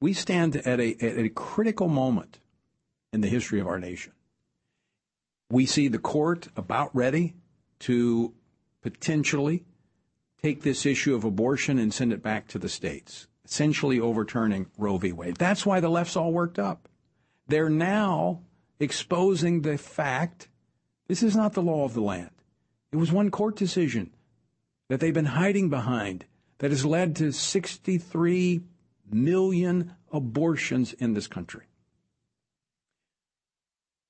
We 0.00 0.12
stand 0.12 0.56
at 0.56 0.80
a, 0.80 0.94
at 1.00 1.18
a 1.18 1.28
critical 1.28 1.88
moment 1.88 2.38
in 3.12 3.20
the 3.20 3.28
history 3.28 3.60
of 3.60 3.66
our 3.66 3.78
nation. 3.78 4.12
We 5.50 5.66
see 5.66 5.88
the 5.88 5.98
court 5.98 6.48
about 6.56 6.94
ready 6.94 7.34
to 7.80 8.34
potentially 8.82 9.64
take 10.42 10.62
this 10.62 10.86
issue 10.86 11.14
of 11.14 11.24
abortion 11.24 11.78
and 11.78 11.92
send 11.92 12.12
it 12.12 12.22
back 12.22 12.46
to 12.48 12.58
the 12.58 12.68
states, 12.68 13.26
essentially 13.44 13.98
overturning 13.98 14.66
Roe 14.76 14.98
v. 14.98 15.12
Wade. 15.12 15.36
That's 15.36 15.64
why 15.64 15.80
the 15.80 15.88
left's 15.88 16.16
all 16.16 16.32
worked 16.32 16.58
up. 16.58 16.88
They're 17.48 17.70
now 17.70 18.42
exposing 18.78 19.62
the 19.62 19.78
fact 19.78 20.48
this 21.08 21.22
is 21.22 21.36
not 21.36 21.54
the 21.54 21.62
law 21.62 21.84
of 21.84 21.94
the 21.94 22.00
land. 22.00 22.30
It 22.92 22.96
was 22.96 23.12
one 23.12 23.30
court 23.30 23.56
decision 23.56 24.14
that 24.88 25.00
they've 25.00 25.14
been 25.14 25.26
hiding 25.26 25.70
behind 25.70 26.26
that 26.58 26.70
has 26.70 26.84
led 26.84 27.16
to 27.16 27.32
63 27.32 28.62
million 29.10 29.94
abortions 30.12 30.92
in 30.94 31.14
this 31.14 31.26
country. 31.26 31.66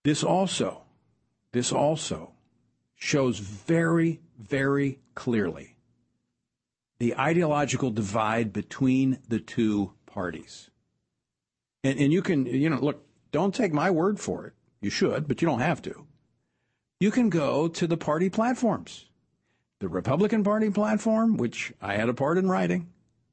This 0.05 0.23
also, 0.23 0.83
this 1.53 1.73
also 1.73 2.33
shows 2.95 3.39
very, 3.39 4.21
very 4.39 5.01
clearly 5.15 5.77
the 6.99 7.17
ideological 7.17 7.91
divide 7.91 8.53
between 8.53 9.19
the 9.29 9.41
two 9.41 9.93
parties. 10.07 10.71
And, 11.85 11.99
and 11.99 12.13
you 12.13 12.23
can, 12.23 12.47
you 12.47 12.71
know, 12.71 12.79
look, 12.79 13.05
don't 13.33 13.55
take 13.55 13.73
my 13.73 13.91
word 13.91 14.19
for 14.19 14.47
it. 14.47 14.55
You 14.81 14.91
should, 14.91 15.29
but 15.29 15.43
you 15.43 15.49
don't 15.49 15.61
have 15.61 15.83
to. 15.83 16.07
You 17.01 17.11
can 17.11 17.29
go 17.29 17.69
to 17.69 17.87
the 17.87 17.97
party 17.97 18.31
platforms. 18.31 19.07
The 19.79 19.89
Republican 19.89 20.43
Party 20.43 20.71
platform, 20.71 21.37
which 21.37 21.73
I 21.83 21.97
had 21.97 22.09
a 22.09 22.15
part 22.15 22.39
in 22.39 22.49
writing, 22.49 22.89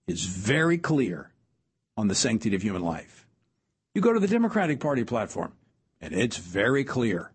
is 0.08 0.26
very 0.26 0.78
clear 0.78 1.32
on 1.96 2.08
the 2.08 2.16
sanctity 2.16 2.56
of 2.56 2.62
human 2.62 2.82
life. 2.82 3.26
You 3.96 4.02
go 4.02 4.12
to 4.12 4.20
the 4.20 4.28
Democratic 4.28 4.80
Party 4.80 5.04
platform, 5.04 5.54
and 6.02 6.14
it's 6.14 6.38
very 6.38 6.84
clear 6.84 7.32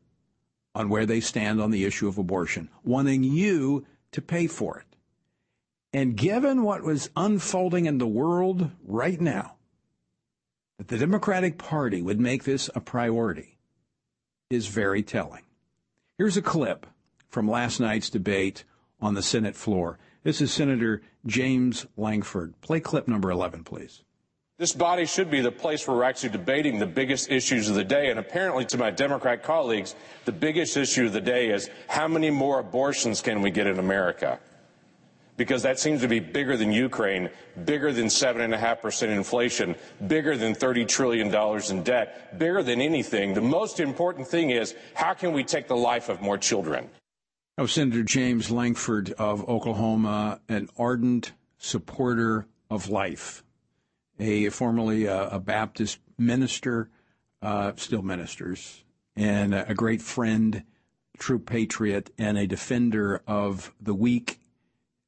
on 0.74 0.88
where 0.88 1.06
they 1.06 1.20
stand 1.20 1.60
on 1.60 1.70
the 1.70 1.84
issue 1.84 2.08
of 2.08 2.18
abortion, 2.18 2.68
wanting 2.84 3.24
you 3.24 3.86
to 4.12 4.20
pay 4.20 4.46
for 4.46 4.78
it. 4.78 4.96
And 5.92 6.16
given 6.16 6.62
what 6.62 6.82
was 6.82 7.08
unfolding 7.16 7.86
in 7.86 7.98
the 7.98 8.06
world 8.06 8.70
right 8.86 9.20
now, 9.20 9.54
that 10.76 10.88
the 10.88 10.98
Democratic 10.98 11.56
Party 11.56 12.02
would 12.02 12.20
make 12.20 12.44
this 12.44 12.68
a 12.74 12.80
priority 12.80 13.58
is 14.50 14.66
very 14.66 15.02
telling. 15.02 15.42
Here's 16.18 16.36
a 16.36 16.42
clip 16.42 16.86
from 17.28 17.50
last 17.50 17.80
night's 17.80 18.10
debate 18.10 18.64
on 19.00 19.14
the 19.14 19.22
Senate 19.22 19.56
floor. 19.56 19.98
This 20.24 20.40
is 20.40 20.52
Senator 20.52 21.02
James 21.26 21.86
Lankford. 21.96 22.60
Play 22.60 22.80
clip 22.80 23.08
number 23.08 23.30
11, 23.30 23.64
please. 23.64 24.02
This 24.58 24.72
body 24.72 25.06
should 25.06 25.30
be 25.30 25.40
the 25.40 25.52
place 25.52 25.86
where 25.86 25.96
we're 25.96 26.02
actually 26.02 26.30
debating 26.30 26.80
the 26.80 26.86
biggest 26.86 27.30
issues 27.30 27.68
of 27.68 27.76
the 27.76 27.84
day. 27.84 28.10
And 28.10 28.18
apparently, 28.18 28.64
to 28.66 28.76
my 28.76 28.90
Democrat 28.90 29.44
colleagues, 29.44 29.94
the 30.24 30.32
biggest 30.32 30.76
issue 30.76 31.06
of 31.06 31.12
the 31.12 31.20
day 31.20 31.50
is 31.50 31.70
how 31.86 32.08
many 32.08 32.28
more 32.30 32.58
abortions 32.58 33.22
can 33.22 33.40
we 33.40 33.52
get 33.52 33.68
in 33.68 33.78
America? 33.78 34.40
Because 35.36 35.62
that 35.62 35.78
seems 35.78 36.00
to 36.00 36.08
be 36.08 36.18
bigger 36.18 36.56
than 36.56 36.72
Ukraine, 36.72 37.30
bigger 37.64 37.92
than 37.92 38.06
7.5% 38.06 39.08
inflation, 39.10 39.76
bigger 40.08 40.36
than 40.36 40.56
$30 40.56 40.88
trillion 40.88 41.32
in 41.70 41.84
debt, 41.84 42.36
bigger 42.40 42.64
than 42.64 42.80
anything. 42.80 43.34
The 43.34 43.40
most 43.40 43.78
important 43.78 44.26
thing 44.26 44.50
is 44.50 44.74
how 44.94 45.14
can 45.14 45.32
we 45.32 45.44
take 45.44 45.68
the 45.68 45.76
life 45.76 46.08
of 46.08 46.20
more 46.20 46.36
children? 46.36 46.90
Oh, 47.60 47.66
Senator 47.66 48.04
James 48.04 48.52
Lankford 48.52 49.10
of 49.18 49.48
Oklahoma, 49.48 50.40
an 50.48 50.68
ardent 50.78 51.32
supporter 51.58 52.46
of 52.70 52.88
life, 52.88 53.42
a 54.20 54.48
formerly 54.50 55.06
a, 55.06 55.22
uh, 55.22 55.28
a 55.32 55.40
Baptist 55.40 55.98
minister, 56.16 56.88
uh, 57.42 57.72
still 57.74 58.02
ministers, 58.02 58.84
and 59.16 59.56
a, 59.56 59.70
a 59.70 59.74
great 59.74 60.00
friend, 60.00 60.62
true 61.18 61.40
patriot, 61.40 62.10
and 62.16 62.38
a 62.38 62.46
defender 62.46 63.22
of 63.26 63.74
the 63.80 63.94
weak 63.94 64.38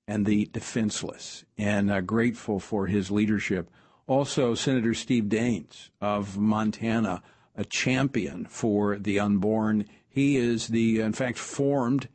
and 0.09 0.26
the 0.26 0.46
defenseless, 0.46 1.44
and 1.57 1.88
uh, 1.88 2.01
grateful 2.01 2.59
for 2.59 2.88
his 2.88 3.12
leadership. 3.12 3.70
Also, 4.09 4.57
Senator 4.57 4.92
Steve 4.92 5.26
Daines 5.28 5.90
of 6.01 6.36
Montana, 6.36 7.22
a 7.55 7.64
champion 7.64 8.44
for 8.44 8.98
the 8.98 9.20
unborn. 9.20 9.86
He 10.09 10.36
is 10.36 10.66
the, 10.66 10.98
in 10.98 11.12
fact, 11.12 11.38
formed 11.38 12.09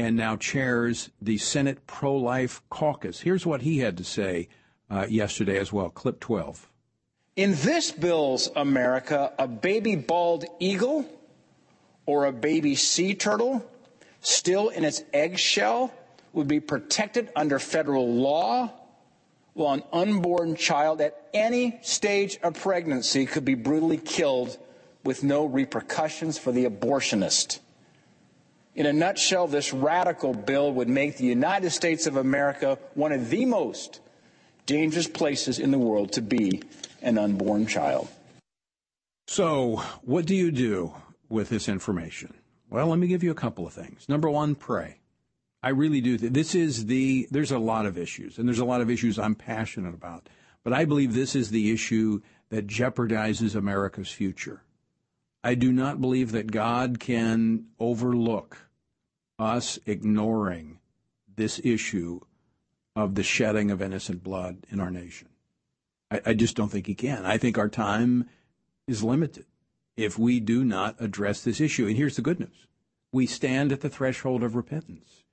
and 0.00 0.16
now 0.16 0.34
chairs 0.34 1.10
the 1.20 1.36
Senate 1.36 1.86
Pro 1.86 2.16
Life 2.16 2.62
Caucus. 2.70 3.20
Here's 3.20 3.44
what 3.44 3.60
he 3.60 3.80
had 3.80 3.98
to 3.98 4.04
say 4.04 4.48
uh, 4.90 5.06
yesterday 5.10 5.58
as 5.58 5.74
well. 5.74 5.90
Clip 5.90 6.18
12. 6.18 6.70
In 7.36 7.54
this 7.56 7.92
bill's 7.92 8.48
America, 8.56 9.34
a 9.38 9.46
baby 9.46 9.96
bald 9.96 10.46
eagle 10.58 11.04
or 12.06 12.24
a 12.24 12.32
baby 12.32 12.76
sea 12.76 13.14
turtle 13.14 13.62
still 14.22 14.70
in 14.70 14.84
its 14.84 15.02
eggshell 15.12 15.92
would 16.32 16.48
be 16.48 16.60
protected 16.60 17.30
under 17.36 17.58
federal 17.58 18.10
law, 18.10 18.72
while 19.52 19.74
an 19.74 19.82
unborn 19.92 20.56
child 20.56 21.02
at 21.02 21.28
any 21.34 21.78
stage 21.82 22.38
of 22.42 22.54
pregnancy 22.54 23.26
could 23.26 23.44
be 23.44 23.54
brutally 23.54 23.98
killed 23.98 24.56
with 25.04 25.22
no 25.22 25.44
repercussions 25.44 26.38
for 26.38 26.52
the 26.52 26.64
abortionist. 26.64 27.58
In 28.80 28.86
a 28.86 28.94
nutshell, 28.94 29.46
this 29.46 29.74
radical 29.74 30.32
bill 30.32 30.72
would 30.72 30.88
make 30.88 31.18
the 31.18 31.26
United 31.26 31.68
States 31.68 32.06
of 32.06 32.16
America 32.16 32.78
one 32.94 33.12
of 33.12 33.28
the 33.28 33.44
most 33.44 34.00
dangerous 34.64 35.06
places 35.06 35.58
in 35.58 35.70
the 35.70 35.78
world 35.78 36.12
to 36.12 36.22
be 36.22 36.62
an 37.02 37.18
unborn 37.18 37.66
child. 37.66 38.08
So, 39.26 39.82
what 40.00 40.24
do 40.24 40.34
you 40.34 40.50
do 40.50 40.94
with 41.28 41.50
this 41.50 41.68
information? 41.68 42.32
Well, 42.70 42.86
let 42.86 42.98
me 42.98 43.06
give 43.06 43.22
you 43.22 43.30
a 43.30 43.34
couple 43.34 43.66
of 43.66 43.74
things. 43.74 44.08
Number 44.08 44.30
one, 44.30 44.54
pray. 44.54 45.00
I 45.62 45.68
really 45.68 46.00
do. 46.00 46.16
This 46.16 46.54
is 46.54 46.86
the, 46.86 47.28
there's 47.30 47.52
a 47.52 47.58
lot 47.58 47.84
of 47.84 47.98
issues, 47.98 48.38
and 48.38 48.48
there's 48.48 48.60
a 48.60 48.64
lot 48.64 48.80
of 48.80 48.88
issues 48.88 49.18
I'm 49.18 49.34
passionate 49.34 49.92
about. 49.92 50.26
But 50.64 50.72
I 50.72 50.86
believe 50.86 51.12
this 51.12 51.36
is 51.36 51.50
the 51.50 51.70
issue 51.70 52.22
that 52.48 52.66
jeopardizes 52.66 53.54
America's 53.54 54.10
future. 54.10 54.62
I 55.44 55.54
do 55.54 55.70
not 55.70 56.00
believe 56.00 56.32
that 56.32 56.50
God 56.50 56.98
can 56.98 57.66
overlook 57.78 58.69
us 59.40 59.78
ignoring 59.86 60.78
this 61.34 61.60
issue 61.64 62.20
of 62.94 63.14
the 63.14 63.22
shedding 63.22 63.70
of 63.70 63.80
innocent 63.80 64.22
blood 64.22 64.58
in 64.68 64.78
our 64.78 64.90
nation. 64.90 65.28
I, 66.10 66.20
I, 66.26 66.34
just 66.34 66.56
don't 66.56 66.68
think 66.68 66.86
he 66.86 66.94
can. 66.94 67.24
I 67.24 67.38
think 67.38 67.56
our 67.56 67.68
time 67.68 68.28
is 68.86 69.02
limited 69.02 69.46
if 69.96 70.18
we 70.18 70.40
do 70.40 70.64
not 70.64 70.96
address 70.98 71.42
this 71.42 71.60
issue. 71.60 71.86
And 71.86 71.96
here's 71.96 72.16
the 72.16 72.22
good 72.22 72.40
news 72.40 72.66
we 73.12 73.26
stand 73.26 73.72
at 73.72 73.80
the 73.80 73.88
threshold 73.88 74.42
of 74.42 74.54
repentance. 74.54 75.24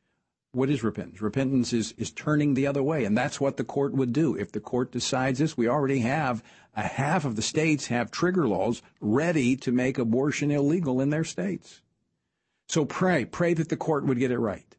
What 0.53 0.69
is 0.69 0.83
repentance? 0.83 1.21
Repentance 1.21 1.73
is, 1.73 1.93
is 1.97 2.09
turning 2.09 2.53
the 2.53 2.65
other 2.65 2.81
way, 2.81 3.03
and 3.03 3.15
that's 3.15 3.39
what 3.39 3.57
the 3.57 3.63
court 3.63 3.93
would 3.93 4.13
do. 4.13 4.35
If 4.35 4.51
the 4.51 4.59
court 4.59 4.91
decides 4.91 5.39
this, 5.39 5.57
we 5.57 5.67
already 5.67 5.99
have 5.99 6.41
a 6.75 6.83
half 6.83 7.25
of 7.25 7.35
the 7.35 7.41
states 7.41 7.87
have 7.87 8.09
trigger 8.09 8.47
laws 8.47 8.81
ready 9.01 9.55
to 9.57 9.71
make 9.71 9.97
abortion 9.97 10.49
illegal 10.49 11.01
in 11.01 11.09
their 11.09 11.25
states. 11.25 11.81
So 12.67 12.85
pray, 12.85 13.25
pray 13.25 13.53
that 13.53 13.69
the 13.69 13.77
court 13.77 14.05
would 14.05 14.19
get 14.19 14.31
it 14.31 14.39
right. 14.39 14.75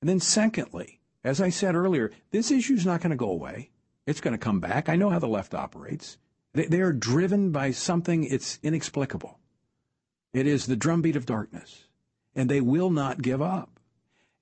And 0.00 0.08
then 0.08 0.20
secondly, 0.20 1.00
as 1.22 1.40
I 1.40 1.50
said 1.50 1.74
earlier, 1.74 2.10
this 2.30 2.50
issue 2.50 2.74
is 2.74 2.86
not 2.86 3.00
going 3.00 3.10
to 3.10 3.16
go 3.16 3.30
away. 3.30 3.70
It's 4.06 4.20
going 4.20 4.32
to 4.32 4.38
come 4.38 4.60
back. 4.60 4.88
I 4.88 4.96
know 4.96 5.10
how 5.10 5.18
the 5.18 5.28
left 5.28 5.54
operates. 5.54 6.16
They, 6.54 6.64
they 6.64 6.80
are 6.80 6.92
driven 6.92 7.52
by 7.52 7.70
something 7.70 8.24
it's 8.24 8.58
inexplicable. 8.62 9.38
It 10.32 10.46
is 10.46 10.66
the 10.66 10.76
drumbeat 10.76 11.16
of 11.16 11.26
darkness, 11.26 11.84
and 12.34 12.48
they 12.48 12.60
will 12.60 12.90
not 12.90 13.22
give 13.22 13.42
up. 13.42 13.78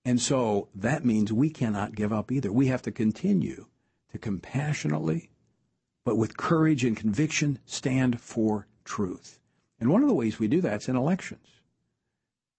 And 0.04 0.20
so 0.20 0.68
that 0.74 1.04
means 1.04 1.32
we 1.32 1.50
cannot 1.50 1.94
give 1.94 2.12
up 2.12 2.30
either. 2.30 2.52
We 2.52 2.68
have 2.68 2.82
to 2.82 2.92
continue 2.92 3.66
to 4.12 4.18
compassionately, 4.18 5.30
but 6.04 6.16
with 6.16 6.36
courage 6.36 6.84
and 6.84 6.96
conviction, 6.96 7.58
stand 7.66 8.20
for 8.20 8.68
truth. 8.84 9.40
And 9.80 9.90
one 9.90 10.02
of 10.02 10.08
the 10.08 10.14
ways 10.14 10.38
we 10.38 10.48
do 10.48 10.60
that 10.60 10.82
is 10.82 10.88
in 10.88 10.96
elections. 10.96 11.57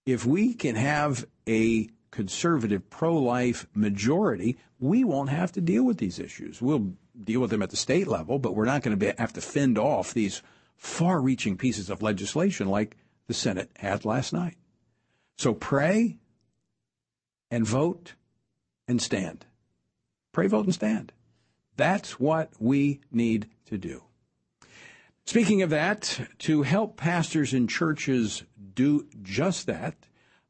If 0.10 0.26
we 0.26 0.56
can 0.56 0.74
have 0.74 1.28
a 1.48 1.88
conservative 2.10 2.90
pro 2.90 3.16
life 3.16 3.68
majority, 3.76 4.58
we 4.80 5.04
won't 5.04 5.30
have 5.30 5.52
to 5.52 5.62
deal 5.62 5.84
with 5.84 6.00
these 6.00 6.18
issues. 6.18 6.60
We'll 6.60 6.94
deal 7.24 7.40
with 7.42 7.52
them 7.52 7.62
at 7.62 7.70
the 7.70 7.78
state 7.78 8.08
level, 8.08 8.40
but 8.40 8.56
we're 8.56 8.66
not 8.66 8.82
going 8.82 8.98
to 8.98 9.16
have 9.20 9.34
to 9.34 9.42
fend 9.42 9.78
off 9.78 10.12
these 10.12 10.42
far 10.78 11.22
reaching 11.22 11.58
pieces 11.58 11.92
of 11.92 12.02
legislation 12.02 12.68
like 12.68 12.98
the 13.28 13.36
Senate 13.36 13.70
had 13.78 14.04
last 14.04 14.34
night. 14.34 14.58
So 15.38 15.54
pray 15.54 16.18
and 17.52 17.64
vote 17.64 18.16
and 18.88 19.00
stand. 19.00 19.46
Pray, 20.32 20.48
vote, 20.48 20.66
and 20.66 20.74
stand. 20.74 21.14
That's 21.78 22.20
what 22.20 22.50
we 22.58 23.02
need 23.12 23.48
to 23.68 23.78
do. 23.78 24.06
Speaking 25.30 25.62
of 25.62 25.70
that, 25.70 26.22
to 26.40 26.64
help 26.64 26.98
pastors 26.98 27.54
and 27.54 27.70
churches 27.70 28.46
do 28.74 29.06
just 29.22 29.68
that, 29.68 29.94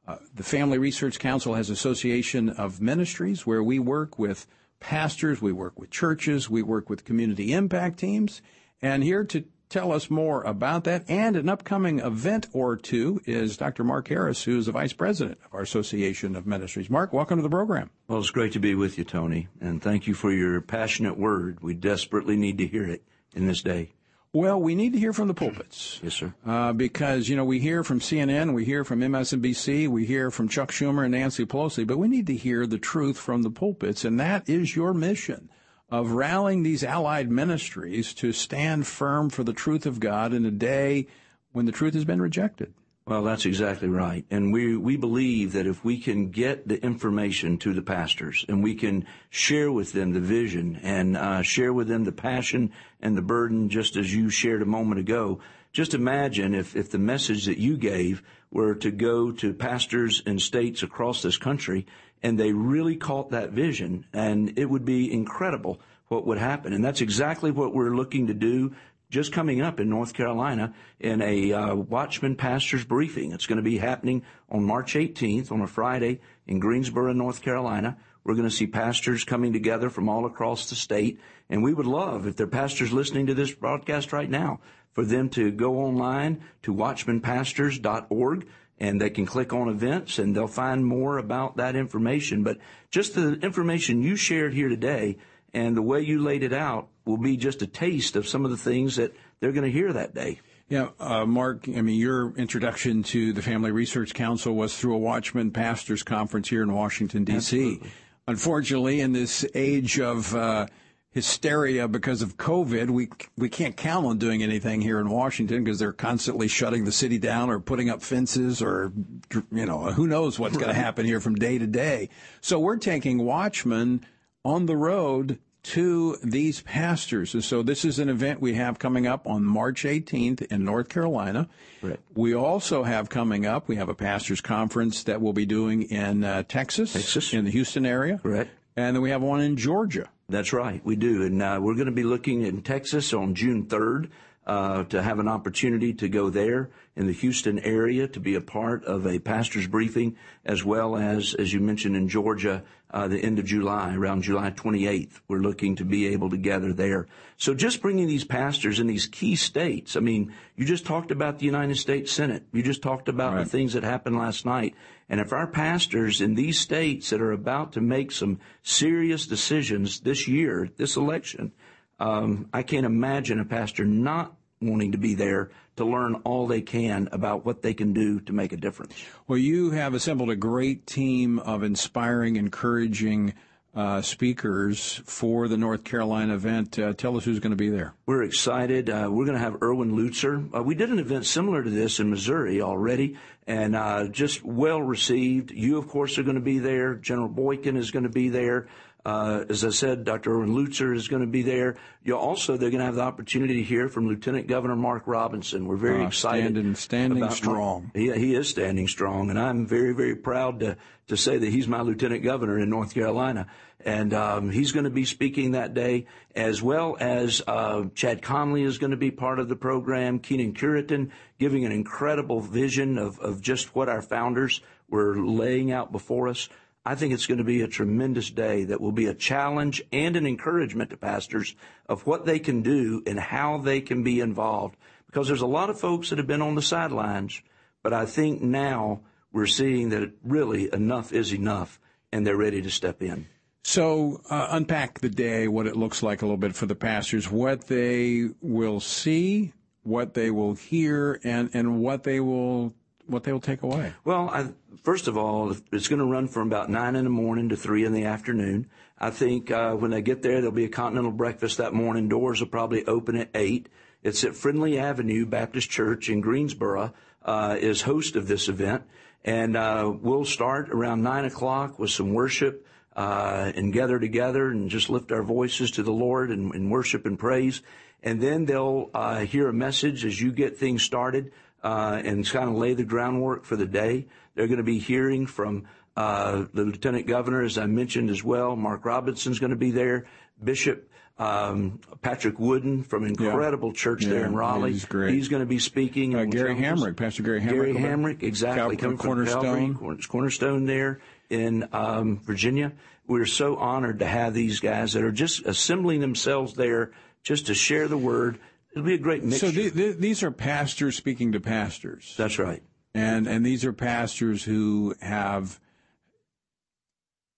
uh, 0.08 0.20
the 0.34 0.42
Family 0.42 0.78
Research 0.78 1.20
Council 1.20 1.56
has 1.56 1.70
Association 1.70 2.48
of 2.48 2.80
Ministries 2.80 3.46
where 3.46 3.62
we 3.62 3.78
work 3.78 4.18
with 4.18 4.48
pastors, 4.80 5.42
we 5.42 5.52
work 5.52 5.78
with 5.78 5.90
churches, 5.90 6.50
we 6.50 6.64
work 6.64 6.90
with 6.90 7.04
community 7.04 7.52
impact 7.52 8.00
teams. 8.00 8.42
And 8.82 9.04
here 9.04 9.26
to 9.26 9.44
tell 9.68 9.92
us 9.92 10.10
more 10.10 10.44
about 10.44 10.86
that 10.86 11.04
and 11.10 11.36
an 11.36 11.50
upcoming 11.50 12.00
event 12.00 12.48
or 12.54 12.78
two 12.78 13.20
is 13.26 13.58
Dr. 13.58 13.84
Mark 13.84 14.08
Harris, 14.08 14.44
who 14.44 14.58
is 14.60 14.68
the 14.68 14.72
vice 14.72 14.94
president 14.94 15.40
of 15.44 15.54
our 15.54 15.60
Association 15.60 16.38
of 16.38 16.48
Ministries. 16.48 16.90
Mark, 16.90 17.12
welcome 17.12 17.38
to 17.38 17.44
the 17.44 17.50
program. 17.50 17.90
Well, 18.08 18.20
it's 18.20 18.32
great 18.32 18.54
to 18.54 18.60
be 18.60 18.76
with 18.76 18.98
you, 18.98 19.04
Tony, 19.04 19.50
and 19.60 19.82
thank 19.82 20.08
you 20.08 20.14
for 20.14 20.32
your 20.32 20.62
passionate 20.62 21.20
word. 21.20 21.62
We 21.62 21.74
desperately 21.74 22.38
need 22.38 22.58
to 22.60 22.66
hear 22.66 22.86
it 22.86 23.04
in 23.36 23.46
this 23.46 23.62
day. 23.62 23.92
Well, 24.32 24.62
we 24.62 24.76
need 24.76 24.94
to 24.94 25.00
hear 25.00 25.14
from 25.14 25.28
the 25.28 25.34
pulpits. 25.34 26.00
Yes, 26.04 26.14
sir. 26.14 26.34
Uh, 26.46 26.72
because, 26.74 27.30
you 27.30 27.36
know, 27.36 27.46
we 27.46 27.60
hear 27.60 27.84
from 27.84 28.00
CNN, 28.00 28.54
we 28.54 28.64
hear 28.64 28.84
from 28.84 29.02
MSNBC, 29.02 29.88
we 29.88 30.06
hear 30.06 30.30
from 30.30 30.48
Chuck 30.48 30.72
Schumer 30.72 31.04
and 31.04 31.12
Nancy 31.12 31.46
Pelosi, 31.46 31.86
but 31.86 31.98
we 31.98 32.08
need 32.08 32.28
to 32.28 32.36
hear 32.36 32.68
the 32.68 32.78
truth 32.78 33.18
from 33.18 33.42
the 33.42 33.50
pulpits, 33.50 34.06
and 34.06 34.20
that 34.20 34.48
is 34.48 34.76
your 34.76 34.94
mission 34.94 35.50
of 35.90 36.12
rallying 36.12 36.62
these 36.62 36.84
allied 36.84 37.32
ministries 37.32 38.14
to 38.14 38.32
stand 38.32 38.86
firm 38.86 39.30
for 39.30 39.44
the 39.44 39.54
truth 39.54 39.88
of 39.88 40.00
God 40.00 40.34
in 40.34 40.46
a 40.46 40.52
day 40.52 41.08
when 41.52 41.66
the 41.66 41.72
truth 41.72 41.96
has 41.96 42.06
been 42.06 42.22
rejected. 42.22 42.74
Well, 43.10 43.24
that's 43.24 43.48
exactly 43.48 43.90
right. 43.90 44.24
And 44.30 44.54
we, 44.54 44.78
we 44.78 44.96
believe 44.96 45.54
that 45.54 45.66
if 45.66 45.84
we 45.84 45.98
can 45.98 46.30
get 46.30 46.68
the 46.68 46.80
information 46.84 47.58
to 47.58 47.74
the 47.74 47.82
pastors 47.82 48.46
and 48.48 48.62
we 48.62 48.76
can 48.76 49.08
share 49.32 49.72
with 49.72 49.94
them 49.94 50.14
the 50.14 50.20
vision 50.20 50.80
and 50.84 51.18
uh, 51.18 51.42
share 51.42 51.74
with 51.74 51.88
them 51.88 52.04
the 52.04 52.12
passion 52.12 52.72
and 53.02 53.18
the 53.18 53.24
burden, 53.24 53.68
just 53.68 53.96
as 53.96 54.14
you 54.14 54.30
shared 54.30 54.62
a 54.62 54.68
moment 54.68 55.00
ago, 55.00 55.40
just 55.72 55.96
imagine 55.96 56.54
if, 56.54 56.76
if 56.76 56.92
the 56.92 57.00
message 57.00 57.46
that 57.46 57.58
you 57.58 57.78
gave 57.78 58.22
were 58.52 58.76
to 58.76 58.92
go 58.92 59.32
to 59.32 59.56
pastors 59.56 60.22
in 60.28 60.38
states 60.38 60.84
across 60.84 61.24
this 61.24 61.38
country 61.38 61.88
and 62.22 62.40
they 62.40 62.54
really 62.54 62.96
caught 62.96 63.32
that 63.32 63.50
vision 63.50 64.06
and 64.14 64.60
it 64.60 64.66
would 64.66 64.86
be 64.86 65.12
incredible 65.12 65.80
what 66.10 66.28
would 66.28 66.38
happen. 66.38 66.74
And 66.74 66.86
that's 66.86 67.02
exactly 67.02 67.50
what 67.50 67.74
we're 67.74 67.96
looking 67.96 68.28
to 68.28 68.36
do 68.36 68.76
just 69.10 69.34
coming 69.34 69.62
up 69.62 69.80
in 69.80 69.90
North 69.90 70.14
Carolina 70.14 70.74
in 71.00 71.22
a 71.22 71.52
uh, 71.52 71.76
Watchman 71.76 72.36
Pastors 72.36 72.86
Briefing. 72.86 73.32
It's 73.32 73.48
going 73.48 73.58
to 73.58 73.64
be 73.64 73.78
happening 73.78 74.24
on 74.50 74.64
March 74.64 74.94
18th 74.94 75.52
on 75.52 75.62
a 75.62 75.68
Friday 75.68 76.22
in 76.46 76.60
Greensboro, 76.60 77.12
North 77.14 77.42
Carolina. 77.42 77.98
We're 78.24 78.36
going 78.36 78.50
to 78.50 78.56
see 78.56 78.68
pastors 78.68 79.24
coming 79.24 79.54
together 79.54 79.90
from 79.90 80.10
all 80.10 80.26
across 80.26 80.70
the 80.70 80.76
state. 80.76 81.20
And 81.50 81.64
we 81.64 81.74
would 81.74 81.88
love, 81.88 82.28
if 82.28 82.36
there 82.36 82.46
are 82.46 82.50
pastors 82.50 82.94
listening 82.94 83.26
to 83.28 83.34
this 83.34 83.52
broadcast 83.52 84.14
right 84.14 84.30
now, 84.30 84.60
for 84.92 85.04
them 85.04 85.30
to 85.30 85.52
go 85.52 85.78
online 85.80 86.44
to 86.64 86.74
watchmanpastors.org 86.74 88.48
and 88.80 89.02
they 89.02 89.10
can 89.10 89.26
click 89.26 89.54
on 89.54 89.70
events 89.70 90.20
and 90.20 90.36
they'll 90.36 90.48
find 90.48 90.86
more 90.86 91.18
about 91.18 91.58
that 91.58 91.76
information. 91.76 92.44
But 92.44 92.58
just 92.92 93.16
the 93.16 93.34
information 93.34 94.02
you 94.02 94.16
shared 94.16 94.54
here 94.54 94.70
today 94.70 95.18
and 95.54 95.76
the 95.76 95.82
way 95.82 96.02
you 96.02 96.22
laid 96.22 96.44
it 96.44 96.54
out 96.54 96.90
will 97.10 97.18
be 97.18 97.36
just 97.36 97.62
a 97.62 97.68
taste 97.68 98.16
of 98.16 98.28
some 98.28 98.46
of 98.46 98.52
the 98.52 98.58
things 98.58 98.96
that 98.96 99.14
they're 99.40 99.52
going 99.52 99.66
to 99.66 99.72
hear 99.72 99.92
that 99.92 100.14
day. 100.14 100.40
Yeah, 100.70 100.90
uh, 101.00 101.26
Mark, 101.26 101.68
I 101.68 101.82
mean, 101.82 102.00
your 102.00 102.32
introduction 102.36 103.02
to 103.04 103.34
the 103.34 103.42
Family 103.42 103.72
Research 103.72 104.14
Council 104.14 104.54
was 104.54 104.78
through 104.78 104.94
a 104.94 105.00
Watchman 105.00 105.50
Pastors 105.50 106.04
Conference 106.04 106.48
here 106.48 106.62
in 106.62 106.72
Washington, 106.72 107.24
D.C. 107.24 107.82
Unfortunately, 108.28 109.02
in 109.02 109.12
this 109.12 109.44
age 109.56 110.00
of 110.00 110.36
uh, 110.36 110.68
hysteria 111.10 111.88
because 111.88 112.22
of 112.22 112.38
COVID, 112.38 112.92
we 112.92 113.10
we 113.36 113.50
can't 113.50 113.76
count 113.76 114.06
on 114.06 114.20
doing 114.20 114.44
anything 114.44 114.82
here 114.82 115.00
in 115.00 115.10
Washington 115.10 115.64
because 115.64 115.80
they're 115.80 115.92
constantly 115.92 116.48
shutting 116.48 116.86
the 116.86 116.92
city 116.92 117.18
down 117.18 117.50
or 117.50 117.60
putting 117.60 117.90
up 117.90 118.04
fences 118.04 118.62
or 118.62 118.94
you 119.34 119.66
know 119.66 119.92
who 119.92 120.06
knows 120.06 120.38
what's 120.38 120.58
going 120.58 120.70
to 120.70 120.80
happen 120.80 121.04
here 121.04 121.20
from 121.20 121.34
day 121.34 121.58
to 121.58 121.66
day. 121.66 122.10
So 122.42 122.60
we're 122.60 122.78
taking 122.78 123.26
Watchmen 123.26 124.06
on 124.46 124.68
the 124.68 124.78
road 124.78 125.40
to 125.62 126.18
these 126.24 126.62
pastors. 126.62 127.34
And 127.34 127.44
so 127.44 127.62
this 127.62 127.84
is 127.84 128.00
an 128.00 128.10
event 128.10 128.42
we 128.42 128.54
have 128.54 128.80
coming 128.80 129.08
up 129.08 129.28
on 129.28 129.44
March 129.44 129.84
18th 129.84 130.42
in 130.44 130.64
North 130.64 130.90
Carolina. 130.90 131.50
Right. 131.82 132.00
We 132.16 132.34
also 132.34 132.84
have 132.84 133.10
coming 133.10 133.46
up, 133.46 133.68
we 133.68 133.76
have 133.76 133.90
a 133.90 133.94
pastors 133.94 134.42
conference 134.42 135.04
that 135.04 135.22
we'll 135.22 135.34
be 135.34 135.46
doing 135.46 135.84
in 135.84 136.24
uh, 136.24 136.44
Texas, 136.44 136.94
Texas, 136.94 137.34
in 137.34 137.46
the 137.46 137.52
Houston 137.52 137.86
area. 137.86 138.20
Correct. 138.20 138.52
And 138.76 138.96
then 138.96 139.02
we 139.02 139.10
have 139.10 139.22
one 139.22 139.42
in 139.42 139.58
Georgia. 139.58 140.10
That's 140.30 140.54
right, 140.54 140.84
we 140.86 140.96
do. 140.96 141.24
And 141.24 141.42
uh, 141.42 141.60
we're 141.62 141.74
going 141.74 141.88
to 141.88 141.92
be 141.92 142.04
looking 142.04 142.44
in 142.44 142.62
Texas 142.62 143.14
on 143.14 143.36
June 143.36 143.66
3rd 143.66 144.10
uh, 144.50 144.84
to 144.86 145.04
have 145.04 145.20
an 145.20 145.28
opportunity 145.28 145.94
to 145.94 146.10
go 146.10 146.32
there 146.32 146.72
in 146.96 147.06
the 147.06 147.14
Houston 147.14 147.60
area 147.60 148.08
to 148.08 148.20
be 148.20 148.34
a 148.34 148.42
part 148.42 148.84
of 148.84 149.06
a 149.06 149.20
pastor's 149.20 149.68
briefing, 149.68 150.16
as 150.44 150.66
well 150.66 150.96
as, 150.98 151.36
as 151.36 151.54
you 151.54 151.60
mentioned 151.60 151.96
in 151.96 152.10
Georgia, 152.10 152.64
uh, 152.90 153.08
the 153.08 153.20
end 153.20 153.38
of 153.38 153.46
July, 153.46 153.94
around 153.94 154.24
July 154.24 154.50
28th. 154.50 155.20
We're 155.28 155.38
looking 155.38 155.76
to 155.76 155.86
be 155.86 156.08
able 156.08 156.32
to 156.32 156.38
gather 156.38 156.74
there. 156.74 157.06
So 157.38 157.54
just 157.54 157.80
bringing 157.80 158.08
these 158.08 158.24
pastors 158.24 158.80
in 158.80 158.88
these 158.88 159.06
key 159.06 159.36
states. 159.36 159.96
I 159.96 160.00
mean, 160.00 160.34
you 160.56 160.66
just 160.66 160.84
talked 160.84 161.12
about 161.12 161.38
the 161.38 161.46
United 161.46 161.78
States 161.78 162.12
Senate. 162.12 162.42
You 162.52 162.64
just 162.64 162.82
talked 162.82 163.08
about 163.08 163.36
Right. 163.36 163.44
the 163.44 163.50
things 163.52 163.74
that 163.74 163.84
happened 163.84 164.18
last 164.18 164.48
night. 164.48 164.74
And 165.08 165.20
if 165.20 165.32
our 165.32 165.46
pastors 165.46 166.22
in 166.22 166.34
these 166.34 166.60
states 166.60 167.12
that 167.12 167.22
are 167.22 167.32
about 167.32 167.74
to 167.74 167.82
make 167.82 168.12
some 168.12 168.40
serious 168.64 169.28
decisions 169.28 170.00
this 170.00 170.28
year, 170.28 170.70
this 170.78 170.98
election, 170.98 171.52
um, 172.00 172.48
I 172.52 172.64
can't 172.64 172.86
imagine 172.86 173.40
a 173.40 173.46
pastor 173.46 173.86
not 173.86 174.34
wanting 174.62 174.92
to 174.92 174.98
be 174.98 175.16
there 175.16 175.50
to 175.78 175.86
learn 175.86 176.16
all 176.26 176.48
they 176.48 176.62
can 176.62 177.08
about 177.12 177.46
what 177.46 177.62
they 177.62 177.74
can 177.74 177.94
do 177.94 178.20
to 178.22 178.34
make 178.34 178.52
a 178.52 178.58
difference. 178.58 178.94
Well, 179.28 179.38
you 179.38 179.72
have 179.72 179.94
assembled 179.94 180.30
a 180.30 180.36
great 180.36 180.86
team 180.86 181.40
of 181.40 181.64
inspiring, 181.64 182.36
encouraging 182.36 183.34
uh, 183.76 184.02
speakers 184.02 185.02
for 185.06 185.48
the 185.48 185.56
North 185.56 185.84
Carolina 185.84 186.34
event. 186.34 186.78
Uh, 186.78 186.94
tell 186.94 187.16
us 187.16 187.24
who's 187.24 187.40
going 187.40 187.52
to 187.52 187.56
be 187.56 187.70
there. 187.70 187.94
We're 188.06 188.24
excited. 188.24 188.90
Uh, 188.90 189.08
we're 189.12 189.26
going 189.26 189.38
to 189.38 189.44
have 189.44 189.62
Erwin 189.62 189.92
Lutzer. 189.92 190.54
Uh, 190.54 190.64
we 190.64 190.76
did 190.76 190.90
an 190.90 191.00
event 191.00 191.26
similar 191.26 191.64
to 191.64 191.70
this 191.70 192.00
in 192.00 192.10
Missouri 192.10 192.62
already, 192.62 193.18
and 193.48 193.76
uh, 193.76 194.08
just 194.08 194.44
well 194.44 194.82
received. 194.82 195.52
You, 195.52 195.78
of 195.78 195.88
course, 195.88 196.18
are 196.18 196.24
going 196.24 196.36
to 196.36 196.42
be 196.42 196.60
there. 196.60 196.96
General 196.96 197.30
Boykin 197.30 197.78
is 197.78 197.92
going 197.92 198.04
to 198.04 198.10
be 198.10 198.30
there. 198.30 198.68
Uh, 199.06 199.46
as 199.50 199.64
I 199.64 199.70
said, 199.70 200.04
Dr. 200.04 200.34
Erwin 200.34 200.50
Lutzer 200.50 200.94
is 200.94 201.08
going 201.08 201.22
to 201.22 201.28
be 201.28 201.42
there. 201.42 201.78
You 202.04 202.18
also, 202.18 202.58
they're 202.58 202.70
going 202.70 202.80
to 202.80 202.86
have 202.86 202.96
the 202.96 203.02
opportunity 203.02 203.56
to 203.56 203.64
hear 203.64 203.88
from 203.88 204.08
Lieutenant 204.08 204.48
Governor 204.48 204.76
Mark 204.76 205.04
Robinson. 205.08 205.66
We're 205.68 205.78
very 205.78 206.04
Uh, 206.04 206.08
excited. 206.08 206.52
standing- 206.52 206.76
standing 206.76 207.30
strong. 207.30 207.92
He, 207.96 208.12
he 208.12 208.36
is 208.36 208.50
standing 208.50 208.88
strong, 208.90 209.30
and 209.30 209.40
I'm 209.40 209.66
very, 209.66 209.94
very 209.94 210.16
proud 210.16 210.60
to, 210.60 210.76
to 211.08 211.16
say 211.18 211.38
that 211.38 211.50
he's 211.50 211.68
my 211.68 211.82
lieutenant 211.82 212.24
governor 212.24 212.60
in 212.60 212.70
North 212.70 212.94
Carolina. 212.94 213.48
And 213.86 214.14
um, 214.14 214.50
he's 214.50 214.74
going 214.74 214.84
to 214.84 214.90
be 214.90 215.06
speaking 215.06 215.52
that 215.52 215.74
day, 215.74 216.06
as 216.36 216.62
well 216.62 216.98
as 217.00 217.42
uh, 217.48 217.86
Chad 217.96 218.22
Connelly 218.22 218.64
is 218.64 218.78
going 218.78 218.92
to 218.92 218.98
be 218.98 219.10
part 219.12 219.40
of 219.40 219.48
the 219.48 219.56
program, 219.56 220.20
Keenan 220.20 220.54
Curitin 220.54 221.12
giving 221.40 221.64
an 221.66 221.72
incredible 221.72 222.42
vision 222.42 222.98
of, 222.98 223.18
of 223.20 223.42
just 223.42 223.74
what 223.76 223.88
our 223.88 224.02
founders 224.02 224.60
were 224.90 225.16
laying 225.18 225.72
out 225.72 225.94
before 225.94 226.28
us. 226.28 226.50
I 226.90 226.96
think 226.96 227.14
it's 227.14 227.28
going 227.28 227.38
to 227.38 227.44
be 227.44 227.62
a 227.62 227.68
tremendous 227.68 228.32
day 228.32 228.64
that 228.64 228.82
will 228.82 228.92
be 228.92 229.06
a 229.06 229.14
challenge 229.14 229.80
and 229.92 230.16
an 230.16 230.26
encouragement 230.26 230.90
to 230.90 230.98
pastors 230.98 231.56
of 231.88 232.08
what 232.08 232.26
they 232.26 232.40
can 232.40 232.64
do 232.64 233.04
and 233.06 233.20
how 233.20 233.60
they 233.60 233.80
can 233.80 234.02
be 234.02 234.20
involved. 234.20 234.76
Because 235.06 235.28
there's 235.28 235.44
a 235.44 235.46
lot 235.46 235.70
of 235.70 235.80
folks 235.80 236.10
that 236.10 236.18
have 236.18 236.26
been 236.26 236.42
on 236.42 236.56
the 236.56 236.64
sidelines, 236.64 237.44
but 237.84 237.94
I 237.94 238.08
think 238.08 238.42
now 238.42 239.02
we're 239.32 239.46
seeing 239.46 239.90
that 239.90 240.14
really 240.24 240.74
enough 240.74 241.14
is 241.14 241.32
enough 241.32 241.80
and 242.12 242.26
they're 242.26 242.36
ready 242.36 242.64
to 242.64 242.72
step 242.72 243.04
in. 243.04 243.28
So, 243.64 244.22
uh, 244.28 244.48
unpack 244.50 245.00
the 245.00 245.10
day, 245.10 245.48
what 245.48 245.68
it 245.68 245.76
looks 245.76 246.02
like 246.02 246.24
a 246.24 246.26
little 246.26 246.38
bit 246.38 246.56
for 246.56 246.66
the 246.66 246.74
pastors, 246.74 247.30
what 247.30 247.68
they 247.68 248.30
will 248.42 248.80
see, 248.80 249.54
what 249.84 250.16
they 250.16 250.32
will 250.32 250.56
hear, 250.56 251.20
and, 251.24 251.52
and 251.54 251.82
what 251.82 252.02
they 252.02 252.20
will 252.20 252.74
what 253.10 253.24
they 253.24 253.32
will 253.32 253.40
take 253.40 253.62
away. 253.62 253.94
Well, 254.04 254.30
I, 254.30 254.50
first 254.84 255.08
of 255.08 255.18
all, 255.18 255.56
it's 255.72 255.88
going 255.88 256.00
to 256.00 256.06
run 256.06 256.28
from 256.28 256.48
about 256.48 256.70
nine 256.70 256.96
in 256.96 257.04
the 257.04 257.10
morning 257.10 257.50
to 257.50 257.58
three 257.58 257.86
in 257.86 257.94
the 257.94 258.06
afternoon. 258.06 258.68
I 258.98 259.10
think 259.10 259.52
uh, 259.52 259.74
when 259.74 259.92
they 259.92 260.02
get 260.02 260.22
there, 260.22 260.42
there'll 260.42 260.52
be 260.52 260.66
a 260.66 260.70
continental 260.70 261.12
breakfast 261.12 261.58
that 261.58 261.74
morning. 261.74 262.10
Doors 262.10 262.40
will 262.40 262.48
probably 262.48 262.86
open 262.86 263.16
at 263.16 263.30
eight. 263.34 263.70
It's 264.04 264.24
at 264.24 264.36
Friendly 264.36 264.78
Avenue 264.78 265.26
Baptist 265.26 265.70
Church 265.70 266.10
in 266.10 266.22
Greensboro. 266.22 266.94
Uh, 267.22 267.58
is 267.60 267.82
host 267.82 268.16
of 268.16 268.28
this 268.30 268.48
event, 268.48 268.82
and 269.26 269.58
uh, 269.58 269.92
we'll 270.02 270.24
start 270.24 270.70
around 270.70 271.04
nine 271.04 271.26
o'clock 271.26 271.78
with 271.78 271.92
some 271.92 272.14
worship 272.14 272.66
uh, 272.96 273.52
and 273.56 273.74
gather 273.74 274.00
together 274.00 274.48
and 274.48 274.70
just 274.70 274.90
lift 274.90 275.12
our 275.12 275.22
voices 275.22 275.72
to 275.72 275.84
the 275.84 275.92
Lord 275.92 276.32
and, 276.32 276.56
and 276.56 276.72
worship 276.72 277.06
and 277.06 277.20
praise. 277.20 277.62
And 278.02 278.22
then 278.22 278.46
they'll 278.46 278.90
uh, 278.94 279.20
hear 279.20 279.50
a 279.50 279.54
message 279.54 280.06
as 280.06 280.20
you 280.20 280.32
get 280.32 280.58
things 280.58 280.82
started 280.82 281.32
uh, 281.64 282.02
and 282.04 282.28
kind 282.30 282.50
of 282.50 282.56
lay 282.56 282.74
the 282.74 282.84
groundwork 282.84 283.46
for 283.46 283.56
the 283.56 283.66
day. 283.66 284.08
They're 284.36 284.48
going 284.48 284.58
to 284.58 284.64
be 284.64 284.80
hearing 284.80 285.28
from 285.28 285.66
Uh, 285.98 286.46
the 286.54 286.64
lieutenant 286.64 287.08
governor, 287.08 287.42
as 287.42 287.58
I 287.58 287.66
mentioned 287.66 288.10
as 288.10 288.24
well, 288.24 288.56
Mark 288.56 288.86
Robinson's 288.86 289.38
going 289.40 289.50
to 289.50 289.58
be 289.58 289.72
there. 289.72 290.06
Bishop 290.42 290.90
um, 291.18 291.82
Patrick 292.02 292.40
Wooden 292.40 292.84
from 292.84 293.04
incredible 293.06 293.74
church 293.74 294.04
Yeah, 294.06 294.12
there 294.12 294.26
in 294.26 294.34
Raleigh. 294.34 294.72
he's 294.72 294.86
great. 294.86 295.30
going 295.30 295.42
to 295.42 295.46
be 295.46 295.60
speaking. 295.60 296.16
Uh, 296.16 296.24
Gary 296.24 296.56
Hamrick, 296.56 296.96
Pastor 296.96 297.24
Gary 297.24 297.42
Hamrick. 297.42 297.50
Gary 297.50 297.74
Hamrick, 297.74 298.24
exactly. 298.24 298.78
Cal- 298.78 298.92
from 298.92 298.98
Calvary, 298.98 299.26
Cornerstone. 299.74 300.00
Cornerstone 300.08 300.66
there 300.66 301.02
in 301.30 301.68
um, 301.74 302.20
Virginia. 302.24 302.72
We're 303.06 303.26
so 303.26 303.58
honored 303.58 304.00
to 304.00 304.06
have 304.06 304.34
these 304.34 304.62
guys 304.62 304.94
that 304.94 305.04
are 305.04 305.12
just 305.12 305.46
assembling 305.46 306.00
themselves 306.00 306.54
there 306.54 306.92
just 307.24 307.48
to 307.48 307.54
share 307.54 307.90
the 307.90 307.98
word. 307.98 308.40
It'll 308.72 308.86
be 308.86 308.94
a 308.94 309.00
great 309.00 309.24
mixture. 309.24 309.48
So 309.48 309.52
the, 309.52 309.70
the, 309.70 309.92
these 309.94 310.24
are 310.24 310.32
pastors 310.32 310.96
speaking 310.96 311.32
to 311.32 311.40
pastors. 311.40 312.14
That's 312.18 312.38
right. 312.38 312.64
And 312.94 313.28
and 313.28 313.46
these 313.46 313.66
are 313.66 313.74
pastors 313.74 314.44
who 314.44 314.96
have 315.02 315.60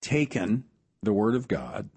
taken 0.02 0.66
the 1.04 1.14
word 1.14 1.36
of 1.36 1.48
God, 1.48 1.90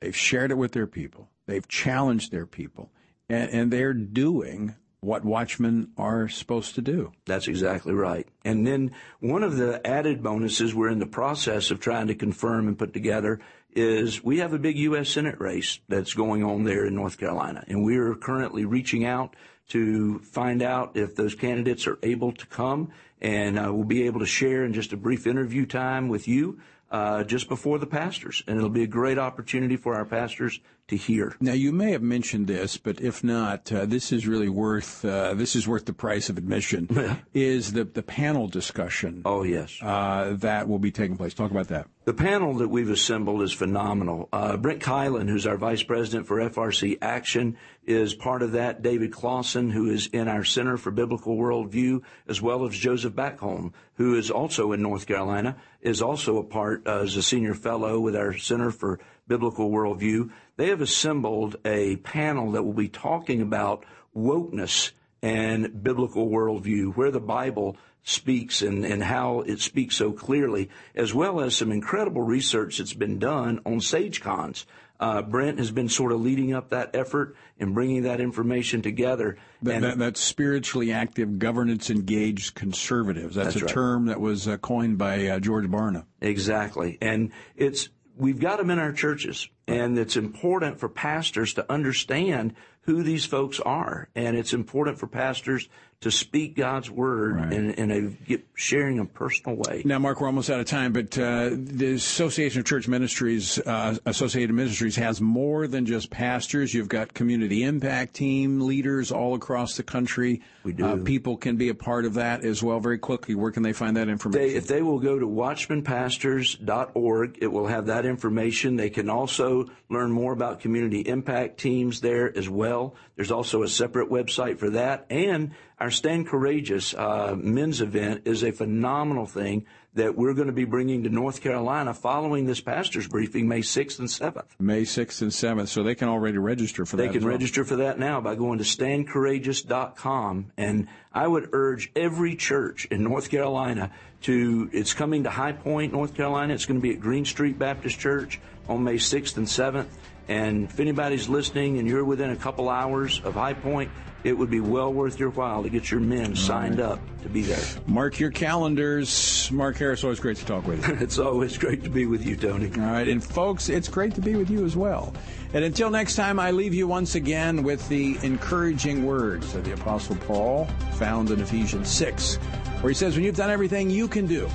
they've 0.00 0.16
shared 0.16 0.50
it 0.50 0.58
with 0.58 0.72
their 0.72 0.86
people, 0.86 1.30
they've 1.46 1.66
challenged 1.68 2.30
their 2.32 2.46
people, 2.46 2.90
and, 3.28 3.50
and 3.50 3.72
they're 3.72 3.94
doing 3.94 4.74
what 5.00 5.24
watchmen 5.24 5.90
are 5.96 6.28
supposed 6.28 6.76
to 6.76 6.80
do. 6.80 7.12
That's 7.26 7.48
exactly 7.48 7.92
right. 7.92 8.28
And 8.44 8.64
then 8.64 8.92
one 9.18 9.42
of 9.42 9.56
the 9.56 9.84
added 9.84 10.22
bonuses 10.22 10.74
we're 10.74 10.90
in 10.90 11.00
the 11.00 11.06
process 11.06 11.72
of 11.72 11.80
trying 11.80 12.06
to 12.06 12.14
confirm 12.14 12.68
and 12.68 12.78
put 12.78 12.92
together 12.92 13.40
is 13.74 14.22
we 14.22 14.38
have 14.38 14.52
a 14.52 14.58
big 14.58 14.78
U.S. 14.78 15.08
Senate 15.08 15.40
race 15.40 15.80
that's 15.88 16.14
going 16.14 16.44
on 16.44 16.64
there 16.64 16.84
in 16.86 16.94
North 16.94 17.18
Carolina. 17.18 17.64
And 17.68 17.84
we 17.84 17.96
are 17.96 18.14
currently 18.14 18.64
reaching 18.64 19.04
out 19.04 19.34
to 19.68 20.18
find 20.20 20.62
out 20.62 20.96
if 20.96 21.16
those 21.16 21.34
candidates 21.34 21.86
are 21.86 21.98
able 22.02 22.32
to 22.32 22.46
come. 22.46 22.90
And 23.20 23.58
uh, 23.58 23.72
we'll 23.72 23.84
be 23.84 24.04
able 24.06 24.20
to 24.20 24.26
share 24.26 24.64
in 24.64 24.72
just 24.72 24.92
a 24.92 24.96
brief 24.96 25.26
interview 25.26 25.64
time 25.64 26.08
with 26.08 26.28
you 26.28 26.60
uh, 26.90 27.24
just 27.24 27.48
before 27.48 27.78
the 27.78 27.86
pastors. 27.86 28.42
And 28.46 28.58
it'll 28.58 28.68
be 28.68 28.82
a 28.82 28.88
great 28.88 29.18
opportunity 29.18 29.76
for 29.76 29.94
our 29.94 30.04
pastors 30.04 30.60
to 30.92 30.96
hear. 30.96 31.34
Now 31.40 31.52
you 31.52 31.72
may 31.72 31.92
have 31.92 32.02
mentioned 32.02 32.46
this, 32.46 32.76
but 32.76 33.00
if 33.00 33.24
not, 33.24 33.72
uh, 33.72 33.86
this 33.86 34.12
is 34.12 34.26
really 34.26 34.48
worth 34.48 35.04
uh, 35.04 35.34
this 35.34 35.56
is 35.56 35.66
worth 35.66 35.86
the 35.86 35.92
price 35.92 36.28
of 36.28 36.38
admission. 36.38 36.88
is 37.34 37.72
the 37.72 37.84
the 37.84 38.02
panel 38.02 38.46
discussion? 38.46 39.22
Oh 39.24 39.42
yes, 39.42 39.78
uh, 39.82 40.36
that 40.38 40.68
will 40.68 40.78
be 40.78 40.90
taking 40.90 41.16
place. 41.16 41.34
Talk 41.34 41.50
about 41.50 41.68
that. 41.68 41.88
The 42.04 42.12
panel 42.12 42.54
that 42.54 42.68
we've 42.68 42.90
assembled 42.90 43.42
is 43.42 43.52
phenomenal. 43.52 44.28
Uh, 44.32 44.56
Brent 44.56 44.82
Keilen, 44.82 45.28
who's 45.28 45.46
our 45.46 45.56
vice 45.56 45.84
president 45.84 46.26
for 46.26 46.38
FRC 46.38 46.98
Action, 47.00 47.56
is 47.86 48.12
part 48.12 48.42
of 48.42 48.52
that. 48.52 48.82
David 48.82 49.12
Closson, 49.12 49.70
who 49.70 49.88
is 49.88 50.08
in 50.08 50.26
our 50.26 50.42
Center 50.42 50.76
for 50.76 50.90
Biblical 50.90 51.36
Worldview, 51.36 52.02
as 52.26 52.42
well 52.42 52.66
as 52.66 52.76
Joseph 52.76 53.14
Backholm, 53.14 53.72
who 53.94 54.16
is 54.16 54.32
also 54.32 54.72
in 54.72 54.82
North 54.82 55.06
Carolina, 55.06 55.56
is 55.80 56.02
also 56.02 56.38
a 56.38 56.44
part 56.44 56.84
uh, 56.88 57.02
as 57.02 57.16
a 57.16 57.22
senior 57.22 57.54
fellow 57.54 58.00
with 58.00 58.16
our 58.16 58.36
Center 58.36 58.72
for 58.72 58.98
Biblical 59.26 59.70
Worldview. 59.70 60.30
They 60.56 60.68
have 60.68 60.80
assembled 60.80 61.56
a 61.64 61.96
panel 61.96 62.52
that 62.52 62.62
will 62.62 62.72
be 62.72 62.88
talking 62.88 63.40
about 63.40 63.84
wokeness 64.14 64.92
and 65.22 65.82
biblical 65.82 66.28
worldview, 66.28 66.94
where 66.96 67.10
the 67.10 67.20
Bible 67.20 67.76
speaks 68.02 68.62
and, 68.62 68.84
and 68.84 69.02
how 69.02 69.40
it 69.40 69.60
speaks 69.60 69.96
so 69.96 70.12
clearly, 70.12 70.68
as 70.94 71.14
well 71.14 71.40
as 71.40 71.56
some 71.56 71.70
incredible 71.70 72.22
research 72.22 72.78
that's 72.78 72.94
been 72.94 73.18
done 73.18 73.60
on 73.64 73.80
SAGE 73.80 74.20
Cons. 74.20 74.66
Uh, 74.98 75.22
Brent 75.22 75.58
has 75.58 75.70
been 75.72 75.88
sort 75.88 76.12
of 76.12 76.20
leading 76.20 76.54
up 76.54 76.70
that 76.70 76.94
effort 76.94 77.34
and 77.58 77.74
bringing 77.74 78.02
that 78.02 78.20
information 78.20 78.82
together. 78.82 79.36
That, 79.62 79.74
and 79.74 79.84
that, 79.84 79.98
that's 79.98 80.20
spiritually 80.20 80.92
active, 80.92 81.38
governance 81.38 81.90
engaged 81.90 82.54
conservatives. 82.54 83.34
That's, 83.34 83.54
That's 83.54 83.62
a 83.62 83.66
right. 83.66 83.74
term 83.74 84.06
that 84.06 84.20
was 84.20 84.46
uh, 84.46 84.58
coined 84.58 84.98
by 84.98 85.26
uh, 85.26 85.40
George 85.40 85.66
Barna. 85.66 86.04
Exactly. 86.20 86.98
And 87.00 87.32
it's, 87.56 87.88
we've 88.16 88.40
got 88.40 88.58
them 88.58 88.70
in 88.70 88.78
our 88.78 88.92
churches 88.92 89.48
and 89.66 89.98
it's 89.98 90.16
important 90.16 90.78
for 90.78 90.88
pastors 90.88 91.54
to 91.54 91.72
understand 91.72 92.54
who 92.82 93.02
these 93.02 93.24
folks 93.24 93.60
are. 93.60 94.08
And 94.14 94.36
it's 94.36 94.52
important 94.52 94.98
for 94.98 95.06
pastors 95.06 95.68
to 96.02 96.10
speak 96.10 96.56
God's 96.56 96.90
word 96.90 97.52
in, 97.52 97.74
in 97.74 97.90
a 97.90 98.00
get, 98.10 98.44
sharing 98.54 98.98
a 98.98 99.04
personal 99.04 99.56
way. 99.56 99.82
Now, 99.84 100.00
Mark, 100.00 100.20
we're 100.20 100.26
almost 100.26 100.50
out 100.50 100.58
of 100.58 100.66
time, 100.66 100.92
but 100.92 101.16
uh, 101.16 101.50
the 101.52 101.92
Association 101.94 102.58
of 102.60 102.66
Church 102.66 102.88
Ministries, 102.88 103.60
uh, 103.60 103.96
Associated 104.04 104.52
Ministries, 104.52 104.96
has 104.96 105.20
more 105.20 105.68
than 105.68 105.86
just 105.86 106.10
pastors. 106.10 106.74
You've 106.74 106.88
got 106.88 107.14
community 107.14 107.62
impact 107.62 108.14
team 108.14 108.60
leaders 108.60 109.12
all 109.12 109.34
across 109.34 109.76
the 109.76 109.84
country. 109.84 110.42
We 110.64 110.72
do. 110.72 110.84
Uh, 110.84 110.96
people 111.04 111.36
can 111.36 111.56
be 111.56 111.68
a 111.68 111.74
part 111.74 112.04
of 112.04 112.14
that 112.14 112.44
as 112.44 112.64
well. 112.64 112.80
Very 112.80 112.98
quickly, 112.98 113.36
where 113.36 113.52
can 113.52 113.62
they 113.62 113.72
find 113.72 113.96
that 113.96 114.08
information? 114.08 114.48
They, 114.48 114.56
if 114.56 114.66
they 114.66 114.82
will 114.82 114.98
go 114.98 115.20
to 115.20 115.26
watchmanpastors.org, 115.26 117.38
it 117.40 117.46
will 117.46 117.68
have 117.68 117.86
that 117.86 118.04
information. 118.04 118.74
They 118.74 118.90
can 118.90 119.08
also 119.08 119.70
learn 119.88 120.10
more 120.10 120.32
about 120.32 120.58
community 120.58 120.98
impact 121.00 121.60
teams 121.60 122.00
there 122.00 122.36
as 122.36 122.48
well. 122.48 122.96
There's 123.14 123.30
also 123.30 123.62
a 123.62 123.68
separate 123.68 124.10
website 124.10 124.58
for 124.58 124.70
that. 124.70 125.06
And 125.10 125.52
our 125.82 125.90
Stand 125.90 126.28
Courageous 126.28 126.94
uh, 126.94 127.34
men's 127.36 127.80
event 127.80 128.22
is 128.24 128.44
a 128.44 128.52
phenomenal 128.52 129.26
thing 129.26 129.66
that 129.94 130.16
we're 130.16 130.32
going 130.32 130.46
to 130.46 130.52
be 130.52 130.64
bringing 130.64 131.02
to 131.02 131.08
North 131.08 131.40
Carolina 131.40 131.92
following 131.92 132.46
this 132.46 132.60
pastor's 132.60 133.08
briefing 133.08 133.48
May 133.48 133.62
6th 133.62 133.98
and 133.98 134.06
7th. 134.06 134.44
May 134.60 134.82
6th 134.82 135.22
and 135.22 135.32
7th, 135.32 135.66
so 135.66 135.82
they 135.82 135.96
can 135.96 136.08
already 136.08 136.38
register 136.38 136.86
for 136.86 136.96
They 136.96 137.08
that. 137.08 137.14
can 137.14 137.22
well. 137.24 137.32
register 137.32 137.64
for 137.64 137.74
that 137.76 137.98
now 137.98 138.20
by 138.20 138.36
going 138.36 138.58
to 138.58 138.64
standcourageous.com. 138.64 140.52
And 140.56 140.86
I 141.12 141.26
would 141.26 141.48
urge 141.52 141.90
every 141.96 142.36
church 142.36 142.84
in 142.92 143.02
North 143.02 143.28
Carolina 143.28 143.90
to, 144.22 144.70
it's 144.72 144.94
coming 144.94 145.24
to 145.24 145.30
High 145.30 145.50
Point, 145.50 145.92
North 145.92 146.14
Carolina. 146.14 146.54
It's 146.54 146.64
going 146.64 146.78
to 146.78 146.82
be 146.82 146.94
at 146.94 147.00
Green 147.00 147.24
Street 147.24 147.58
Baptist 147.58 147.98
Church 147.98 148.40
on 148.68 148.84
May 148.84 148.98
6th 148.98 149.36
and 149.36 149.48
7th. 149.48 149.88
And 150.32 150.64
if 150.64 150.80
anybody's 150.80 151.28
listening 151.28 151.78
and 151.78 151.86
you're 151.86 152.06
within 152.06 152.30
a 152.30 152.36
couple 152.36 152.70
hours 152.70 153.20
of 153.22 153.34
High 153.34 153.52
Point, 153.52 153.90
it 154.24 154.32
would 154.32 154.48
be 154.48 154.60
well 154.60 154.90
worth 154.90 155.20
your 155.20 155.28
while 155.28 155.62
to 155.62 155.68
get 155.68 155.90
your 155.90 156.00
men 156.00 156.34
signed 156.34 156.80
up 156.80 157.00
to 157.22 157.28
be 157.28 157.42
there. 157.42 157.62
Mark 157.86 158.18
your 158.18 158.30
calendars. 158.30 159.50
Mark 159.52 159.76
Harris, 159.76 160.02
always 160.04 160.20
great 160.20 160.38
to 160.38 160.46
talk 160.46 160.66
with 160.66 160.88
you. 160.88 160.94
it's 161.00 161.18
always 161.18 161.58
great 161.58 161.84
to 161.84 161.90
be 161.90 162.06
with 162.06 162.24
you, 162.24 162.36
Tony. 162.36 162.70
All 162.74 162.92
right, 162.92 163.08
and 163.08 163.22
folks, 163.22 163.68
it's 163.68 163.88
great 163.88 164.14
to 164.14 164.22
be 164.22 164.34
with 164.34 164.48
you 164.48 164.64
as 164.64 164.74
well. 164.74 165.12
And 165.52 165.64
until 165.64 165.90
next 165.90 166.16
time, 166.16 166.38
I 166.38 166.50
leave 166.50 166.72
you 166.72 166.88
once 166.88 167.14
again 167.14 167.62
with 167.62 167.86
the 167.90 168.16
encouraging 168.22 169.04
words 169.04 169.54
of 169.54 169.64
the 169.64 169.74
Apostle 169.74 170.16
Paul 170.16 170.64
found 170.92 171.30
in 171.30 171.40
Ephesians 171.40 171.90
6, 171.90 172.36
where 172.80 172.88
he 172.88 172.94
says, 172.94 173.16
When 173.16 173.24
you've 173.24 173.36
done 173.36 173.50
everything 173.50 173.90
you 173.90 174.08
can 174.08 174.26
do, 174.26 174.46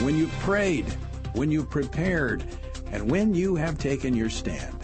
when 0.00 0.16
you've 0.16 0.32
prayed, 0.40 0.86
when 1.32 1.50
you've 1.50 1.70
prepared, 1.70 2.44
and 2.92 3.10
when 3.10 3.34
you 3.34 3.56
have 3.56 3.78
taken 3.78 4.14
your 4.14 4.30
stand, 4.30 4.83